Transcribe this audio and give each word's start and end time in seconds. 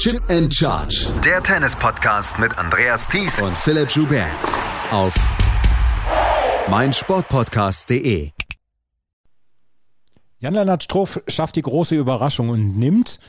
Chip 0.00 0.22
and 0.30 0.50
Charge. 0.50 1.12
Der 1.22 1.42
Tennis-Podcast 1.42 2.38
mit 2.38 2.56
Andreas 2.56 3.06
Thies 3.06 3.38
und 3.38 3.54
Philipp 3.54 3.90
Joubert. 3.90 4.30
Auf 4.90 5.12
meinsportpodcast.de. 6.70 8.30
Jan-Lennart 10.38 10.84
Struff 10.84 11.20
schafft 11.28 11.56
die 11.56 11.60
große 11.60 11.96
Überraschung 11.96 12.48
und 12.48 12.78
nimmt 12.78 13.20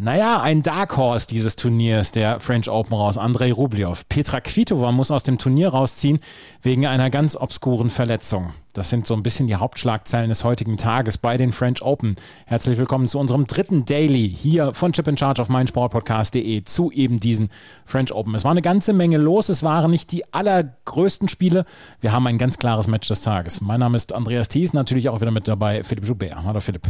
naja, 0.00 0.40
ein 0.40 0.62
Dark 0.62 0.96
Horse 0.96 1.26
dieses 1.26 1.56
Turniers, 1.56 2.12
der 2.12 2.38
French 2.38 2.70
Open 2.70 2.94
raus, 2.94 3.18
Andrei 3.18 3.52
Rublev. 3.52 4.04
Petra 4.08 4.40
Kvitova 4.40 4.92
muss 4.92 5.10
aus 5.10 5.24
dem 5.24 5.38
Turnier 5.38 5.70
rausziehen 5.70 6.20
wegen 6.62 6.86
einer 6.86 7.10
ganz 7.10 7.34
obskuren 7.34 7.90
Verletzung. 7.90 8.52
Das 8.74 8.90
sind 8.90 9.08
so 9.08 9.14
ein 9.14 9.24
bisschen 9.24 9.48
die 9.48 9.56
Hauptschlagzeilen 9.56 10.28
des 10.28 10.44
heutigen 10.44 10.76
Tages 10.76 11.18
bei 11.18 11.36
den 11.36 11.50
French 11.50 11.82
Open. 11.82 12.14
Herzlich 12.46 12.78
willkommen 12.78 13.08
zu 13.08 13.18
unserem 13.18 13.48
dritten 13.48 13.86
Daily 13.86 14.28
hier 14.30 14.72
von 14.72 14.92
Chip 14.92 15.08
in 15.08 15.18
Charge 15.18 15.42
auf 15.42 15.48
meinsportpodcast.de 15.48 16.62
zu 16.62 16.92
eben 16.92 17.18
diesen 17.18 17.50
French 17.84 18.12
Open. 18.12 18.36
Es 18.36 18.44
war 18.44 18.52
eine 18.52 18.62
ganze 18.62 18.92
Menge 18.92 19.16
los. 19.16 19.48
Es 19.48 19.64
waren 19.64 19.90
nicht 19.90 20.12
die 20.12 20.32
allergrößten 20.32 21.28
Spiele. 21.28 21.64
Wir 22.00 22.12
haben 22.12 22.28
ein 22.28 22.38
ganz 22.38 22.58
klares 22.58 22.86
Match 22.86 23.08
des 23.08 23.22
Tages. 23.22 23.60
Mein 23.60 23.80
Name 23.80 23.96
ist 23.96 24.12
Andreas 24.12 24.48
Thies, 24.48 24.72
natürlich 24.72 25.08
auch 25.08 25.20
wieder 25.20 25.32
mit 25.32 25.48
dabei 25.48 25.82
Philipp 25.82 26.06
Joubert. 26.06 26.44
Hallo 26.44 26.60
Philipp. 26.60 26.88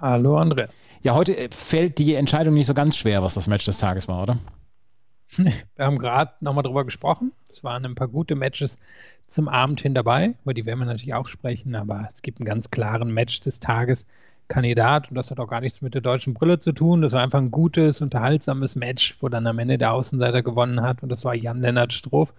Hallo 0.00 0.36
Andreas. 0.36 0.82
Ja, 1.02 1.14
heute 1.14 1.36
äh, 1.36 1.48
fällt 1.50 1.98
die 1.98 2.14
Entscheidung 2.14 2.54
nicht 2.54 2.66
so 2.66 2.74
ganz 2.74 2.96
schwer, 2.96 3.22
was 3.22 3.34
das 3.34 3.48
Match 3.48 3.64
des 3.64 3.78
Tages 3.78 4.06
war, 4.06 4.22
oder? 4.22 4.38
Wir 5.36 5.84
haben 5.84 5.98
gerade 5.98 6.32
nochmal 6.40 6.62
drüber 6.62 6.84
gesprochen. 6.84 7.32
Es 7.48 7.64
waren 7.64 7.84
ein 7.84 7.96
paar 7.96 8.08
gute 8.08 8.36
Matches 8.36 8.76
zum 9.28 9.48
Abend 9.48 9.80
hin 9.80 9.94
dabei, 9.94 10.34
über 10.42 10.54
die 10.54 10.64
werden 10.64 10.78
wir 10.78 10.86
natürlich 10.86 11.12
auch 11.12 11.28
sprechen, 11.28 11.74
aber 11.74 12.08
es 12.10 12.22
gibt 12.22 12.40
einen 12.40 12.46
ganz 12.46 12.70
klaren 12.70 13.12
Match 13.12 13.40
des 13.40 13.60
Tages. 13.60 14.06
Kandidat 14.48 15.10
und 15.10 15.14
das 15.14 15.30
hat 15.30 15.40
auch 15.40 15.48
gar 15.48 15.60
nichts 15.60 15.82
mit 15.82 15.92
der 15.92 16.00
deutschen 16.00 16.32
Brille 16.32 16.58
zu 16.58 16.72
tun. 16.72 17.02
Das 17.02 17.12
war 17.12 17.22
einfach 17.22 17.38
ein 17.38 17.50
gutes, 17.50 18.00
unterhaltsames 18.00 18.76
Match, 18.76 19.18
wo 19.20 19.28
dann 19.28 19.46
am 19.46 19.58
Ende 19.58 19.76
der 19.76 19.92
Außenseiter 19.92 20.42
gewonnen 20.42 20.80
hat 20.80 21.02
und 21.02 21.10
das 21.10 21.24
war 21.24 21.34
Jan-Lennart 21.34 21.92
Stroff. 21.92 22.32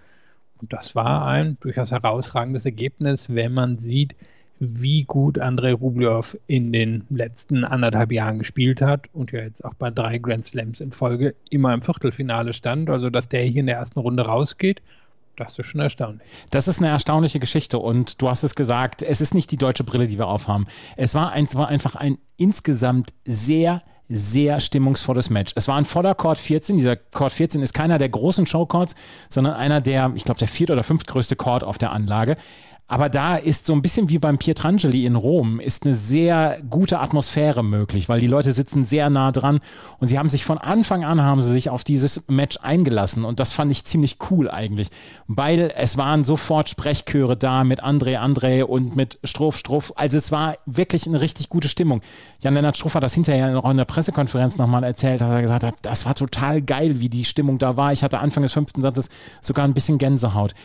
Und 0.59 0.73
das 0.73 0.95
war 0.95 1.25
ein 1.25 1.57
durchaus 1.59 1.91
herausragendes 1.91 2.65
Ergebnis, 2.65 3.29
wenn 3.29 3.53
man 3.53 3.77
sieht, 3.77 4.15
wie 4.59 5.03
gut 5.03 5.39
Andrei 5.39 5.73
Rublev 5.73 6.37
in 6.47 6.73
den 6.73 7.05
letzten 7.09 7.63
anderthalb 7.63 8.11
Jahren 8.11 8.39
gespielt 8.39 8.81
hat 8.81 9.07
und 9.13 9.31
ja 9.31 9.39
jetzt 9.39 9.63
auch 9.63 9.73
bei 9.73 9.89
drei 9.89 10.17
Grand 10.17 10.45
Slams 10.45 10.81
in 10.81 10.91
Folge 10.91 11.33
immer 11.49 11.73
im 11.73 11.81
Viertelfinale 11.81 12.53
stand. 12.53 12.89
Also, 12.89 13.09
dass 13.09 13.29
der 13.29 13.43
hier 13.43 13.61
in 13.61 13.67
der 13.67 13.77
ersten 13.77 13.99
Runde 13.99 14.23
rausgeht, 14.25 14.81
das 15.37 15.57
ist 15.57 15.67
schon 15.67 15.79
erstaunlich. 15.79 16.27
Das 16.51 16.67
ist 16.67 16.79
eine 16.79 16.89
erstaunliche 16.89 17.39
Geschichte 17.39 17.79
und 17.79 18.21
du 18.21 18.29
hast 18.29 18.43
es 18.43 18.55
gesagt, 18.55 19.01
es 19.01 19.21
ist 19.21 19.33
nicht 19.33 19.49
die 19.51 19.57
deutsche 19.57 19.85
Brille, 19.85 20.07
die 20.07 20.17
wir 20.17 20.27
aufhaben. 20.27 20.67
Es 20.97 21.15
war, 21.15 21.31
ein, 21.31 21.45
es 21.45 21.55
war 21.55 21.69
einfach 21.69 21.95
ein 21.95 22.17
insgesamt 22.35 23.13
sehr, 23.25 23.81
sehr 24.09 24.59
stimmungsvolles 24.59 25.29
Match. 25.29 25.53
Es 25.55 25.69
war 25.69 25.77
ein 25.77 25.85
voller 25.85 26.15
Court 26.15 26.37
14. 26.37 26.75
Dieser 26.75 26.97
Court 26.97 27.31
14 27.31 27.61
ist 27.61 27.73
keiner 27.73 27.97
der 27.97 28.09
großen 28.09 28.45
Showcourts, 28.45 28.95
sondern 29.29 29.53
einer 29.53 29.79
der, 29.79 30.11
ich 30.15 30.25
glaube, 30.25 30.39
der 30.39 30.49
viert- 30.49 30.71
oder 30.71 30.83
fünftgrößte 30.83 31.37
Court 31.37 31.63
auf 31.63 31.77
der 31.77 31.91
Anlage. 31.93 32.35
Aber 32.89 33.07
da 33.07 33.35
ist 33.35 33.67
so 33.67 33.73
ein 33.73 33.83
bisschen 33.83 34.09
wie 34.09 34.17
beim 34.17 34.39
Pietrangeli 34.39 35.05
in 35.05 35.15
Rom, 35.15 35.59
ist 35.59 35.85
eine 35.85 35.93
sehr 35.93 36.57
gute 36.71 36.99
Atmosphäre 36.99 37.63
möglich, 37.63 38.09
weil 38.09 38.19
die 38.19 38.25
Leute 38.25 38.51
sitzen 38.51 38.83
sehr 38.83 39.11
nah 39.11 39.31
dran 39.31 39.59
und 39.99 40.07
sie 40.07 40.17
haben 40.17 40.29
sich 40.29 40.43
von 40.43 40.57
Anfang 40.57 41.03
an 41.03 41.21
haben 41.21 41.43
sie 41.43 41.51
sich 41.51 41.69
auf 41.69 41.83
dieses 41.83 42.23
Match 42.29 42.57
eingelassen 42.63 43.25
und 43.25 43.39
das 43.39 43.51
fand 43.51 43.71
ich 43.71 43.85
ziemlich 43.85 44.17
cool 44.31 44.49
eigentlich, 44.49 44.89
weil 45.27 45.71
es 45.77 45.97
waren 45.97 46.23
sofort 46.23 46.67
Sprechchöre 46.67 47.37
da 47.37 47.63
mit 47.63 47.83
André 47.83 48.17
André 48.17 48.63
und 48.63 48.95
mit 48.95 49.19
Struff 49.23 49.55
Struff. 49.55 49.93
Also 49.95 50.17
es 50.17 50.31
war 50.31 50.55
wirklich 50.65 51.05
eine 51.05 51.21
richtig 51.21 51.49
gute 51.49 51.67
Stimmung. 51.67 52.01
Jan-Lennart 52.41 52.75
Struff 52.75 52.95
hat 52.95 53.03
das 53.03 53.13
hinterher 53.13 53.55
auch 53.63 53.69
in 53.69 53.77
der 53.77 53.85
Pressekonferenz 53.85 54.57
nochmal 54.57 54.83
erzählt, 54.83 55.21
dass 55.21 55.29
er 55.29 55.41
gesagt 55.41 55.63
hat, 55.63 55.75
das 55.83 56.07
war 56.07 56.15
total 56.15 56.63
geil, 56.63 56.99
wie 56.99 57.09
die 57.09 57.25
Stimmung 57.25 57.59
da 57.59 57.77
war. 57.77 57.93
Ich 57.93 58.03
hatte 58.03 58.17
Anfang 58.17 58.41
des 58.41 58.53
fünften 58.53 58.81
Satzes 58.81 59.11
sogar 59.41 59.65
ein 59.65 59.75
bisschen 59.75 59.99
Gänsehaut. 59.99 60.55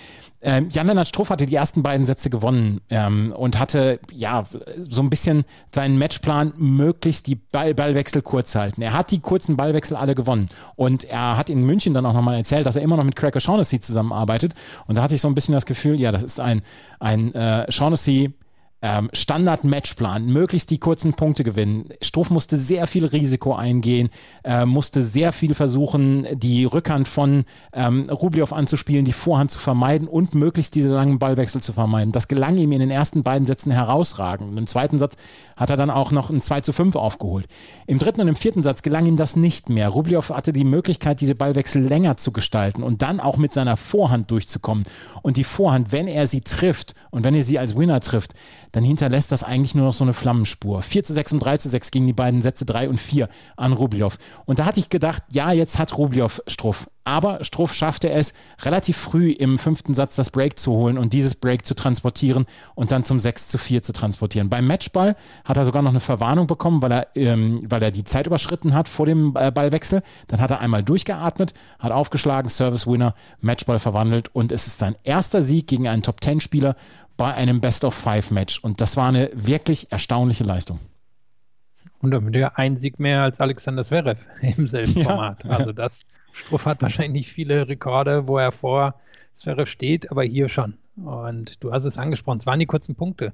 Ähm, 0.47 0.69
Jan-Lennart 0.71 1.09
Struff 1.09 1.31
hatte 1.31 1.47
die 1.47 1.55
ersten 1.55 1.83
beiden 1.83 2.05
Sätze 2.05 2.14
gewonnen 2.31 2.81
ähm, 2.91 3.33
und 3.37 3.59
hatte 3.59 3.99
ja 4.13 4.45
so 4.79 5.03
ein 5.03 5.11
bisschen 5.11 5.45
seinen 5.75 5.99
Matchplan 5.99 6.53
möglichst 6.57 7.27
die 7.27 7.37
Ball 7.37 7.75
Ballwechsel 7.75 8.23
kurz 8.23 8.55
halten. 8.55 8.83
Er 8.83 8.93
hat 8.93 9.11
die 9.11 9.21
kurzen 9.21 9.57
Ballwechsel 9.57 9.97
alle 9.97 10.15
gewonnen 10.15 10.49
und 10.77 11.05
er 11.05 11.37
hat 11.37 11.51
in 11.51 11.65
München 11.65 11.95
dann 11.95 12.07
auch 12.07 12.15
nochmal 12.15 12.37
erzählt, 12.37 12.67
dass 12.67 12.77
er 12.77 12.83
immer 12.83 12.97
noch 12.97 13.05
mit 13.05 13.17
Craig 13.17 13.35
O'Shaughnessy 13.35 13.81
zusammenarbeitet 13.81 14.55
und 14.87 14.97
da 14.97 15.03
hatte 15.03 15.15
ich 15.15 15.21
so 15.21 15.29
ein 15.29 15.35
bisschen 15.35 15.55
das 15.55 15.67
Gefühl, 15.67 16.01
ja, 16.01 16.13
das 16.13 16.23
ist 16.23 16.41
ein, 16.41 16.63
ein 17.01 17.35
äh, 17.35 17.71
Shaughnessy 17.71 18.35
ähm, 18.85 19.09
Standard-Matchplan, 19.15 20.27
möglichst 20.27 20.71
die 20.71 20.77
kurzen 20.77 21.15
Punkte 21.15 21.43
gewinnen. 21.43 21.89
Struff 22.03 22.29
musste 22.29 22.59
sehr 22.59 22.87
viel 22.87 23.07
Risiko 23.07 23.55
eingehen, 23.55 24.11
äh, 24.45 24.67
musste 24.67 25.01
sehr 25.01 25.33
viel 25.33 25.55
versuchen, 25.55 26.27
die 26.35 26.67
Rückhand 26.67 27.09
von 27.09 27.47
ähm, 27.73 28.11
Rublev 28.11 28.53
anzuspielen, 28.53 29.07
die 29.07 29.15
Vorhand 29.15 29.51
zu 29.51 29.59
vermeiden 29.59 30.07
und 30.07 30.35
möglichst 30.35 30.75
diese 30.75 30.91
langen 30.91 31.19
Ballwechsel 31.19 31.63
zu 31.63 31.73
vermeiden. 31.73 32.13
Das 32.13 32.29
gelang 32.29 32.59
ihm 32.59 32.73
in 32.73 32.81
den 32.81 32.91
ersten 32.91 33.23
beiden 33.23 33.47
Sätzen 33.47 33.73
herausragend. 33.73 34.59
Im 34.59 34.67
zweiten 34.67 34.99
Satz 34.99 35.17
hat 35.57 35.71
er 35.71 35.79
dann 35.79 35.89
auch 35.89 36.11
noch 36.11 36.29
ein 36.29 36.43
2 36.43 36.61
zu 36.61 36.75
5 36.75 36.95
aufgeholt. 36.97 37.47
Im 37.87 37.99
dritten 37.99 38.21
und 38.21 38.29
im 38.29 38.37
vierten 38.37 38.61
Satz 38.61 38.83
gelang 38.83 39.07
ihm 39.07 39.17
das 39.17 39.35
nicht 39.35 39.71
mehr. 39.71 39.89
Rublev 39.89 40.29
hatte 40.29 40.53
die 40.53 40.65
Möglichkeit, 40.65 41.23
diese 41.23 41.35
Ballwechsel 41.35 41.83
länger 41.83 42.19
zu 42.19 42.33
gestalten 42.33 42.83
und 42.83 43.01
dann 43.01 43.19
auch 43.19 43.39
mit 43.39 43.55
seiner 43.55 43.79
Vorhand 43.79 44.31
durchzukommen. 44.31 44.85
Und 45.23 45.39
die 45.39 45.45
Vorhand, 45.45 45.91
wenn 45.91 46.07
er 46.07 46.27
sie 46.27 46.43
trifft 46.43 46.95
und 47.11 47.25
wenn 47.25 47.35
er 47.35 47.43
sie 47.43 47.59
als 47.59 47.77
Winner 47.77 48.01
trifft, 48.01 48.35
dann 48.75 48.83
hinterlässt 48.83 49.31
das 49.31 49.45
eigentlich 49.45 49.77
nur 49.77 49.87
noch 49.87 49.93
so 49.93 50.03
eine 50.03 50.15
Flammenspur. 50.15 50.83
4 50.83 51.05
zu 51.05 51.13
6 51.13 51.35
und 51.35 51.39
3 51.39 51.59
zu 51.59 51.69
6 51.69 51.93
gegen 51.93 52.09
die 52.09 52.13
beiden 52.13 52.43
Sätze 52.43 52.67
3 52.67 52.89
und 52.89 52.99
4 52.99 53.29
an 53.57 53.73
Rublev. 53.73 54.19
Und 54.47 54.59
da 54.59 54.65
hatte 54.65 54.81
ich 54.81 54.89
gedacht, 54.89 55.23
ja, 55.31 55.53
jetzt 55.53 55.79
hat 55.79 55.97
Rublev 55.97 56.43
Struff. 56.49 56.89
Aber 57.05 57.45
Struff 57.45 57.75
schaffte 57.75 58.11
es, 58.11 58.33
relativ 58.63 58.97
früh 58.97 59.31
im 59.31 59.59
fünften 59.59 59.93
Satz 59.95 60.17
das 60.17 60.31
Break 60.31 60.59
zu 60.59 60.73
holen 60.73 60.97
und 60.97 61.13
dieses 61.13 61.35
Break 61.35 61.67
zu 61.67 61.75
transportieren 61.75 62.47
und 62.75 62.93
dann 62.93 63.05
zum 63.05 63.21
6 63.21 63.49
zu 63.49 63.59
4 63.59 63.83
zu 63.83 63.93
transportieren. 63.93 64.49
Beim 64.49 64.67
Matchball 64.67 65.15
hat 65.45 65.57
er 65.57 65.65
sogar 65.65 65.83
noch 65.83 65.91
eine 65.91 66.01
Verwarnung 66.01 66.47
bekommen, 66.47 66.83
weil 66.83 66.93
er, 66.93 67.07
ähm, 67.15 67.63
weil 67.69 67.83
er 67.83 67.91
die 67.91 68.05
Zeit 68.05 68.27
überschritten 68.27 68.75
hat 68.75 68.89
vor 68.89 69.07
dem 69.07 69.37
äh, 69.37 69.53
Ballwechsel. 69.53 70.03
Dann 70.29 70.41
hat 70.41 70.51
er 70.51 70.61
einmal 70.61 70.83
durchgeatmet, 70.83 71.53
hat 71.79 71.93
aufgeschlagen, 71.93 72.49
Service 72.49 72.87
Winner, 72.87 73.15
Matchball 73.41 73.79
verwandelt 73.79 74.35
und 74.35 74.51
es 74.51 74.67
ist 74.67 74.79
sein 74.79 74.97
erster 75.05 75.43
Sieg 75.43 75.67
gegen 75.67 75.87
einen 75.87 76.03
Top-10-Spieler 76.03 76.75
bei 77.17 77.33
einem 77.35 77.61
Best-of-Five-Match. 77.61 78.61
Und 78.61 78.81
das 78.81 78.97
war 78.97 79.09
eine 79.09 79.31
wirklich 79.35 79.91
erstaunliche 79.93 80.45
Leistung. 80.45 80.79
Und 82.01 82.11
damit 82.11 82.35
ja 82.37 82.53
ein 82.57 82.79
Sieg 82.79 82.99
mehr 82.99 83.23
als 83.23 83.41
Alexander 83.41 83.83
Zverev 83.83 84.27
im 84.41 84.67
selben 84.67 84.99
ja, 84.99 85.05
Format. 85.05 85.45
Also 85.47 85.73
das, 85.73 86.05
Struff 86.35 86.67
hat 86.67 86.83
wahrscheinlich 86.83 87.13
nicht 87.13 87.33
viele 87.33 87.69
Rekorde, 87.69 88.27
wo 88.27 88.39
er 88.39 88.53
vor 88.53 88.97
Zverev 89.35 89.71
steht, 89.71 90.11
aber 90.11 90.25
hier 90.25 90.49
schon. 90.49 90.75
Und 90.97 91.63
du 91.63 91.73
hast 91.73 91.85
es 91.85 91.97
angesprochen, 91.97 92.39
es 92.39 92.47
waren 92.47 92.59
die 92.59 92.67
kurzen 92.67 92.95
Punkte. 92.97 93.33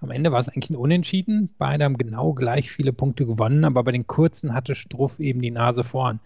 Am 0.00 0.10
Ende 0.10 0.30
war 0.30 0.40
es 0.40 0.48
eigentlich 0.48 0.70
ein 0.70 0.76
Unentschieden. 0.76 1.50
Beide 1.58 1.84
haben 1.84 1.98
genau 1.98 2.34
gleich 2.34 2.70
viele 2.70 2.92
Punkte 2.92 3.26
gewonnen, 3.26 3.64
aber 3.64 3.82
bei 3.82 3.92
den 3.92 4.06
kurzen 4.06 4.54
hatte 4.54 4.74
Struff 4.74 5.18
eben 5.18 5.40
die 5.40 5.50
Nase 5.50 5.82
vorn. 5.84 6.20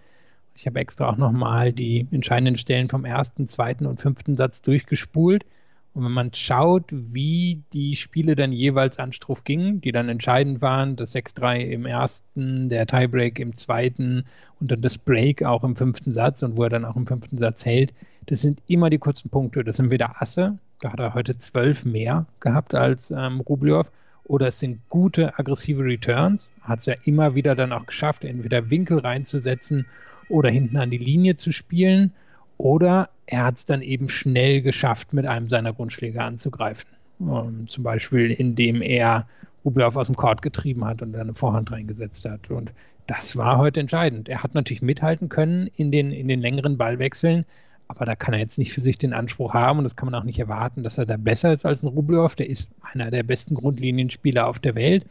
Ich 0.54 0.66
habe 0.66 0.78
extra 0.80 1.08
auch 1.08 1.16
nochmal 1.16 1.72
die 1.72 2.06
entscheidenden 2.10 2.56
Stellen 2.56 2.88
vom 2.88 3.04
ersten, 3.04 3.46
zweiten 3.48 3.86
und 3.86 4.00
fünften 4.00 4.36
Satz 4.36 4.60
durchgespult. 4.60 5.46
Und 5.92 6.04
wenn 6.04 6.12
man 6.12 6.32
schaut, 6.34 6.84
wie 6.92 7.62
die 7.72 7.96
Spiele 7.96 8.36
dann 8.36 8.52
jeweils 8.52 8.98
an 8.98 9.12
Struff 9.12 9.42
gingen, 9.42 9.80
die 9.80 9.90
dann 9.90 10.08
entscheidend 10.08 10.62
waren, 10.62 10.94
das 10.94 11.14
6-3 11.14 11.58
im 11.60 11.84
ersten, 11.84 12.68
der 12.68 12.86
Tiebreak 12.86 13.40
im 13.40 13.56
zweiten 13.56 14.24
und 14.60 14.70
dann 14.70 14.82
das 14.82 14.98
Break 14.98 15.42
auch 15.42 15.64
im 15.64 15.74
fünften 15.74 16.12
Satz 16.12 16.42
und 16.42 16.56
wo 16.56 16.62
er 16.62 16.70
dann 16.70 16.84
auch 16.84 16.96
im 16.96 17.06
fünften 17.06 17.38
Satz 17.38 17.64
hält, 17.64 17.92
das 18.26 18.40
sind 18.40 18.62
immer 18.68 18.90
die 18.90 18.98
kurzen 18.98 19.30
Punkte. 19.30 19.64
Das 19.64 19.78
sind 19.78 19.90
wieder 19.90 20.22
Asse, 20.22 20.58
da 20.80 20.92
hat 20.92 21.00
er 21.00 21.14
heute 21.14 21.36
zwölf 21.38 21.84
mehr 21.84 22.26
gehabt 22.38 22.74
als 22.74 23.10
ähm, 23.10 23.40
Rublev, 23.40 23.90
oder 24.24 24.46
es 24.48 24.60
sind 24.60 24.88
gute 24.88 25.36
aggressive 25.40 25.82
Returns, 25.82 26.50
hat 26.60 26.80
es 26.80 26.86
ja 26.86 26.94
immer 27.02 27.34
wieder 27.34 27.56
dann 27.56 27.72
auch 27.72 27.86
geschafft, 27.86 28.24
entweder 28.24 28.70
Winkel 28.70 29.00
reinzusetzen 29.00 29.86
oder 30.28 30.50
hinten 30.50 30.76
an 30.76 30.90
die 30.90 30.98
Linie 30.98 31.36
zu 31.36 31.50
spielen. 31.50 32.12
Oder 32.60 33.08
er 33.24 33.46
hat 33.46 33.56
es 33.56 33.64
dann 33.64 33.80
eben 33.80 34.10
schnell 34.10 34.60
geschafft, 34.60 35.14
mit 35.14 35.24
einem 35.24 35.48
seiner 35.48 35.72
Grundschläge 35.72 36.22
anzugreifen. 36.22 36.90
Um, 37.18 37.30
ähm, 37.30 37.66
zum 37.66 37.84
Beispiel, 37.84 38.30
indem 38.30 38.82
er 38.82 39.26
Rublev 39.64 39.96
aus 39.96 40.08
dem 40.08 40.16
Court 40.16 40.42
getrieben 40.42 40.84
hat 40.84 41.00
und 41.00 41.16
eine 41.16 41.32
Vorhand 41.32 41.72
reingesetzt 41.72 42.28
hat. 42.28 42.50
Und 42.50 42.74
das 43.06 43.34
war 43.36 43.56
heute 43.56 43.80
entscheidend. 43.80 44.28
Er 44.28 44.42
hat 44.42 44.54
natürlich 44.54 44.82
mithalten 44.82 45.30
können 45.30 45.68
in 45.68 45.90
den, 45.90 46.12
in 46.12 46.28
den 46.28 46.40
längeren 46.40 46.76
Ballwechseln, 46.76 47.46
aber 47.88 48.04
da 48.04 48.14
kann 48.14 48.34
er 48.34 48.40
jetzt 48.40 48.58
nicht 48.58 48.74
für 48.74 48.82
sich 48.82 48.98
den 48.98 49.14
Anspruch 49.14 49.54
haben 49.54 49.78
und 49.78 49.84
das 49.84 49.96
kann 49.96 50.10
man 50.10 50.20
auch 50.20 50.24
nicht 50.24 50.38
erwarten, 50.38 50.82
dass 50.82 50.98
er 50.98 51.06
da 51.06 51.16
besser 51.16 51.54
ist 51.54 51.64
als 51.64 51.82
ein 51.82 51.88
Rublev. 51.88 52.36
Der 52.36 52.50
ist 52.50 52.68
einer 52.92 53.10
der 53.10 53.22
besten 53.22 53.54
Grundlinienspieler 53.54 54.46
auf 54.46 54.58
der 54.58 54.74
Welt 54.74 55.06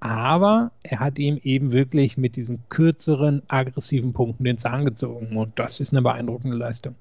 aber 0.00 0.70
er 0.82 1.00
hat 1.00 1.18
ihm 1.18 1.38
eben 1.42 1.72
wirklich 1.72 2.16
mit 2.16 2.36
diesen 2.36 2.62
kürzeren, 2.68 3.42
aggressiven 3.48 4.12
Punkten 4.12 4.44
den 4.44 4.58
Zahn 4.58 4.84
gezogen 4.84 5.36
und 5.36 5.58
das 5.58 5.80
ist 5.80 5.92
eine 5.92 6.02
beeindruckende 6.02 6.56
Leistung. 6.56 6.94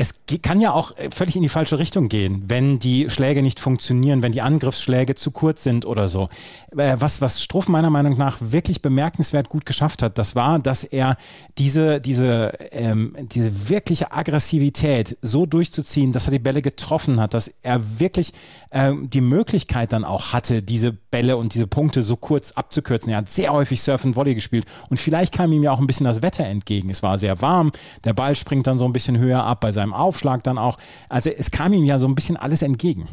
Es 0.00 0.14
kann 0.42 0.60
ja 0.60 0.72
auch 0.72 0.96
äh, 0.96 1.10
völlig 1.10 1.34
in 1.34 1.42
die 1.42 1.48
falsche 1.48 1.80
Richtung 1.80 2.08
gehen, 2.08 2.44
wenn 2.46 2.78
die 2.78 3.10
Schläge 3.10 3.42
nicht 3.42 3.58
funktionieren, 3.58 4.22
wenn 4.22 4.30
die 4.30 4.42
Angriffsschläge 4.42 5.16
zu 5.16 5.32
kurz 5.32 5.64
sind 5.64 5.84
oder 5.84 6.06
so. 6.06 6.28
Äh, 6.76 6.96
was, 7.00 7.20
was 7.20 7.42
Struff 7.42 7.66
meiner 7.66 7.90
Meinung 7.90 8.16
nach 8.16 8.36
wirklich 8.40 8.80
bemerkenswert 8.80 9.48
gut 9.48 9.66
geschafft 9.66 10.02
hat, 10.02 10.16
das 10.16 10.36
war, 10.36 10.60
dass 10.60 10.84
er 10.84 11.16
diese, 11.58 12.00
diese, 12.00 12.52
ähm, 12.70 13.16
diese 13.32 13.68
wirkliche 13.68 14.12
Aggressivität 14.12 15.18
so 15.20 15.46
durchzuziehen, 15.46 16.12
dass 16.12 16.26
er 16.26 16.30
die 16.30 16.38
Bälle 16.38 16.62
getroffen 16.62 17.20
hat, 17.20 17.34
dass 17.34 17.52
er 17.64 17.98
wirklich 17.98 18.32
ähm, 18.70 19.10
die 19.10 19.20
Möglichkeit 19.20 19.92
dann 19.92 20.04
auch 20.04 20.32
hatte, 20.32 20.62
diese 20.62 20.92
Bälle 20.92 21.36
und 21.36 21.54
diese 21.54 21.66
Punkte 21.66 22.02
so 22.02 22.14
kurz 22.14 22.52
abzukürzen. 22.52 23.10
Er 23.10 23.18
hat 23.18 23.30
sehr 23.30 23.52
häufig 23.52 23.82
Surf 23.82 24.04
und 24.04 24.14
Volley 24.14 24.36
gespielt 24.36 24.64
und 24.90 25.00
vielleicht 25.00 25.34
kam 25.34 25.50
ihm 25.52 25.64
ja 25.64 25.72
auch 25.72 25.80
ein 25.80 25.88
bisschen 25.88 26.06
das 26.06 26.22
Wetter 26.22 26.44
entgegen. 26.44 26.88
Es 26.88 27.02
war 27.02 27.18
sehr 27.18 27.40
warm, 27.40 27.72
der 28.04 28.12
Ball 28.12 28.36
springt 28.36 28.68
dann 28.68 28.78
so 28.78 28.84
ein 28.84 28.92
bisschen 28.92 29.18
höher 29.18 29.42
ab 29.42 29.60
bei 29.60 29.72
seinem 29.72 29.87
beim 29.88 29.94
Aufschlag 29.98 30.42
dann 30.42 30.58
auch. 30.58 30.78
Also 31.08 31.30
es 31.30 31.50
kam 31.50 31.72
ihm 31.72 31.84
ja 31.84 31.98
so 31.98 32.06
ein 32.06 32.14
bisschen 32.14 32.36
alles 32.36 32.62
entgegen. 32.62 33.08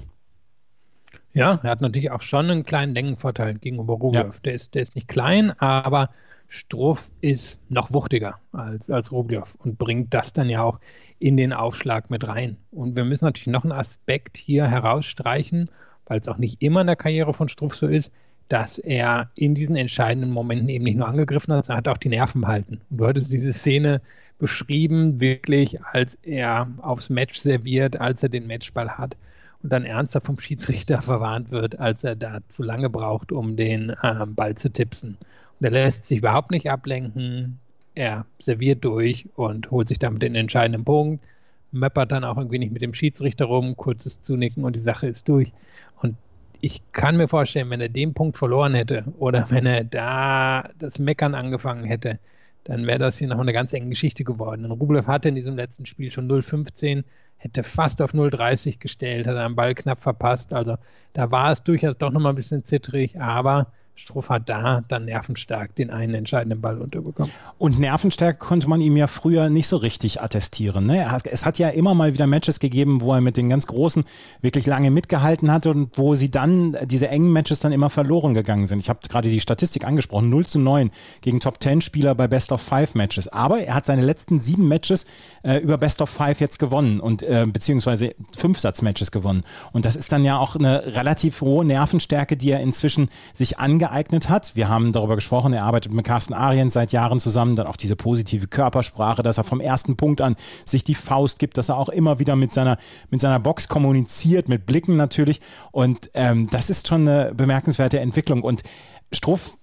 Ja, 1.33 1.59
er 1.63 1.69
hat 1.69 1.81
natürlich 1.81 2.11
auch 2.11 2.21
schon 2.21 2.49
einen 2.49 2.63
kleinen 2.63 2.95
Längenvorteil 2.95 3.55
gegenüber 3.55 3.95
Rublev. 3.95 4.35
Ja. 4.35 4.41
Der, 4.45 4.53
ist, 4.53 4.73
der 4.73 4.81
ist 4.83 4.95
nicht 4.95 5.07
klein, 5.07 5.51
aber 5.59 6.09
Struff 6.47 7.11
ist 7.21 7.59
noch 7.69 7.91
wuchtiger 7.91 8.39
als, 8.53 8.89
als 8.89 9.11
Rublev 9.11 9.55
und 9.55 9.77
bringt 9.77 10.13
das 10.13 10.31
dann 10.31 10.49
ja 10.49 10.63
auch 10.63 10.79
in 11.19 11.35
den 11.35 11.51
Aufschlag 11.51 12.09
mit 12.09 12.25
rein. 12.25 12.57
Und 12.71 12.95
wir 12.95 13.03
müssen 13.03 13.25
natürlich 13.25 13.47
noch 13.47 13.63
einen 13.63 13.73
Aspekt 13.73 14.37
hier 14.37 14.67
herausstreichen, 14.67 15.65
weil 16.05 16.19
es 16.19 16.27
auch 16.27 16.37
nicht 16.37 16.61
immer 16.61 16.81
in 16.81 16.87
der 16.87 16.95
Karriere 16.95 17.33
von 17.33 17.47
Struff 17.47 17.75
so 17.75 17.87
ist, 17.87 18.11
dass 18.47 18.77
er 18.77 19.31
in 19.35 19.55
diesen 19.55 19.75
entscheidenden 19.75 20.31
Momenten 20.31 20.69
eben 20.69 20.83
nicht 20.83 20.97
nur 20.97 21.07
angegriffen 21.07 21.53
hat, 21.53 21.65
sondern 21.65 21.79
hat 21.79 21.87
auch 21.87 21.97
die 21.97 22.09
Nerven 22.09 22.41
behalten. 22.41 22.79
Und 22.89 22.97
du 22.97 23.07
hattest 23.07 23.31
diese 23.31 23.53
Szene 23.53 24.01
beschrieben, 24.37 25.19
wirklich, 25.19 25.83
als 25.83 26.15
er 26.23 26.67
aufs 26.81 27.09
Match 27.09 27.37
serviert, 27.37 27.99
als 27.99 28.23
er 28.23 28.29
den 28.29 28.47
Matchball 28.47 28.97
hat 28.97 29.15
und 29.63 29.71
dann 29.71 29.85
ernsthaft 29.85 30.25
vom 30.25 30.39
Schiedsrichter 30.39 31.01
verwarnt 31.01 31.51
wird, 31.51 31.79
als 31.79 32.03
er 32.03 32.15
da 32.15 32.39
zu 32.49 32.63
lange 32.63 32.89
braucht, 32.89 33.31
um 33.31 33.55
den 33.55 33.89
äh, 34.01 34.25
Ball 34.27 34.55
zu 34.55 34.71
tipsen. 34.71 35.17
Und 35.59 35.65
er 35.65 35.71
lässt 35.71 36.07
sich 36.07 36.19
überhaupt 36.19 36.51
nicht 36.51 36.69
ablenken. 36.69 37.59
Er 37.95 38.25
serviert 38.39 38.83
durch 38.83 39.27
und 39.35 39.71
holt 39.71 39.87
sich 39.87 39.99
damit 39.99 40.21
den 40.21 40.35
entscheidenden 40.35 40.83
Punkt, 40.83 41.23
möppert 41.71 42.11
dann 42.11 42.25
auch 42.25 42.37
irgendwie 42.37 42.59
nicht 42.59 42.73
mit 42.73 42.81
dem 42.81 42.93
Schiedsrichter 42.93 43.45
rum, 43.45 43.77
kurzes 43.77 44.21
Zunicken 44.21 44.65
und 44.65 44.75
die 44.75 44.81
Sache 44.81 45.07
ist 45.07 45.29
durch. 45.29 45.53
Und 46.01 46.17
ich 46.61 46.81
kann 46.91 47.17
mir 47.17 47.27
vorstellen, 47.27 47.69
wenn 47.69 47.81
er 47.81 47.89
den 47.89 48.13
Punkt 48.13 48.37
verloren 48.37 48.73
hätte 48.73 49.05
oder 49.17 49.47
wenn 49.49 49.65
er 49.65 49.83
da 49.83 50.69
das 50.77 50.99
Meckern 50.99 51.35
angefangen 51.35 51.85
hätte, 51.85 52.19
dann 52.65 52.87
wäre 52.87 52.99
das 52.99 53.17
hier 53.17 53.27
noch 53.27 53.39
eine 53.39 53.53
ganz 53.53 53.73
enge 53.73 53.89
Geschichte 53.89 54.23
geworden. 54.23 54.65
Und 54.65 54.71
Rublev 54.71 55.07
hatte 55.07 55.29
in 55.29 55.35
diesem 55.35 55.55
letzten 55.55 55.85
Spiel 55.85 56.11
schon 56.11 56.29
0,15, 56.29 57.03
hätte 57.37 57.63
fast 57.63 58.01
auf 58.01 58.13
0,30 58.13 58.79
gestellt, 58.79 59.27
hat 59.27 59.37
einen 59.37 59.55
Ball 59.55 59.75
knapp 59.75 60.01
verpasst. 60.01 60.51
Also 60.51 60.75
da 61.13 61.31
war 61.31 61.51
es 61.51 61.63
durchaus 61.63 61.97
doch 61.97 62.11
nochmal 62.11 62.33
ein 62.33 62.35
bisschen 62.35 62.63
zittrig, 62.63 63.19
aber 63.21 63.71
Struff 63.97 64.27
da 64.45 64.81
dann 64.87 65.05
nervenstark 65.05 65.73
den 65.73 65.89
einen 65.89 66.15
entscheidenden 66.15 66.59
Ball 66.59 66.79
unterbekommen. 66.79 67.31
Und 67.57 67.79
Nervenstärke 67.79 68.37
konnte 68.37 68.67
man 68.67 68.81
ihm 68.81 68.97
ja 68.97 69.07
früher 69.07 69.49
nicht 69.49 69.67
so 69.67 69.77
richtig 69.77 70.21
attestieren. 70.21 70.85
Ne? 70.85 71.07
Es 71.31 71.45
hat 71.45 71.59
ja 71.59 71.69
immer 71.69 71.93
mal 71.93 72.13
wieder 72.13 72.27
Matches 72.27 72.59
gegeben, 72.59 72.99
wo 72.99 73.13
er 73.13 73.21
mit 73.21 73.37
den 73.37 73.47
ganz 73.47 73.67
Großen 73.67 74.03
wirklich 74.41 74.65
lange 74.65 74.91
mitgehalten 74.91 75.49
hat 75.49 75.65
und 75.65 75.97
wo 75.97 76.13
sie 76.13 76.29
dann, 76.29 76.75
diese 76.83 77.07
engen 77.07 77.31
Matches 77.31 77.61
dann 77.61 77.71
immer 77.71 77.89
verloren 77.89 78.33
gegangen 78.33 78.67
sind. 78.67 78.79
Ich 78.79 78.89
habe 78.89 78.99
gerade 79.07 79.29
die 79.29 79.39
Statistik 79.39 79.85
angesprochen, 79.85 80.29
0 80.29 80.45
zu 80.45 80.59
9 80.59 80.91
gegen 81.21 81.39
Top 81.39 81.63
10 81.63 81.79
Spieler 81.79 82.15
bei 82.15 82.27
Best 82.27 82.51
of 82.51 82.61
Five 82.61 82.95
Matches. 82.95 83.29
Aber 83.29 83.61
er 83.61 83.75
hat 83.75 83.85
seine 83.85 84.01
letzten 84.01 84.39
sieben 84.39 84.67
Matches 84.67 85.05
äh, 85.43 85.57
über 85.59 85.77
Best 85.77 86.01
of 86.01 86.09
Five 86.09 86.41
jetzt 86.41 86.59
gewonnen 86.59 86.99
und 86.99 87.23
äh, 87.23 87.45
beziehungsweise 87.47 88.13
fünf 88.35 88.59
Satz-Matches 88.59 89.11
gewonnen. 89.11 89.43
Und 89.71 89.85
das 89.85 89.95
ist 89.95 90.11
dann 90.11 90.25
ja 90.25 90.37
auch 90.37 90.57
eine 90.57 90.95
relativ 90.97 91.39
hohe 91.39 91.63
Nervenstärke, 91.63 92.35
die 92.35 92.51
er 92.51 92.59
inzwischen 92.59 93.07
sich 93.33 93.57
angeeignet 93.57 93.84
angeeignet 93.85 94.29
hat. 94.29 94.55
Wir 94.55 94.69
haben 94.69 94.91
darüber 94.91 95.15
gesprochen, 95.15 95.53
er 95.53 95.63
arbeitet 95.63 95.93
mit 95.93 96.05
Carsten 96.05 96.33
Ariens 96.33 96.73
seit 96.73 96.91
Jahren 96.91 97.19
zusammen, 97.19 97.55
dann 97.55 97.67
auch 97.67 97.77
diese 97.77 97.95
positive 97.95 98.47
Körpersprache, 98.47 99.23
dass 99.23 99.37
er 99.37 99.43
vom 99.43 99.59
ersten 99.59 99.95
Punkt 99.95 100.21
an 100.21 100.35
sich 100.65 100.83
die 100.83 100.95
Faust 100.95 101.39
gibt, 101.39 101.57
dass 101.57 101.69
er 101.69 101.77
auch 101.77 101.89
immer 101.89 102.19
wieder 102.19 102.35
mit 102.35 102.53
seiner, 102.53 102.77
mit 103.09 103.21
seiner 103.21 103.39
Box 103.39 103.67
kommuniziert, 103.67 104.49
mit 104.49 104.65
Blicken 104.65 104.95
natürlich. 104.95 105.39
Und 105.71 106.09
ähm, 106.13 106.49
das 106.49 106.69
ist 106.69 106.87
schon 106.87 107.07
eine 107.07 107.33
bemerkenswerte 107.33 107.99
Entwicklung. 107.99 108.41
Und 108.41 108.63
Struff 109.11 109.57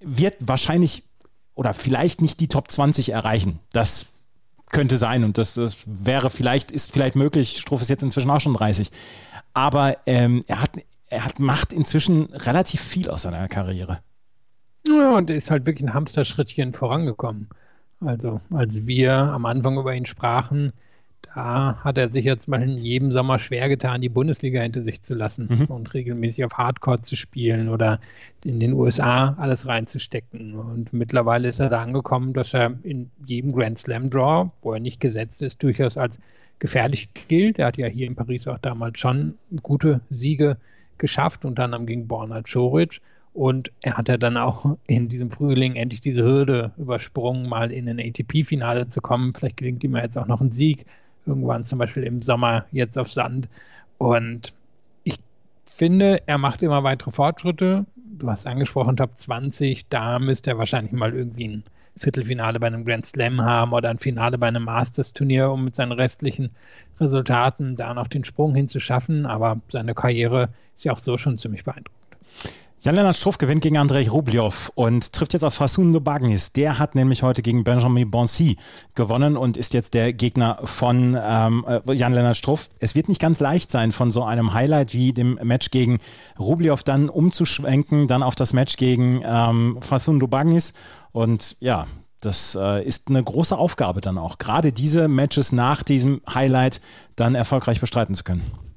wird 0.00 0.36
wahrscheinlich 0.40 1.04
oder 1.54 1.74
vielleicht 1.74 2.22
nicht 2.22 2.40
die 2.40 2.48
Top 2.48 2.70
20 2.70 3.10
erreichen. 3.10 3.58
Das 3.72 4.06
könnte 4.70 4.98
sein 4.98 5.24
und 5.24 5.38
das, 5.38 5.54
das 5.54 5.78
wäre 5.86 6.30
vielleicht, 6.30 6.70
ist 6.70 6.92
vielleicht 6.92 7.16
möglich. 7.16 7.58
Struff 7.58 7.80
ist 7.80 7.88
jetzt 7.88 8.02
inzwischen 8.02 8.30
auch 8.30 8.40
schon 8.40 8.54
30. 8.54 8.90
Aber 9.54 9.96
ähm, 10.06 10.44
er 10.46 10.60
hat 10.60 10.70
er 11.10 11.24
hat, 11.24 11.38
macht 11.38 11.72
inzwischen 11.72 12.24
relativ 12.34 12.80
viel 12.80 13.10
aus 13.10 13.22
seiner 13.22 13.48
Karriere. 13.48 14.00
Ja, 14.86 15.16
und 15.16 15.30
er 15.30 15.36
ist 15.36 15.50
halt 15.50 15.66
wirklich 15.66 15.88
ein 15.88 15.94
Hamsterschrittchen 15.94 16.72
vorangekommen. 16.72 17.48
Also, 18.00 18.40
als 18.50 18.86
wir 18.86 19.12
am 19.14 19.44
Anfang 19.44 19.76
über 19.76 19.94
ihn 19.94 20.06
sprachen, 20.06 20.72
da 21.34 21.78
hat 21.82 21.98
er 21.98 22.10
sich 22.10 22.24
jetzt 22.24 22.48
mal 22.48 22.62
in 22.62 22.78
jedem 22.78 23.10
Sommer 23.10 23.38
schwer 23.38 23.68
getan, 23.68 24.00
die 24.00 24.08
Bundesliga 24.08 24.60
hinter 24.60 24.82
sich 24.82 25.02
zu 25.02 25.14
lassen 25.14 25.48
mhm. 25.50 25.64
und 25.66 25.92
regelmäßig 25.92 26.44
auf 26.44 26.54
Hardcore 26.54 27.02
zu 27.02 27.16
spielen 27.16 27.68
oder 27.68 28.00
in 28.44 28.60
den 28.60 28.72
USA 28.72 29.34
alles 29.38 29.66
reinzustecken. 29.66 30.54
Und 30.54 30.92
mittlerweile 30.92 31.48
ist 31.48 31.58
er 31.58 31.68
da 31.68 31.82
angekommen, 31.82 32.32
dass 32.34 32.54
er 32.54 32.78
in 32.82 33.10
jedem 33.26 33.52
Grand 33.52 33.78
Slam 33.78 34.08
Draw, 34.08 34.50
wo 34.62 34.72
er 34.72 34.80
nicht 34.80 35.00
gesetzt 35.00 35.42
ist, 35.42 35.62
durchaus 35.62 35.96
als 35.98 36.18
gefährlich 36.60 37.08
gilt. 37.28 37.58
Er 37.58 37.66
hat 37.66 37.78
ja 37.78 37.88
hier 37.88 38.06
in 38.06 38.14
Paris 38.14 38.46
auch 38.46 38.58
damals 38.58 38.98
schon 39.00 39.34
gute 39.62 40.00
Siege 40.10 40.56
geschafft, 40.98 41.44
unter 41.44 41.64
anderem 41.64 41.86
gegen 41.86 42.08
Borna 42.08 42.42
Coric. 42.42 43.00
Und 43.34 43.70
er 43.82 43.96
hat 43.96 44.08
ja 44.08 44.16
dann 44.16 44.36
auch 44.36 44.76
in 44.86 45.08
diesem 45.08 45.30
Frühling 45.30 45.76
endlich 45.76 46.00
diese 46.00 46.22
Hürde 46.22 46.72
übersprungen, 46.76 47.48
mal 47.48 47.70
in 47.70 47.88
ein 47.88 48.00
ATP-Finale 48.00 48.88
zu 48.88 49.00
kommen. 49.00 49.34
Vielleicht 49.34 49.58
gelingt 49.58 49.84
ihm 49.84 49.96
ja 49.96 50.02
jetzt 50.02 50.18
auch 50.18 50.26
noch 50.26 50.40
ein 50.40 50.52
Sieg, 50.52 50.86
irgendwann 51.26 51.64
zum 51.64 51.78
Beispiel 51.78 52.04
im 52.04 52.22
Sommer 52.22 52.66
jetzt 52.72 52.98
auf 52.98 53.10
Sand. 53.10 53.48
Und 53.98 54.54
ich 55.04 55.18
finde, 55.70 56.22
er 56.26 56.38
macht 56.38 56.62
immer 56.62 56.82
weitere 56.84 57.12
Fortschritte. 57.12 57.86
Du 57.96 58.28
hast 58.28 58.46
angesprochen, 58.46 58.96
Top 58.96 59.12
20, 59.16 59.88
da 59.88 60.18
müsste 60.18 60.50
er 60.50 60.58
wahrscheinlich 60.58 60.92
mal 60.92 61.14
irgendwie 61.14 61.48
ein 61.48 61.64
Viertelfinale 61.98 62.60
bei 62.60 62.66
einem 62.66 62.84
Grand 62.84 63.06
Slam 63.06 63.40
haben 63.42 63.72
oder 63.72 63.90
ein 63.90 63.98
Finale 63.98 64.38
bei 64.38 64.48
einem 64.48 64.64
Masters-Turnier, 64.64 65.50
um 65.50 65.64
mit 65.64 65.74
seinen 65.74 65.92
restlichen 65.92 66.50
Resultaten 67.00 67.76
da 67.76 67.94
noch 67.94 68.08
den 68.08 68.24
Sprung 68.24 68.54
hinzuschaffen. 68.54 69.26
Aber 69.26 69.60
seine 69.68 69.94
Karriere 69.94 70.50
ist 70.76 70.84
ja 70.84 70.92
auch 70.92 70.98
so 70.98 71.16
schon 71.18 71.38
ziemlich 71.38 71.64
beeindruckend. 71.64 71.98
Jan-Lennart 72.80 73.16
Struff 73.16 73.38
gewinnt 73.38 73.62
gegen 73.62 73.76
Andrei 73.76 74.08
Rublev 74.08 74.70
und 74.76 75.12
trifft 75.12 75.32
jetzt 75.32 75.42
auf 75.42 75.54
Facundo 75.54 76.00
Bagnis. 76.00 76.52
Der 76.52 76.78
hat 76.78 76.94
nämlich 76.94 77.24
heute 77.24 77.42
gegen 77.42 77.64
Benjamin 77.64 78.08
Bonsi 78.08 78.56
gewonnen 78.94 79.36
und 79.36 79.56
ist 79.56 79.74
jetzt 79.74 79.94
der 79.94 80.12
Gegner 80.12 80.60
von 80.62 81.18
ähm, 81.20 81.64
äh, 81.66 81.92
Jan-Lennart 81.92 82.36
Struff. 82.36 82.70
Es 82.78 82.94
wird 82.94 83.08
nicht 83.08 83.20
ganz 83.20 83.40
leicht 83.40 83.72
sein, 83.72 83.90
von 83.90 84.12
so 84.12 84.22
einem 84.22 84.54
Highlight 84.54 84.94
wie 84.94 85.12
dem 85.12 85.40
Match 85.42 85.72
gegen 85.72 85.98
Rublev 86.38 86.84
dann 86.84 87.08
umzuschwenken, 87.08 88.06
dann 88.06 88.22
auf 88.22 88.36
das 88.36 88.52
Match 88.52 88.76
gegen 88.76 89.22
ähm, 89.24 89.78
Facundo 89.80 90.28
Bagnis. 90.28 90.72
Und 91.10 91.56
ja, 91.58 91.88
das 92.20 92.56
äh, 92.60 92.84
ist 92.84 93.08
eine 93.08 93.24
große 93.24 93.58
Aufgabe 93.58 94.00
dann 94.00 94.18
auch, 94.18 94.38
gerade 94.38 94.70
diese 94.70 95.08
Matches 95.08 95.50
nach 95.50 95.82
diesem 95.82 96.20
Highlight 96.32 96.80
dann 97.16 97.34
erfolgreich 97.34 97.80
bestreiten 97.80 98.14
zu 98.14 98.22
können. 98.22 98.67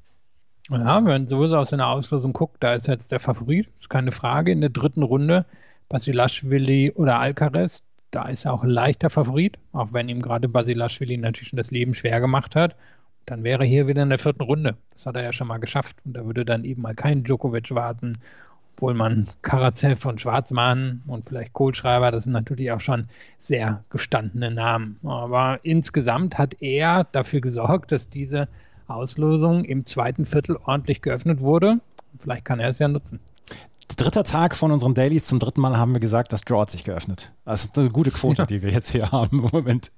Ja, 0.70 0.96
wenn 0.96 1.04
man 1.04 1.28
sowieso 1.28 1.56
aus 1.56 1.70
seiner 1.70 1.88
Auslosung 1.88 2.32
guckt, 2.32 2.56
da 2.60 2.74
ist 2.74 2.86
jetzt 2.86 3.10
der 3.10 3.20
Favorit, 3.20 3.68
ist 3.80 3.90
keine 3.90 4.12
Frage. 4.12 4.52
In 4.52 4.60
der 4.60 4.70
dritten 4.70 5.02
Runde 5.02 5.44
Basilashvili 5.88 6.92
oder 6.92 7.18
Alcaraz, 7.18 7.82
da 8.12 8.28
ist 8.28 8.44
er 8.44 8.54
auch 8.54 8.62
ein 8.62 8.70
leichter 8.70 9.10
Favorit, 9.10 9.58
auch 9.72 9.92
wenn 9.92 10.08
ihm 10.08 10.22
gerade 10.22 10.48
Basilashvili 10.48 11.16
natürlich 11.16 11.48
schon 11.48 11.56
das 11.56 11.70
Leben 11.70 11.94
schwer 11.94 12.20
gemacht 12.20 12.54
hat. 12.54 12.76
Dann 13.26 13.44
wäre 13.44 13.64
er 13.64 13.68
hier 13.68 13.86
wieder 13.86 14.02
in 14.02 14.08
der 14.08 14.18
vierten 14.18 14.42
Runde. 14.42 14.76
Das 14.92 15.06
hat 15.06 15.16
er 15.16 15.22
ja 15.22 15.32
schon 15.32 15.48
mal 15.48 15.58
geschafft. 15.58 15.96
Und 16.04 16.14
da 16.14 16.24
würde 16.24 16.44
dann 16.44 16.64
eben 16.64 16.82
mal 16.82 16.94
kein 16.94 17.24
Djokovic 17.24 17.74
warten, 17.74 18.18
obwohl 18.74 18.94
man 18.94 19.28
Karatsev 19.42 20.06
und 20.06 20.20
Schwarzmann 20.20 21.02
und 21.06 21.26
vielleicht 21.26 21.52
Kohlschreiber, 21.52 22.10
das 22.10 22.24
sind 22.24 22.32
natürlich 22.32 22.72
auch 22.72 22.80
schon 22.80 23.08
sehr 23.38 23.84
gestandene 23.90 24.50
Namen. 24.50 24.98
Aber 25.04 25.60
insgesamt 25.62 26.38
hat 26.38 26.62
er 26.62 27.04
dafür 27.12 27.40
gesorgt, 27.40 27.92
dass 27.92 28.08
diese 28.08 28.48
Auslosung 28.94 29.64
im 29.64 29.84
zweiten 29.84 30.24
Viertel 30.26 30.56
ordentlich 30.64 31.02
geöffnet 31.02 31.40
wurde. 31.40 31.80
Vielleicht 32.18 32.44
kann 32.44 32.60
er 32.60 32.68
es 32.68 32.78
ja 32.78 32.88
nutzen. 32.88 33.20
Dritter 34.02 34.24
Tag 34.24 34.56
von 34.56 34.72
unseren 34.72 34.94
Dailies. 34.94 35.26
Zum 35.26 35.38
dritten 35.38 35.60
Mal 35.60 35.76
haben 35.76 35.92
wir 35.92 36.00
gesagt, 36.00 36.32
das 36.32 36.40
Draw 36.40 36.62
hat 36.62 36.72
sich 36.72 36.82
geöffnet. 36.82 37.30
Das 37.44 37.66
ist 37.66 37.78
eine 37.78 37.88
gute 37.88 38.10
Quote, 38.10 38.42
ja. 38.42 38.46
die 38.46 38.60
wir 38.60 38.70
jetzt 38.70 38.90
hier 38.90 39.12
haben 39.12 39.44
im 39.44 39.50
Moment. 39.52 39.92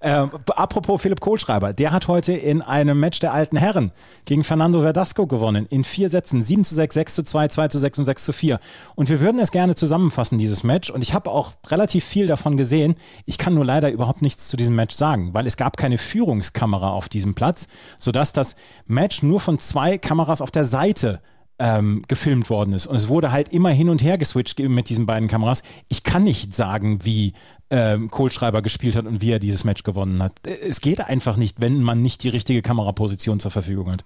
Ähm, 0.00 0.30
apropos 0.54 1.02
Philipp 1.02 1.18
Kohlschreiber, 1.18 1.72
der 1.72 1.90
hat 1.90 2.06
heute 2.06 2.32
in 2.32 2.62
einem 2.62 3.00
Match 3.00 3.18
der 3.18 3.32
alten 3.32 3.56
Herren 3.56 3.90
gegen 4.24 4.44
Fernando 4.44 4.80
Verdasco 4.82 5.26
gewonnen. 5.26 5.66
In 5.68 5.82
vier 5.82 6.10
Sätzen. 6.10 6.42
7 6.42 6.64
zu 6.64 6.76
6, 6.76 6.94
6 6.94 7.14
zu 7.16 7.22
2, 7.24 7.48
2 7.48 7.68
zu 7.68 7.78
6 7.78 7.98
und 7.98 8.04
6 8.04 8.24
zu 8.24 8.32
4. 8.32 8.60
Und 8.94 9.08
wir 9.08 9.20
würden 9.20 9.40
es 9.40 9.50
gerne 9.50 9.74
zusammenfassen, 9.74 10.38
dieses 10.38 10.62
Match. 10.62 10.88
Und 10.88 11.02
ich 11.02 11.12
habe 11.12 11.28
auch 11.28 11.54
relativ 11.66 12.04
viel 12.04 12.28
davon 12.28 12.56
gesehen. 12.56 12.94
Ich 13.26 13.36
kann 13.36 13.54
nur 13.54 13.64
leider 13.64 13.90
überhaupt 13.90 14.22
nichts 14.22 14.46
zu 14.46 14.56
diesem 14.56 14.76
Match 14.76 14.94
sagen, 14.94 15.34
weil 15.34 15.48
es 15.48 15.56
gab 15.56 15.76
keine 15.76 15.98
Führungskamera 15.98 16.90
auf 16.90 17.08
diesem 17.08 17.34
Platz, 17.34 17.66
sodass 17.98 18.32
das 18.32 18.54
Match 18.86 19.24
nur 19.24 19.40
von 19.40 19.58
zwei 19.58 19.98
Kameras 19.98 20.40
auf 20.40 20.52
der 20.52 20.64
Seite 20.64 21.20
ähm, 21.60 22.02
gefilmt 22.08 22.50
worden 22.50 22.72
ist. 22.72 22.86
Und 22.86 22.96
es 22.96 23.08
wurde 23.08 23.30
halt 23.30 23.50
immer 23.50 23.68
hin 23.68 23.90
und 23.90 24.02
her 24.02 24.18
geswitcht 24.18 24.58
mit 24.58 24.88
diesen 24.88 25.06
beiden 25.06 25.28
Kameras. 25.28 25.62
Ich 25.88 26.02
kann 26.02 26.24
nicht 26.24 26.54
sagen, 26.54 27.04
wie 27.04 27.34
ähm, 27.68 28.10
Kohlschreiber 28.10 28.62
gespielt 28.62 28.96
hat 28.96 29.06
und 29.06 29.20
wie 29.20 29.30
er 29.30 29.38
dieses 29.38 29.62
Match 29.62 29.82
gewonnen 29.82 30.22
hat. 30.22 30.32
Es 30.46 30.80
geht 30.80 31.00
einfach 31.00 31.36
nicht, 31.36 31.60
wenn 31.60 31.82
man 31.82 32.00
nicht 32.00 32.22
die 32.24 32.30
richtige 32.30 32.62
Kameraposition 32.62 33.38
zur 33.38 33.50
Verfügung 33.50 33.92
hat. 33.92 34.04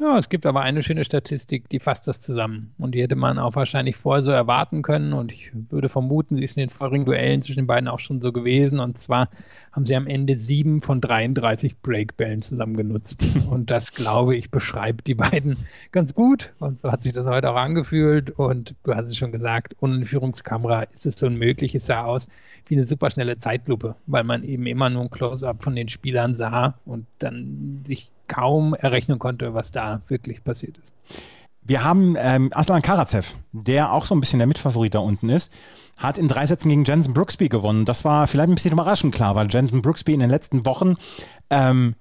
Ja, 0.00 0.16
es 0.16 0.28
gibt 0.28 0.46
aber 0.46 0.60
eine 0.60 0.84
schöne 0.84 1.02
Statistik, 1.02 1.68
die 1.70 1.80
fasst 1.80 2.06
das 2.06 2.20
zusammen. 2.20 2.72
Und 2.78 2.94
die 2.94 3.02
hätte 3.02 3.16
man 3.16 3.36
auch 3.40 3.56
wahrscheinlich 3.56 3.96
vorher 3.96 4.22
so 4.22 4.30
erwarten 4.30 4.82
können. 4.82 5.12
Und 5.12 5.32
ich 5.32 5.50
würde 5.70 5.88
vermuten, 5.88 6.36
sie 6.36 6.44
ist 6.44 6.56
in 6.56 6.60
den 6.60 6.70
vorigen 6.70 7.04
Duellen 7.04 7.42
zwischen 7.42 7.62
den 7.62 7.66
beiden 7.66 7.88
auch 7.88 7.98
schon 7.98 8.20
so 8.20 8.30
gewesen. 8.30 8.78
Und 8.78 9.00
zwar 9.00 9.28
haben 9.72 9.84
sie 9.86 9.96
am 9.96 10.06
Ende 10.06 10.38
sieben 10.38 10.82
von 10.82 11.00
33 11.00 11.78
Breakbällen 11.78 12.42
zusammen 12.42 12.76
genutzt. 12.76 13.24
Und 13.50 13.72
das, 13.72 13.90
glaube 13.90 14.36
ich, 14.36 14.52
beschreibt 14.52 15.08
die 15.08 15.16
beiden 15.16 15.56
ganz 15.90 16.14
gut. 16.14 16.52
Und 16.60 16.78
so 16.78 16.92
hat 16.92 17.02
sich 17.02 17.12
das 17.12 17.26
heute 17.26 17.50
auch 17.50 17.56
angefühlt. 17.56 18.30
Und 18.30 18.76
du 18.84 18.94
hast 18.94 19.08
es 19.08 19.16
schon 19.16 19.32
gesagt, 19.32 19.74
ohne 19.80 20.06
Führungskamera 20.06 20.82
ist 20.82 21.06
es 21.06 21.18
so 21.18 21.26
unmöglich. 21.26 21.74
Es 21.74 21.86
sah 21.86 22.04
aus 22.04 22.28
wie 22.66 22.76
eine 22.76 22.86
superschnelle 22.86 23.40
Zeitlupe, 23.40 23.96
weil 24.06 24.22
man 24.22 24.44
eben 24.44 24.66
immer 24.66 24.90
nur 24.90 25.02
ein 25.02 25.10
Close-up 25.10 25.64
von 25.64 25.74
den 25.74 25.88
Spielern 25.88 26.36
sah 26.36 26.78
und 26.84 27.06
dann 27.18 27.82
sich 27.84 28.12
kaum 28.28 28.74
errechnen 28.74 29.18
konnte, 29.18 29.54
was 29.54 29.72
da 29.72 30.02
wirklich 30.08 30.44
passiert 30.44 30.78
ist. 30.78 30.92
Wir 31.62 31.84
haben 31.84 32.16
ähm, 32.18 32.50
Aslan 32.54 32.80
Karacev, 32.80 33.34
der 33.52 33.92
auch 33.92 34.06
so 34.06 34.14
ein 34.14 34.20
bisschen 34.20 34.38
der 34.38 34.46
Mitfavorit 34.46 34.94
da 34.94 35.00
unten 35.00 35.28
ist, 35.28 35.52
hat 35.98 36.16
in 36.16 36.28
drei 36.28 36.46
Sätzen 36.46 36.70
gegen 36.70 36.84
Jensen 36.84 37.12
Brooksby 37.12 37.48
gewonnen. 37.48 37.84
Das 37.84 38.04
war 38.06 38.26
vielleicht 38.26 38.48
ein 38.48 38.54
bisschen 38.54 38.72
überraschend 38.72 39.14
klar, 39.14 39.34
weil 39.34 39.48
Jensen 39.50 39.82
Brooksby 39.82 40.14
in 40.14 40.20
den 40.20 40.30
letzten 40.30 40.64
Wochen 40.64 40.94
ähm, 41.50 41.94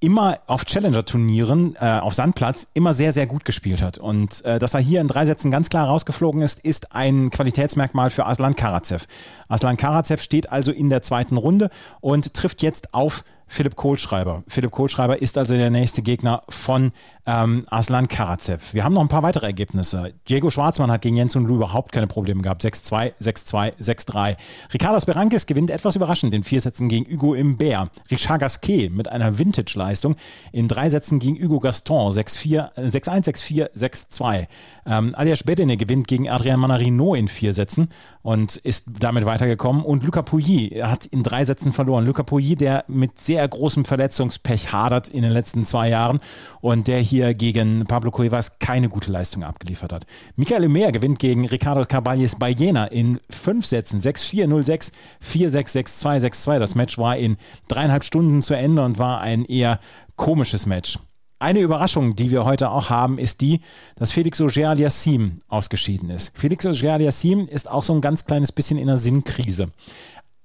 immer 0.00 0.40
auf 0.46 0.64
Challenger-Turnieren 0.64 1.76
äh, 1.80 2.00
auf 2.00 2.14
Sandplatz 2.14 2.68
immer 2.74 2.94
sehr, 2.94 3.12
sehr 3.12 3.26
gut 3.26 3.44
gespielt 3.44 3.80
hat. 3.80 3.98
Und 3.98 4.44
äh, 4.44 4.58
dass 4.58 4.74
er 4.74 4.80
hier 4.80 5.00
in 5.00 5.08
drei 5.08 5.24
Sätzen 5.24 5.50
ganz 5.50 5.70
klar 5.70 5.86
rausgeflogen 5.86 6.42
ist, 6.42 6.60
ist 6.60 6.92
ein 6.94 7.30
Qualitätsmerkmal 7.30 8.10
für 8.10 8.26
Aslan 8.26 8.56
Karacev. 8.56 9.06
Aslan 9.48 9.76
Karacev 9.76 10.20
steht 10.20 10.50
also 10.50 10.70
in 10.70 10.90
der 10.90 11.02
zweiten 11.02 11.36
Runde 11.36 11.70
und 12.00 12.34
trifft 12.34 12.62
jetzt 12.62 12.92
auf 12.92 13.24
Philipp 13.48 13.76
Kohlschreiber. 13.76 14.42
Philipp 14.48 14.72
Kohlschreiber 14.72 15.22
ist 15.22 15.38
also 15.38 15.54
der 15.54 15.70
nächste 15.70 16.02
Gegner 16.02 16.42
von 16.48 16.92
ähm, 17.26 17.64
Aslan 17.70 18.08
Karacev. 18.08 18.74
Wir 18.74 18.84
haben 18.84 18.94
noch 18.94 19.02
ein 19.02 19.08
paar 19.08 19.22
weitere 19.22 19.46
Ergebnisse. 19.46 20.14
Diego 20.28 20.50
Schwarzmann 20.50 20.90
hat 20.90 21.02
gegen 21.02 21.16
Jens 21.16 21.36
und 21.36 21.46
Lu 21.46 21.56
überhaupt 21.56 21.92
keine 21.92 22.06
Probleme 22.06 22.42
gehabt. 22.42 22.64
6-2, 22.64 23.14
6-2, 23.20 23.72
6-3. 23.80 24.36
Ricardo 24.74 25.04
Berankes 25.06 25.46
gewinnt 25.46 25.70
etwas 25.70 25.96
überraschend 25.96 26.34
in 26.34 26.44
vier 26.44 26.60
Sätzen 26.60 26.88
gegen 26.88 27.10
Hugo 27.12 27.34
Imbert. 27.34 27.90
Richard 28.10 28.40
Gasquet 28.40 28.90
mit 28.90 29.08
einer 29.08 29.38
Vintage-Leistung 29.38 30.16
in 30.52 30.68
drei 30.68 30.90
Sätzen 30.90 31.18
gegen 31.18 31.42
Hugo 31.42 31.60
Gaston. 31.60 32.12
6-4, 32.12 32.74
6-1, 32.76 33.70
6-4, 33.72 33.72
6-2. 33.74 34.46
Ähm, 34.86 35.12
Alias 35.14 35.44
Bedene 35.44 35.76
gewinnt 35.76 36.08
gegen 36.08 36.28
Adrian 36.28 36.60
Manarino 36.60 37.14
in 37.14 37.28
vier 37.28 37.52
Sätzen 37.52 37.90
und 38.22 38.56
ist 38.56 38.86
damit 38.98 39.24
weitergekommen. 39.24 39.82
Und 39.82 40.04
Luca 40.04 40.22
Pouilly 40.22 40.80
hat 40.82 41.06
in 41.06 41.22
drei 41.22 41.44
Sätzen 41.44 41.72
verloren. 41.72 42.06
Luca 42.06 42.22
Pouilly, 42.22 42.56
der 42.56 42.84
mit 42.88 43.18
sehr 43.18 43.35
großem 43.44 43.84
Verletzungspech 43.84 44.72
hadert 44.72 45.08
in 45.08 45.22
den 45.22 45.32
letzten 45.32 45.64
zwei 45.64 45.88
Jahren 45.88 46.20
und 46.60 46.86
der 46.86 47.00
hier 47.00 47.34
gegen 47.34 47.84
Pablo 47.86 48.12
Cuevas 48.12 48.58
keine 48.60 48.88
gute 48.88 49.10
Leistung 49.10 49.42
abgeliefert 49.42 49.92
hat. 49.92 50.06
Michael 50.36 50.64
Emer 50.64 50.92
gewinnt 50.92 51.18
gegen 51.18 51.46
Ricardo 51.46 51.84
Caballes 51.84 52.36
bei 52.36 52.50
Jena 52.50 52.86
in 52.86 53.18
fünf 53.28 53.66
Sätzen 53.66 53.98
6-4, 53.98 54.46
0-6, 54.46 54.92
4-6, 55.24 56.02
6-2, 56.02 56.20
6-2. 56.28 56.58
Das 56.58 56.74
Match 56.74 56.98
war 56.98 57.16
in 57.16 57.36
dreieinhalb 57.68 58.04
Stunden 58.04 58.42
zu 58.42 58.54
Ende 58.54 58.84
und 58.84 58.98
war 58.98 59.20
ein 59.20 59.44
eher 59.44 59.80
komisches 60.16 60.66
Match. 60.66 60.98
Eine 61.38 61.60
Überraschung, 61.60 62.16
die 62.16 62.30
wir 62.30 62.46
heute 62.46 62.70
auch 62.70 62.88
haben, 62.88 63.18
ist 63.18 63.42
die, 63.42 63.60
dass 63.96 64.10
Felix 64.10 64.40
Auger-Aliassime 64.40 65.32
ausgeschieden 65.48 66.08
ist. 66.08 66.32
Felix 66.34 66.64
Auger-Aliassime 66.64 67.44
ist 67.50 67.70
auch 67.70 67.82
so 67.82 67.92
ein 67.92 68.00
ganz 68.00 68.24
kleines 68.24 68.52
bisschen 68.52 68.78
in 68.78 68.88
einer 68.88 68.96
Sinnkrise. 68.96 69.68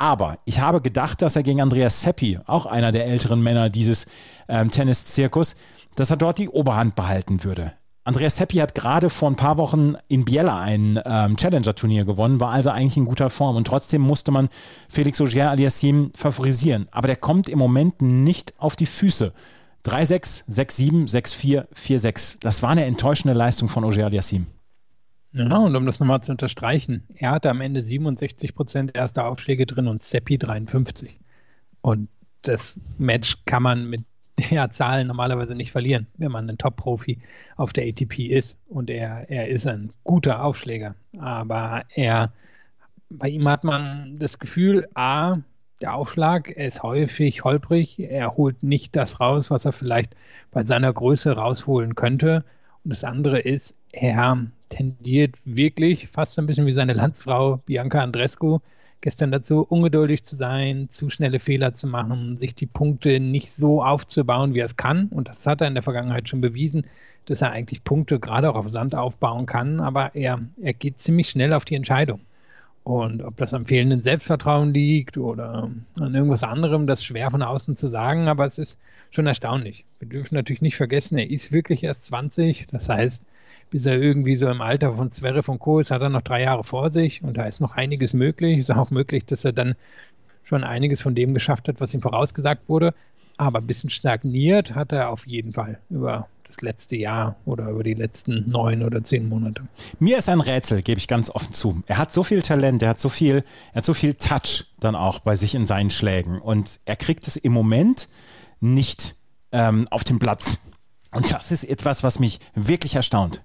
Aber 0.01 0.39
ich 0.45 0.59
habe 0.59 0.81
gedacht, 0.81 1.21
dass 1.21 1.35
er 1.35 1.43
gegen 1.43 1.61
Andreas 1.61 2.01
Seppi, 2.01 2.39
auch 2.47 2.65
einer 2.65 2.91
der 2.91 3.05
älteren 3.05 3.39
Männer 3.39 3.69
dieses 3.69 4.07
ähm, 4.49 4.71
Tenniszirkus, 4.71 5.55
dass 5.93 6.09
er 6.09 6.17
dort 6.17 6.39
die 6.39 6.49
Oberhand 6.49 6.95
behalten 6.95 7.43
würde. 7.43 7.73
Andreas 8.03 8.37
Seppi 8.37 8.57
hat 8.57 8.73
gerade 8.73 9.11
vor 9.11 9.29
ein 9.29 9.35
paar 9.35 9.57
Wochen 9.57 9.93
in 10.07 10.25
Biella 10.25 10.59
ein 10.59 10.99
ähm, 11.05 11.37
Challenger-Turnier 11.37 12.03
gewonnen, 12.03 12.39
war 12.39 12.49
also 12.49 12.71
eigentlich 12.71 12.97
in 12.97 13.05
guter 13.05 13.29
Form 13.29 13.55
und 13.55 13.67
trotzdem 13.67 14.01
musste 14.01 14.31
man 14.31 14.49
Felix 14.89 15.21
Auger 15.21 15.51
aliassim 15.51 16.11
favorisieren. 16.15 16.87
Aber 16.89 17.05
der 17.05 17.17
kommt 17.17 17.47
im 17.47 17.59
Moment 17.59 18.01
nicht 18.01 18.55
auf 18.57 18.75
die 18.75 18.87
Füße. 18.87 19.33
3-6, 19.85 20.49
6-7, 20.49 21.11
6-4, 21.11 21.67
4-6. 21.75 22.37
Das 22.39 22.63
war 22.63 22.71
eine 22.71 22.85
enttäuschende 22.85 23.35
Leistung 23.35 23.69
von 23.69 23.83
Auger 23.83 24.05
aliassim. 24.05 24.47
Ja, 25.33 25.57
und 25.57 25.75
um 25.75 25.85
das 25.85 25.99
nochmal 25.99 26.21
zu 26.21 26.31
unterstreichen, 26.31 27.03
er 27.15 27.31
hatte 27.31 27.49
am 27.49 27.61
Ende 27.61 27.81
67 27.81 28.53
Prozent 28.53 28.95
erster 28.95 29.27
Aufschläge 29.27 29.65
drin 29.65 29.87
und 29.87 30.03
Seppi 30.03 30.37
53. 30.37 31.19
Und 31.81 32.09
das 32.41 32.81
Match 32.97 33.37
kann 33.45 33.63
man 33.63 33.89
mit 33.89 34.03
der 34.51 34.71
Zahlen 34.71 35.07
normalerweise 35.07 35.55
nicht 35.55 35.71
verlieren, 35.71 36.07
wenn 36.17 36.31
man 36.31 36.49
ein 36.49 36.57
Top-Profi 36.57 37.19
auf 37.55 37.71
der 37.71 37.87
ATP 37.87 38.27
ist. 38.27 38.57
Und 38.67 38.89
er, 38.89 39.29
er 39.29 39.47
ist 39.47 39.67
ein 39.67 39.93
guter 40.03 40.43
Aufschläger. 40.43 40.95
Aber 41.17 41.83
er, 41.93 42.33
bei 43.09 43.29
ihm 43.29 43.47
hat 43.47 43.63
man 43.63 44.15
das 44.15 44.37
Gefühl, 44.37 44.87
A, 44.95 45.37
der 45.81 45.95
Aufschlag, 45.95 46.51
er 46.55 46.67
ist 46.67 46.83
häufig 46.83 47.43
holprig, 47.43 47.99
er 47.99 48.35
holt 48.35 48.61
nicht 48.63 48.95
das 48.95 49.19
raus, 49.19 49.49
was 49.49 49.65
er 49.65 49.73
vielleicht 49.73 50.15
bei 50.51 50.65
seiner 50.65 50.91
Größe 50.91 51.31
rausholen 51.31 51.95
könnte. 51.95 52.43
Und 52.83 52.89
das 52.89 53.03
andere 53.03 53.39
ist, 53.39 53.75
er 53.91 54.47
tendiert 54.69 55.35
wirklich 55.43 56.07
fast 56.07 56.33
so 56.33 56.41
ein 56.41 56.47
bisschen 56.47 56.65
wie 56.65 56.71
seine 56.71 56.93
Landsfrau 56.93 57.57
Bianca 57.65 58.01
Andrescu 58.01 58.59
gestern 59.01 59.31
dazu, 59.31 59.65
ungeduldig 59.67 60.23
zu 60.23 60.35
sein, 60.35 60.87
zu 60.91 61.09
schnelle 61.09 61.39
Fehler 61.39 61.73
zu 61.73 61.87
machen, 61.87 62.37
sich 62.37 62.53
die 62.53 62.67
Punkte 62.67 63.19
nicht 63.19 63.51
so 63.51 63.83
aufzubauen, 63.83 64.53
wie 64.53 64.59
er 64.59 64.65
es 64.65 64.77
kann. 64.77 65.07
Und 65.07 65.27
das 65.27 65.45
hat 65.47 65.61
er 65.61 65.67
in 65.67 65.73
der 65.73 65.83
Vergangenheit 65.83 66.29
schon 66.29 66.39
bewiesen, 66.39 66.85
dass 67.25 67.41
er 67.41 67.51
eigentlich 67.51 67.83
Punkte 67.83 68.19
gerade 68.19 68.49
auch 68.49 68.55
auf 68.55 68.69
Sand 68.69 68.95
aufbauen 68.95 69.47
kann. 69.47 69.79
Aber 69.79 70.15
er, 70.15 70.39
er 70.61 70.73
geht 70.73 71.01
ziemlich 71.01 71.29
schnell 71.29 71.53
auf 71.53 71.65
die 71.65 71.75
Entscheidung. 71.75 72.21
Und 72.83 73.23
ob 73.23 73.37
das 73.37 73.53
am 73.53 73.65
fehlenden 73.65 74.01
Selbstvertrauen 74.01 74.73
liegt 74.73 75.17
oder 75.17 75.69
an 75.95 76.15
irgendwas 76.15 76.43
anderem, 76.43 76.87
das 76.87 77.01
ist 77.01 77.05
schwer 77.05 77.29
von 77.29 77.43
außen 77.43 77.77
zu 77.77 77.89
sagen, 77.89 78.27
aber 78.27 78.45
es 78.45 78.57
ist 78.57 78.79
schon 79.11 79.27
erstaunlich. 79.27 79.85
Wir 79.99 80.09
dürfen 80.09 80.33
natürlich 80.33 80.61
nicht 80.61 80.77
vergessen, 80.77 81.17
er 81.17 81.29
ist 81.29 81.51
wirklich 81.51 81.83
erst 81.83 82.05
20. 82.05 82.67
Das 82.71 82.89
heißt, 82.89 83.23
bis 83.71 83.85
er 83.85 83.99
irgendwie 83.99 84.35
so 84.35 84.49
im 84.49 84.61
Alter 84.61 84.95
von 84.95 85.11
Zverev 85.11 85.45
von 85.45 85.57
Co. 85.57 85.79
ist, 85.79 85.89
hat 85.89 86.01
er 86.01 86.09
noch 86.09 86.21
drei 86.21 86.43
Jahre 86.43 86.63
vor 86.63 86.91
sich 86.91 87.23
und 87.23 87.37
da 87.37 87.45
ist 87.45 87.61
noch 87.61 87.75
einiges 87.75 88.13
möglich. 88.13 88.59
Es 88.59 88.69
ist 88.69 88.75
auch 88.75 88.91
möglich, 88.91 89.25
dass 89.25 89.43
er 89.43 89.53
dann 89.53 89.75
schon 90.43 90.63
einiges 90.63 91.01
von 91.01 91.15
dem 91.15 91.33
geschafft 91.33 91.67
hat, 91.67 91.79
was 91.79 91.93
ihm 91.93 92.01
vorausgesagt 92.01 92.67
wurde. 92.69 92.93
Aber 93.37 93.59
ein 93.59 93.67
bisschen 93.67 93.89
stagniert 93.89 94.75
hat 94.75 94.91
er 94.91 95.09
auf 95.09 95.25
jeden 95.25 95.53
Fall 95.53 95.79
über 95.89 96.27
das 96.45 96.61
letzte 96.61 96.97
Jahr 96.97 97.37
oder 97.45 97.69
über 97.69 97.83
die 97.83 97.93
letzten 97.93 98.45
neun 98.45 98.83
oder 98.83 99.03
zehn 99.05 99.29
Monate. 99.29 99.63
Mir 99.99 100.17
ist 100.17 100.27
ein 100.27 100.41
Rätsel, 100.41 100.81
gebe 100.81 100.99
ich 100.99 101.07
ganz 101.07 101.29
offen 101.29 101.53
zu. 101.53 101.81
Er 101.87 101.97
hat 101.97 102.11
so 102.11 102.23
viel 102.23 102.41
Talent, 102.41 102.83
er 102.83 102.89
hat 102.89 102.99
so 102.99 103.07
viel, 103.07 103.45
er 103.71 103.75
hat 103.75 103.85
so 103.85 103.93
viel 103.93 104.15
Touch 104.15 104.65
dann 104.81 104.95
auch 104.95 105.19
bei 105.19 105.37
sich 105.37 105.55
in 105.55 105.65
seinen 105.65 105.91
Schlägen 105.91 106.39
und 106.39 106.81
er 106.83 106.97
kriegt 106.97 107.25
es 107.27 107.37
im 107.37 107.53
Moment 107.53 108.09
nicht 108.59 109.15
ähm, 109.53 109.87
auf 109.89 110.03
den 110.03 110.19
Platz. 110.19 110.59
Und 111.13 111.31
das 111.31 111.53
ist 111.53 111.63
etwas, 111.63 112.03
was 112.03 112.19
mich 112.19 112.39
wirklich 112.53 112.95
erstaunt. 112.95 113.41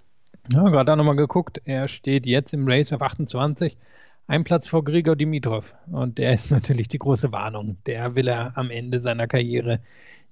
Ja, 0.52 0.68
gerade 0.68 0.96
nochmal 0.96 1.16
geguckt. 1.16 1.60
Er 1.64 1.88
steht 1.88 2.26
jetzt 2.26 2.54
im 2.54 2.64
Race 2.66 2.92
auf 2.92 3.02
28, 3.02 3.76
ein 4.26 4.44
Platz 4.44 4.68
vor 4.68 4.84
Grigor 4.84 5.16
Dimitrov. 5.16 5.74
Und 5.90 6.18
der 6.18 6.32
ist 6.32 6.50
natürlich 6.52 6.88
die 6.88 6.98
große 6.98 7.32
Warnung. 7.32 7.78
Der 7.86 8.14
will 8.14 8.28
er 8.28 8.56
am 8.56 8.70
Ende 8.70 9.00
seiner 9.00 9.26
Karriere 9.26 9.80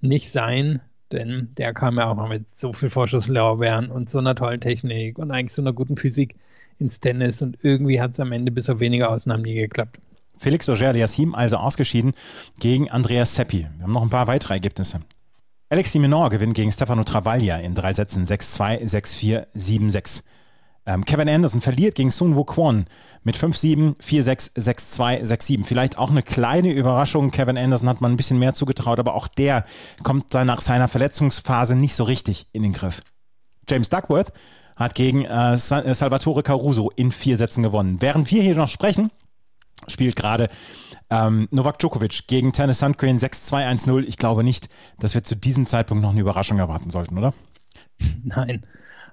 nicht 0.00 0.30
sein, 0.30 0.80
denn 1.12 1.48
der 1.56 1.72
kam 1.74 1.98
ja 1.98 2.10
auch 2.10 2.16
noch 2.16 2.28
mit 2.28 2.44
so 2.56 2.72
viel 2.72 2.90
Vorschusslaubeeren 2.90 3.90
und 3.90 4.10
so 4.10 4.18
einer 4.18 4.34
tollen 4.34 4.60
Technik 4.60 5.18
und 5.18 5.30
eigentlich 5.30 5.52
so 5.52 5.62
einer 5.62 5.72
guten 5.72 5.96
Physik 5.96 6.36
ins 6.78 7.00
Tennis 7.00 7.40
und 7.40 7.58
irgendwie 7.62 8.00
hat 8.00 8.12
es 8.12 8.20
am 8.20 8.32
Ende 8.32 8.50
bis 8.50 8.68
auf 8.68 8.80
wenige 8.80 9.08
Ausnahmen 9.08 9.42
nie 9.42 9.54
geklappt. 9.54 9.98
Felix 10.38 10.68
Auger-Aliassime 10.68 11.36
also 11.36 11.56
ausgeschieden 11.56 12.12
gegen 12.58 12.90
Andreas 12.90 13.34
Seppi. 13.34 13.68
Wir 13.76 13.82
haben 13.84 13.92
noch 13.92 14.02
ein 14.02 14.10
paar 14.10 14.26
weitere 14.26 14.54
Ergebnisse. 14.54 15.00
Alex 15.70 15.92
de 15.92 16.00
Menor 16.00 16.30
gewinnt 16.30 16.54
gegen 16.54 16.70
Stefano 16.70 17.04
Travaglia 17.04 17.56
in 17.56 17.74
drei 17.74 17.92
Sätzen 17.92 18.24
6-2, 18.24 18.82
6-4, 18.82 19.46
7-6. 19.56 20.22
Ähm, 20.86 21.04
Kevin 21.06 21.28
Anderson 21.28 21.62
verliert 21.62 21.94
gegen 21.94 22.10
Sun 22.10 22.36
Woo 22.36 22.44
Kwon 22.44 22.84
mit 23.22 23.36
5-7, 23.36 23.96
4-6, 23.98 24.54
6-2, 24.56 25.22
6-7. 25.22 25.64
Vielleicht 25.64 25.96
auch 25.96 26.10
eine 26.10 26.22
kleine 26.22 26.72
Überraschung. 26.72 27.30
Kevin 27.30 27.56
Anderson 27.56 27.88
hat 27.88 28.02
man 28.02 28.12
ein 28.12 28.16
bisschen 28.18 28.38
mehr 28.38 28.52
zugetraut, 28.52 28.98
aber 28.98 29.14
auch 29.14 29.26
der 29.26 29.64
kommt 30.02 30.34
nach 30.34 30.60
seiner 30.60 30.88
Verletzungsphase 30.88 31.74
nicht 31.74 31.94
so 31.94 32.04
richtig 32.04 32.46
in 32.52 32.62
den 32.62 32.74
Griff. 32.74 33.02
James 33.68 33.88
Duckworth 33.88 34.32
hat 34.76 34.94
gegen 34.94 35.24
äh, 35.24 35.56
Salvatore 35.56 36.42
Caruso 36.42 36.90
in 36.90 37.10
vier 37.10 37.38
Sätzen 37.38 37.62
gewonnen. 37.62 37.96
Während 38.00 38.30
wir 38.30 38.42
hier 38.42 38.56
noch 38.56 38.68
sprechen, 38.68 39.10
spielt 39.88 40.16
gerade 40.16 40.50
ähm, 41.14 41.48
Novak 41.50 41.78
Djokovic 41.78 42.26
gegen 42.26 42.52
Tennis 42.52 42.80
Sandgren 42.80 43.18
6-2-1-0. 43.18 44.04
Ich 44.06 44.16
glaube 44.16 44.42
nicht, 44.42 44.68
dass 44.98 45.14
wir 45.14 45.22
zu 45.22 45.36
diesem 45.36 45.66
Zeitpunkt 45.66 46.02
noch 46.02 46.10
eine 46.10 46.20
Überraschung 46.20 46.58
erwarten 46.58 46.90
sollten, 46.90 47.18
oder? 47.18 47.34
Nein. 48.24 48.64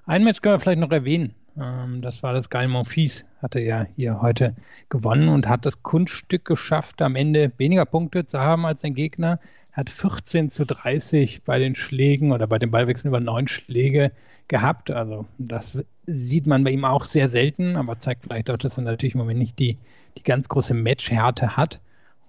Ein 0.06 0.24
Match 0.24 0.40
können 0.40 0.56
wir 0.56 0.60
vielleicht 0.60 0.80
noch 0.80 0.90
erwähnen. 0.90 1.34
Ähm, 1.56 2.02
das 2.02 2.22
war 2.22 2.32
das 2.32 2.50
Geil 2.50 2.68
Monfils, 2.68 3.24
hatte 3.40 3.60
ja 3.60 3.86
hier 3.94 4.20
heute 4.20 4.56
gewonnen 4.88 5.28
und 5.28 5.48
hat 5.48 5.64
das 5.64 5.82
Kunststück 5.82 6.44
geschafft, 6.44 7.00
am 7.02 7.14
Ende 7.14 7.52
weniger 7.58 7.84
Punkte 7.84 8.26
zu 8.26 8.40
haben 8.40 8.66
als 8.66 8.82
sein 8.82 8.94
Gegner. 8.94 9.38
Er 9.72 9.76
hat 9.76 9.90
14 9.90 10.50
zu 10.50 10.66
30 10.66 11.44
bei 11.44 11.58
den 11.58 11.74
Schlägen 11.74 12.32
oder 12.32 12.46
bei 12.46 12.58
den 12.58 12.70
Ballwechseln 12.70 13.10
über 13.10 13.20
neun 13.20 13.48
Schläge 13.48 14.12
gehabt. 14.48 14.90
Also 14.90 15.26
das 15.38 15.78
sieht 16.06 16.46
man 16.46 16.64
bei 16.64 16.70
ihm 16.70 16.84
auch 16.84 17.04
sehr 17.04 17.30
selten, 17.30 17.76
aber 17.76 18.00
zeigt 18.00 18.24
vielleicht 18.24 18.50
auch, 18.50 18.58
dass 18.58 18.76
er 18.76 18.82
natürlich 18.82 19.14
im 19.14 19.20
Moment 19.20 19.38
nicht 19.38 19.58
die, 19.58 19.78
die 20.18 20.22
ganz 20.24 20.48
große 20.48 20.74
Matchhärte 20.74 21.56
hat. 21.56 21.80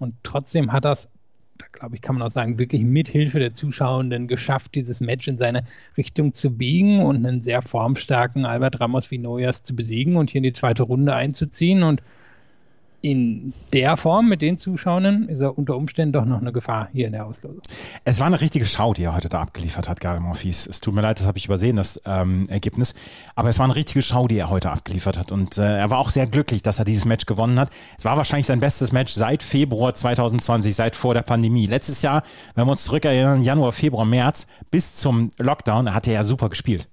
Und 0.04 0.14
trotzdem 0.22 0.72
hat 0.72 0.84
das 0.84 1.08
da 1.58 1.66
glaube 1.70 1.94
ich, 1.94 2.02
kann 2.02 2.16
man 2.16 2.26
auch 2.26 2.32
sagen, 2.32 2.58
wirklich 2.58 2.82
mit 2.82 3.08
Hilfe 3.08 3.38
der 3.38 3.54
Zuschauenden 3.54 4.26
geschafft, 4.26 4.74
dieses 4.74 5.00
Match 5.00 5.28
in 5.28 5.38
seine 5.38 5.64
Richtung 5.96 6.32
zu 6.32 6.50
biegen 6.56 7.04
und 7.04 7.24
einen 7.24 7.42
sehr 7.42 7.62
formstarken 7.62 8.44
Albert 8.44 8.80
Ramos 8.80 9.10
Vinoyas 9.10 9.62
zu 9.62 9.76
besiegen 9.76 10.16
und 10.16 10.30
hier 10.30 10.40
in 10.40 10.44
die 10.44 10.52
zweite 10.52 10.82
Runde 10.82 11.14
einzuziehen. 11.14 11.82
Und 11.82 12.02
in 13.04 13.52
der 13.74 13.98
Form 13.98 14.30
mit 14.30 14.40
den 14.40 14.56
Zuschauern 14.56 15.28
ist 15.28 15.42
er 15.42 15.58
unter 15.58 15.76
Umständen 15.76 16.14
doch 16.14 16.24
noch 16.24 16.40
eine 16.40 16.52
Gefahr 16.52 16.88
hier 16.90 17.06
in 17.06 17.12
der 17.12 17.26
Auslosung. 17.26 17.60
Es 18.04 18.18
war 18.18 18.26
eine 18.26 18.40
richtige 18.40 18.64
Schau, 18.64 18.94
die 18.94 19.02
er 19.02 19.14
heute 19.14 19.28
da 19.28 19.42
abgeliefert 19.42 19.90
hat, 19.90 20.00
Gary 20.00 20.20
Monfils. 20.20 20.66
Es 20.66 20.80
tut 20.80 20.94
mir 20.94 21.02
leid, 21.02 21.20
das 21.20 21.26
habe 21.26 21.36
ich 21.36 21.44
übersehen, 21.44 21.76
das 21.76 22.00
ähm, 22.06 22.44
Ergebnis. 22.48 22.94
Aber 23.34 23.50
es 23.50 23.58
war 23.58 23.64
eine 23.64 23.76
richtige 23.76 24.00
Schau, 24.00 24.26
die 24.26 24.38
er 24.38 24.48
heute 24.48 24.70
abgeliefert 24.70 25.18
hat. 25.18 25.32
Und 25.32 25.58
äh, 25.58 25.80
er 25.80 25.90
war 25.90 25.98
auch 25.98 26.08
sehr 26.08 26.26
glücklich, 26.26 26.62
dass 26.62 26.78
er 26.78 26.86
dieses 26.86 27.04
Match 27.04 27.26
gewonnen 27.26 27.60
hat. 27.60 27.68
Es 27.98 28.06
war 28.06 28.16
wahrscheinlich 28.16 28.46
sein 28.46 28.60
bestes 28.60 28.90
Match 28.90 29.12
seit 29.12 29.42
Februar 29.42 29.94
2020, 29.94 30.74
seit 30.74 30.96
vor 30.96 31.12
der 31.12 31.22
Pandemie. 31.22 31.66
Letztes 31.66 32.00
Jahr, 32.00 32.22
wenn 32.54 32.66
wir 32.66 32.70
uns 32.70 32.84
zurückerinnern, 32.84 33.42
Januar, 33.42 33.72
Februar, 33.72 34.06
März, 34.06 34.46
bis 34.70 34.96
zum 34.96 35.30
Lockdown, 35.38 35.94
hat 35.94 36.06
er 36.06 36.14
ja 36.14 36.24
super 36.24 36.48
gespielt. 36.48 36.88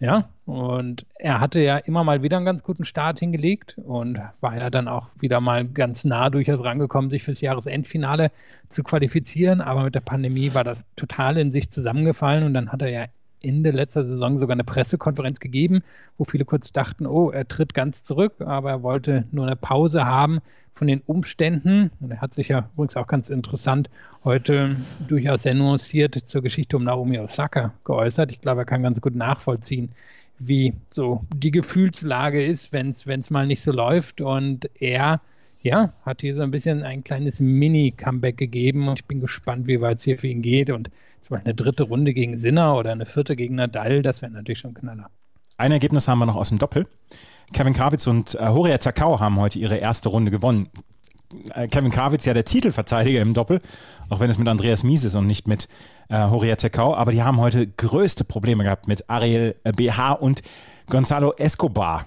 Ja, 0.00 0.30
und 0.46 1.04
er 1.16 1.40
hatte 1.40 1.60
ja 1.60 1.76
immer 1.76 2.04
mal 2.04 2.22
wieder 2.22 2.38
einen 2.38 2.46
ganz 2.46 2.62
guten 2.62 2.84
Start 2.84 3.18
hingelegt 3.18 3.76
und 3.84 4.18
war 4.40 4.56
ja 4.56 4.70
dann 4.70 4.88
auch 4.88 5.08
wieder 5.18 5.42
mal 5.42 5.68
ganz 5.68 6.04
nah 6.04 6.30
durchaus 6.30 6.64
rangekommen, 6.64 7.10
sich 7.10 7.22
fürs 7.22 7.42
Jahresendfinale 7.42 8.32
zu 8.70 8.82
qualifizieren. 8.82 9.60
Aber 9.60 9.84
mit 9.84 9.94
der 9.94 10.00
Pandemie 10.00 10.54
war 10.54 10.64
das 10.64 10.86
total 10.96 11.36
in 11.36 11.52
sich 11.52 11.70
zusammengefallen 11.70 12.44
und 12.44 12.54
dann 12.54 12.72
hat 12.72 12.80
er 12.80 12.88
ja 12.88 13.04
Ende 13.42 13.72
letzter 13.72 14.06
Saison 14.06 14.38
sogar 14.38 14.54
eine 14.54 14.64
Pressekonferenz 14.64 15.38
gegeben, 15.38 15.82
wo 16.16 16.24
viele 16.24 16.46
kurz 16.46 16.72
dachten, 16.72 17.06
oh, 17.06 17.30
er 17.30 17.46
tritt 17.46 17.74
ganz 17.74 18.02
zurück, 18.02 18.40
aber 18.40 18.70
er 18.70 18.82
wollte 18.82 19.24
nur 19.32 19.46
eine 19.46 19.56
Pause 19.56 20.06
haben 20.06 20.40
von 20.74 20.86
den 20.86 21.00
Umständen. 21.06 21.90
Und 22.00 22.10
er 22.10 22.20
hat 22.20 22.34
sich 22.34 22.48
ja 22.48 22.68
übrigens 22.72 22.96
auch 22.96 23.06
ganz 23.06 23.30
interessant 23.30 23.90
heute 24.24 24.76
durchaus 25.08 25.42
sehr 25.42 25.54
nuanciert 25.54 26.14
zur 26.14 26.42
Geschichte 26.42 26.76
um 26.76 26.84
Naomi 26.84 27.18
Osaka 27.18 27.74
geäußert. 27.84 28.32
Ich 28.32 28.40
glaube, 28.40 28.62
er 28.62 28.64
kann 28.66 28.82
ganz 28.82 29.00
gut 29.00 29.14
nachvollziehen, 29.14 29.90
wie 30.38 30.72
so 30.90 31.24
die 31.34 31.50
Gefühlslage 31.50 32.44
ist, 32.44 32.72
wenn 32.72 32.90
es 32.90 33.30
mal 33.30 33.46
nicht 33.46 33.60
so 33.60 33.72
läuft. 33.72 34.20
Und 34.20 34.70
er, 34.80 35.20
ja, 35.62 35.92
hat 36.04 36.22
hier 36.22 36.34
so 36.34 36.42
ein 36.42 36.50
bisschen 36.50 36.82
ein 36.82 37.04
kleines 37.04 37.40
Mini-Comeback 37.40 38.36
gegeben 38.36 38.88
und 38.88 39.00
ich 39.00 39.06
bin 39.06 39.20
gespannt, 39.20 39.66
wie 39.66 39.80
weit 39.80 39.98
es 39.98 40.04
hier 40.04 40.18
für 40.18 40.28
ihn 40.28 40.42
geht. 40.42 40.70
Und 40.70 40.90
zum 41.20 41.36
Beispiel 41.36 41.50
eine 41.50 41.54
dritte 41.54 41.82
Runde 41.84 42.14
gegen 42.14 42.38
Sinner 42.38 42.76
oder 42.76 42.92
eine 42.92 43.06
vierte 43.06 43.36
gegen 43.36 43.56
Nadal, 43.56 44.02
das 44.02 44.22
wäre 44.22 44.32
natürlich 44.32 44.60
schon 44.60 44.74
Knaller. 44.74 45.10
Ein 45.60 45.72
Ergebnis 45.72 46.08
haben 46.08 46.18
wir 46.18 46.24
noch 46.24 46.36
aus 46.36 46.48
dem 46.48 46.58
Doppel. 46.58 46.86
Kevin 47.52 47.74
Krawitz 47.74 48.06
und 48.06 48.34
äh, 48.34 48.48
Horia 48.48 48.78
Takao 48.78 49.20
haben 49.20 49.38
heute 49.38 49.58
ihre 49.58 49.76
erste 49.76 50.08
Runde 50.08 50.30
gewonnen. 50.30 50.70
Äh, 51.54 51.68
Kevin 51.68 51.90
Krawitz 51.90 52.24
ja 52.24 52.32
der 52.32 52.46
Titelverteidiger 52.46 53.20
im 53.20 53.34
Doppel, 53.34 53.60
auch 54.08 54.20
wenn 54.20 54.30
es 54.30 54.38
mit 54.38 54.48
Andreas 54.48 54.84
Mies 54.84 55.04
ist 55.04 55.16
und 55.16 55.26
nicht 55.26 55.46
mit 55.46 55.68
äh, 56.08 56.16
Horia 56.16 56.56
Takao. 56.56 56.94
Aber 56.94 57.12
die 57.12 57.22
haben 57.22 57.36
heute 57.36 57.66
größte 57.66 58.24
Probleme 58.24 58.64
gehabt 58.64 58.88
mit 58.88 59.10
Ariel 59.10 59.54
BH 59.76 60.12
und 60.12 60.40
Gonzalo 60.88 61.34
Escobar. 61.34 62.06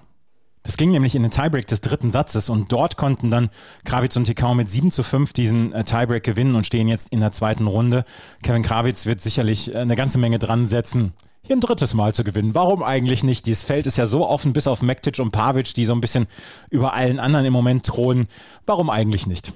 Das 0.63 0.75
ging 0.75 0.89
nämlich 0.89 1.13
in 1.13 1.21
den 1.21 1.29
Tiebreak 1.29 1.67
des 1.67 1.81
dritten 1.81 2.09
Satzes 2.09 2.49
und 2.49 2.71
dort 2.71 2.97
konnten 2.97 3.29
dann 3.29 3.51
Krawitz 3.85 4.15
und 4.15 4.23
Tikau 4.23 4.55
mit 4.55 4.67
7 4.67 4.89
zu 4.89 5.03
5 5.03 5.31
diesen 5.31 5.73
äh, 5.73 5.83
Tiebreak 5.83 6.23
gewinnen 6.23 6.55
und 6.55 6.65
stehen 6.65 6.87
jetzt 6.87 7.13
in 7.13 7.19
der 7.19 7.31
zweiten 7.31 7.67
Runde. 7.67 8.03
Kevin 8.41 8.63
Krawitz 8.63 9.05
wird 9.05 9.21
sicherlich 9.21 9.75
äh, 9.75 9.77
eine 9.77 9.95
ganze 9.95 10.17
Menge 10.17 10.39
dran 10.39 10.65
setzen, 10.65 11.13
hier 11.45 11.57
ein 11.57 11.61
drittes 11.61 11.93
Mal 11.93 12.13
zu 12.13 12.23
gewinnen. 12.23 12.55
Warum 12.55 12.83
eigentlich 12.83 13.23
nicht? 13.23 13.45
Dieses 13.45 13.63
Feld 13.63 13.85
ist 13.85 13.97
ja 13.97 14.05
so 14.05 14.27
offen, 14.27 14.53
bis 14.53 14.67
auf 14.67 14.81
Mektic 14.81 15.19
und 15.19 15.31
Pavic, 15.31 15.73
die 15.73 15.85
so 15.85 15.93
ein 15.93 16.01
bisschen 16.01 16.27
über 16.69 16.93
allen 16.93 17.19
anderen 17.19 17.45
im 17.45 17.53
Moment 17.53 17.85
thronen. 17.85 18.27
Warum 18.65 18.89
eigentlich 18.89 19.27
nicht? 19.27 19.53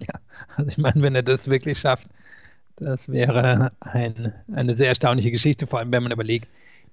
Ja, 0.00 0.20
also 0.56 0.68
ich 0.68 0.78
meine, 0.78 1.00
wenn 1.02 1.14
er 1.14 1.22
das 1.22 1.48
wirklich 1.48 1.78
schafft, 1.78 2.08
das 2.76 3.08
wäre 3.08 3.72
ein, 3.80 4.34
eine 4.52 4.76
sehr 4.76 4.88
erstaunliche 4.88 5.30
Geschichte, 5.30 5.66
vor 5.66 5.78
allem 5.78 5.92
wenn 5.92 6.02
man 6.02 6.12
überlegt, 6.12 6.48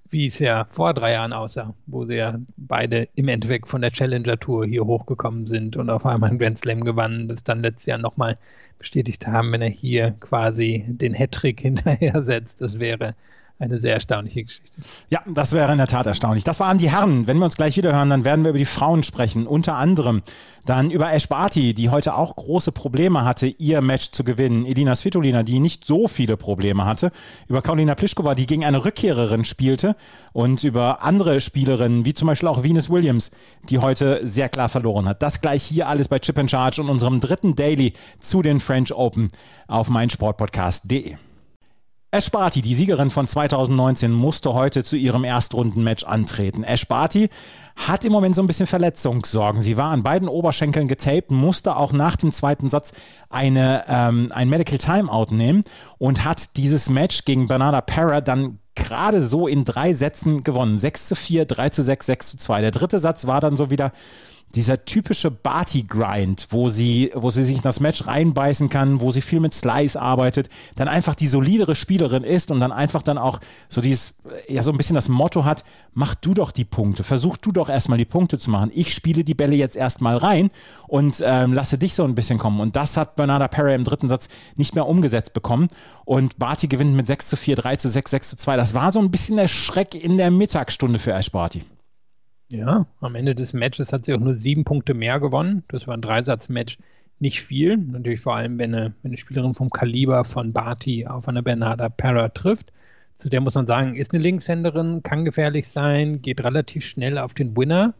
wie 0.08 0.26
es 0.26 0.38
ja 0.38 0.66
vor 0.70 0.94
drei 0.94 1.12
Jahren 1.12 1.32
aussah, 1.32 1.74
wo 1.86 2.04
sie 2.04 2.16
ja 2.16 2.38
beide 2.56 3.08
im 3.14 3.28
Endeffekt 3.28 3.68
von 3.68 3.80
der 3.80 3.90
Challenger 3.90 4.38
Tour 4.38 4.66
hier 4.66 4.84
hochgekommen 4.84 5.46
sind 5.46 5.76
und 5.76 5.90
auf 5.90 6.06
einmal 6.06 6.30
einen 6.30 6.38
Grand 6.38 6.58
Slam 6.58 6.84
gewannen, 6.84 7.28
das 7.28 7.44
dann 7.44 7.62
letztes 7.62 7.86
Jahr 7.86 7.98
nochmal 7.98 8.38
bestätigt 8.78 9.26
haben, 9.26 9.52
wenn 9.52 9.62
er 9.62 9.70
hier 9.70 10.12
quasi 10.20 10.84
den 10.86 11.14
Hattrick 11.14 11.60
hinterher 11.62 12.22
setzt. 12.22 12.60
Das 12.60 12.78
wäre 12.78 13.14
eine 13.62 13.80
sehr 13.80 13.94
erstaunliche 13.94 14.44
Geschichte. 14.44 14.82
Ja, 15.08 15.20
das 15.26 15.52
wäre 15.52 15.70
in 15.70 15.78
der 15.78 15.86
Tat 15.86 16.06
erstaunlich. 16.06 16.42
Das 16.42 16.58
waren 16.58 16.78
die 16.78 16.90
Herren. 16.90 17.28
Wenn 17.28 17.38
wir 17.38 17.44
uns 17.44 17.56
gleich 17.56 17.76
wieder 17.76 17.92
hören, 17.92 18.10
dann 18.10 18.24
werden 18.24 18.44
wir 18.44 18.50
über 18.50 18.58
die 18.58 18.64
Frauen 18.64 19.04
sprechen. 19.04 19.46
Unter 19.46 19.76
anderem 19.76 20.22
dann 20.66 20.90
über 20.90 21.12
Ash 21.12 21.28
Barty, 21.28 21.72
die 21.72 21.88
heute 21.88 22.14
auch 22.16 22.34
große 22.34 22.72
Probleme 22.72 23.24
hatte, 23.24 23.46
ihr 23.46 23.80
Match 23.80 24.10
zu 24.10 24.24
gewinnen. 24.24 24.66
Elina 24.66 24.96
Svitolina, 24.96 25.44
die 25.44 25.60
nicht 25.60 25.84
so 25.84 26.08
viele 26.08 26.36
Probleme 26.36 26.84
hatte. 26.84 27.12
Über 27.48 27.62
Karolina 27.62 27.94
Pliskova, 27.94 28.34
die 28.34 28.46
gegen 28.46 28.64
eine 28.64 28.84
Rückkehrerin 28.84 29.44
spielte. 29.44 29.94
Und 30.32 30.64
über 30.64 31.02
andere 31.02 31.40
Spielerinnen, 31.40 32.04
wie 32.04 32.14
zum 32.14 32.26
Beispiel 32.26 32.48
auch 32.48 32.64
Venus 32.64 32.90
Williams, 32.90 33.30
die 33.68 33.78
heute 33.78 34.20
sehr 34.26 34.48
klar 34.48 34.68
verloren 34.68 35.08
hat. 35.08 35.22
Das 35.22 35.40
gleich 35.40 35.62
hier 35.62 35.88
alles 35.88 36.08
bei 36.08 36.18
Chip 36.18 36.38
and 36.38 36.50
Charge 36.50 36.82
und 36.82 36.88
unserem 36.88 37.20
dritten 37.20 37.54
Daily 37.54 37.94
zu 38.18 38.42
den 38.42 38.58
French 38.58 38.92
Open 38.92 39.30
auf 39.68 39.88
meinsportpodcast.de. 39.88 41.16
Ash 42.14 42.30
Barty, 42.30 42.60
die 42.60 42.74
Siegerin 42.74 43.10
von 43.10 43.26
2019, 43.26 44.12
musste 44.12 44.52
heute 44.52 44.84
zu 44.84 44.96
ihrem 44.96 45.24
Erstrundenmatch 45.24 46.04
antreten. 46.04 46.62
Ash 46.62 46.86
Barty 46.86 47.30
hat 47.74 48.04
im 48.04 48.12
Moment 48.12 48.34
so 48.34 48.42
ein 48.42 48.46
bisschen 48.46 48.66
Verletzungssorgen. 48.66 49.62
Sie 49.62 49.78
war 49.78 49.92
an 49.92 50.02
beiden 50.02 50.28
Oberschenkeln 50.28 50.88
getaped, 50.88 51.30
musste 51.30 51.74
auch 51.74 51.90
nach 51.92 52.16
dem 52.16 52.30
zweiten 52.30 52.68
Satz 52.68 52.92
eine, 53.30 53.84
ähm, 53.88 54.28
ein 54.34 54.50
Medical 54.50 54.76
Timeout 54.76 55.34
nehmen 55.34 55.64
und 55.96 56.22
hat 56.22 56.58
dieses 56.58 56.90
Match 56.90 57.24
gegen 57.24 57.48
Bernarda 57.48 57.80
Parra 57.80 58.20
dann 58.20 58.58
gerade 58.74 59.22
so 59.22 59.46
in 59.46 59.64
drei 59.64 59.94
Sätzen 59.94 60.44
gewonnen. 60.44 60.76
6 60.76 61.08
zu 61.08 61.16
4, 61.16 61.46
3 61.46 61.70
zu 61.70 61.82
6, 61.82 62.04
6 62.04 62.30
zu 62.32 62.36
2. 62.36 62.60
Der 62.60 62.72
dritte 62.72 62.98
Satz 62.98 63.26
war 63.26 63.40
dann 63.40 63.56
so 63.56 63.70
wieder 63.70 63.90
dieser 64.54 64.84
typische 64.84 65.30
Barty-Grind, 65.30 66.48
wo 66.50 66.68
sie, 66.68 67.10
wo 67.14 67.30
sie 67.30 67.44
sich 67.44 67.56
in 67.56 67.62
das 67.62 67.80
Match 67.80 68.06
reinbeißen 68.06 68.68
kann, 68.68 69.00
wo 69.00 69.10
sie 69.10 69.20
viel 69.20 69.40
mit 69.40 69.54
Slice 69.54 70.00
arbeitet, 70.00 70.48
dann 70.76 70.88
einfach 70.88 71.14
die 71.14 71.26
solidere 71.26 71.74
Spielerin 71.74 72.24
ist 72.24 72.50
und 72.50 72.60
dann 72.60 72.72
einfach 72.72 73.02
dann 73.02 73.18
auch 73.18 73.40
so 73.68 73.80
dieses, 73.80 74.14
ja, 74.48 74.62
so 74.62 74.70
ein 74.70 74.76
bisschen 74.76 74.94
das 74.94 75.08
Motto 75.08 75.44
hat, 75.44 75.64
mach 75.94 76.14
du 76.14 76.34
doch 76.34 76.50
die 76.50 76.64
Punkte, 76.64 77.04
versuch 77.04 77.36
du 77.36 77.52
doch 77.52 77.68
erstmal 77.68 77.98
die 77.98 78.04
Punkte 78.04 78.38
zu 78.38 78.50
machen. 78.50 78.70
Ich 78.74 78.92
spiele 78.94 79.24
die 79.24 79.34
Bälle 79.34 79.56
jetzt 79.56 79.76
erstmal 79.76 80.16
rein 80.16 80.50
und 80.86 81.22
ähm, 81.24 81.52
lasse 81.52 81.78
dich 81.78 81.94
so 81.94 82.04
ein 82.04 82.14
bisschen 82.14 82.38
kommen. 82.38 82.60
Und 82.60 82.76
das 82.76 82.96
hat 82.96 83.16
Bernarda 83.16 83.48
Perry 83.48 83.74
im 83.74 83.84
dritten 83.84 84.08
Satz 84.08 84.28
nicht 84.56 84.74
mehr 84.74 84.86
umgesetzt 84.86 85.32
bekommen. 85.32 85.68
Und 86.04 86.38
Barty 86.38 86.68
gewinnt 86.68 86.94
mit 86.94 87.06
6 87.06 87.28
zu 87.28 87.36
4, 87.36 87.56
3 87.56 87.76
zu 87.76 87.88
6, 87.88 88.10
6 88.10 88.28
zu 88.30 88.36
2. 88.36 88.56
Das 88.56 88.74
war 88.74 88.92
so 88.92 88.98
ein 88.98 89.10
bisschen 89.10 89.36
der 89.36 89.48
Schreck 89.48 89.94
in 89.94 90.16
der 90.16 90.30
Mittagsstunde 90.30 90.98
für 90.98 91.12
Ash 91.12 91.30
Barty. 91.30 91.62
Ja, 92.52 92.86
am 93.00 93.14
Ende 93.14 93.34
des 93.34 93.54
Matches 93.54 93.94
hat 93.94 94.04
sie 94.04 94.12
auch 94.12 94.20
nur 94.20 94.34
sieben 94.34 94.64
Punkte 94.64 94.92
mehr 94.92 95.18
gewonnen. 95.20 95.64
Das 95.68 95.86
war 95.86 95.94
ein 95.94 96.02
Dreisatzmatch, 96.02 96.76
nicht 97.18 97.40
viel. 97.40 97.78
Natürlich 97.78 98.20
vor 98.20 98.36
allem, 98.36 98.58
wenn 98.58 98.74
eine, 98.74 98.94
wenn 99.02 99.10
eine 99.10 99.16
Spielerin 99.16 99.54
vom 99.54 99.70
Kaliber 99.70 100.26
von 100.26 100.52
Barty 100.52 101.06
auf 101.06 101.28
eine 101.28 101.42
Bernarda 101.42 101.88
Parra 101.88 102.28
trifft. 102.28 102.70
Zu 103.16 103.30
der 103.30 103.40
muss 103.40 103.54
man 103.54 103.66
sagen, 103.66 103.96
ist 103.96 104.12
eine 104.12 104.22
Linkshänderin, 104.22 105.02
kann 105.02 105.24
gefährlich 105.24 105.66
sein, 105.66 106.20
geht 106.20 106.44
relativ 106.44 106.84
schnell 106.84 107.16
auf 107.16 107.32
den 107.32 107.56
Winner. 107.56 107.94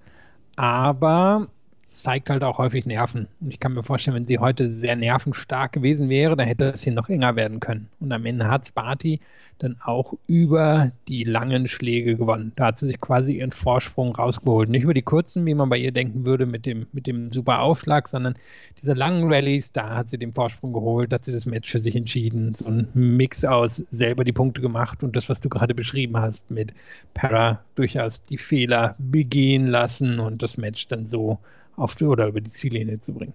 Aber 0.56 1.46
zeigt 1.92 2.30
halt 2.30 2.42
auch 2.42 2.58
häufig 2.58 2.86
Nerven. 2.86 3.28
Und 3.40 3.50
ich 3.50 3.60
kann 3.60 3.74
mir 3.74 3.82
vorstellen, 3.82 4.16
wenn 4.16 4.26
sie 4.26 4.38
heute 4.38 4.74
sehr 4.76 4.96
nervenstark 4.96 5.72
gewesen 5.72 6.08
wäre, 6.08 6.36
dann 6.36 6.46
hätte 6.46 6.72
das 6.72 6.82
hier 6.82 6.92
noch 6.92 7.08
enger 7.08 7.36
werden 7.36 7.60
können. 7.60 7.88
Und 8.00 8.12
am 8.12 8.26
Ende 8.26 8.48
hat 8.48 8.68
Sparti 8.68 9.20
dann 9.58 9.76
auch 9.84 10.14
über 10.26 10.90
die 11.08 11.24
langen 11.24 11.66
Schläge 11.66 12.16
gewonnen. 12.16 12.52
Da 12.56 12.66
hat 12.66 12.78
sie 12.78 12.88
sich 12.88 13.00
quasi 13.00 13.34
ihren 13.34 13.52
Vorsprung 13.52 14.14
rausgeholt. 14.14 14.68
Nicht 14.68 14.82
über 14.82 14.94
die 14.94 15.02
kurzen, 15.02 15.46
wie 15.46 15.54
man 15.54 15.68
bei 15.68 15.76
ihr 15.76 15.92
denken 15.92 16.26
würde, 16.26 16.46
mit 16.46 16.66
dem, 16.66 16.86
mit 16.92 17.06
dem 17.06 17.30
super 17.30 17.60
Aufschlag, 17.60 18.08
sondern 18.08 18.34
diese 18.80 18.94
langen 18.94 19.32
Rallyes, 19.32 19.72
da 19.72 19.94
hat 19.94 20.10
sie 20.10 20.18
den 20.18 20.32
Vorsprung 20.32 20.72
geholt, 20.72 21.12
hat 21.12 21.24
sie 21.24 21.32
das 21.32 21.46
Match 21.46 21.70
für 21.70 21.80
sich 21.80 21.94
entschieden. 21.94 22.54
So 22.54 22.66
ein 22.66 22.88
Mix 22.94 23.44
aus 23.44 23.82
selber 23.90 24.24
die 24.24 24.32
Punkte 24.32 24.60
gemacht 24.60 25.04
und 25.04 25.14
das, 25.14 25.28
was 25.28 25.40
du 25.40 25.48
gerade 25.48 25.74
beschrieben 25.74 26.16
hast, 26.16 26.50
mit 26.50 26.74
Para 27.14 27.60
durchaus 27.74 28.22
die 28.22 28.38
Fehler 28.38 28.96
begehen 28.98 29.66
lassen 29.66 30.18
und 30.18 30.42
das 30.42 30.56
Match 30.56 30.88
dann 30.88 31.06
so 31.06 31.38
auf 31.76 31.94
die, 31.94 32.04
oder 32.04 32.26
über 32.26 32.40
die 32.40 32.50
Ziellinie 32.50 33.00
zu 33.00 33.12
bringen. 33.12 33.34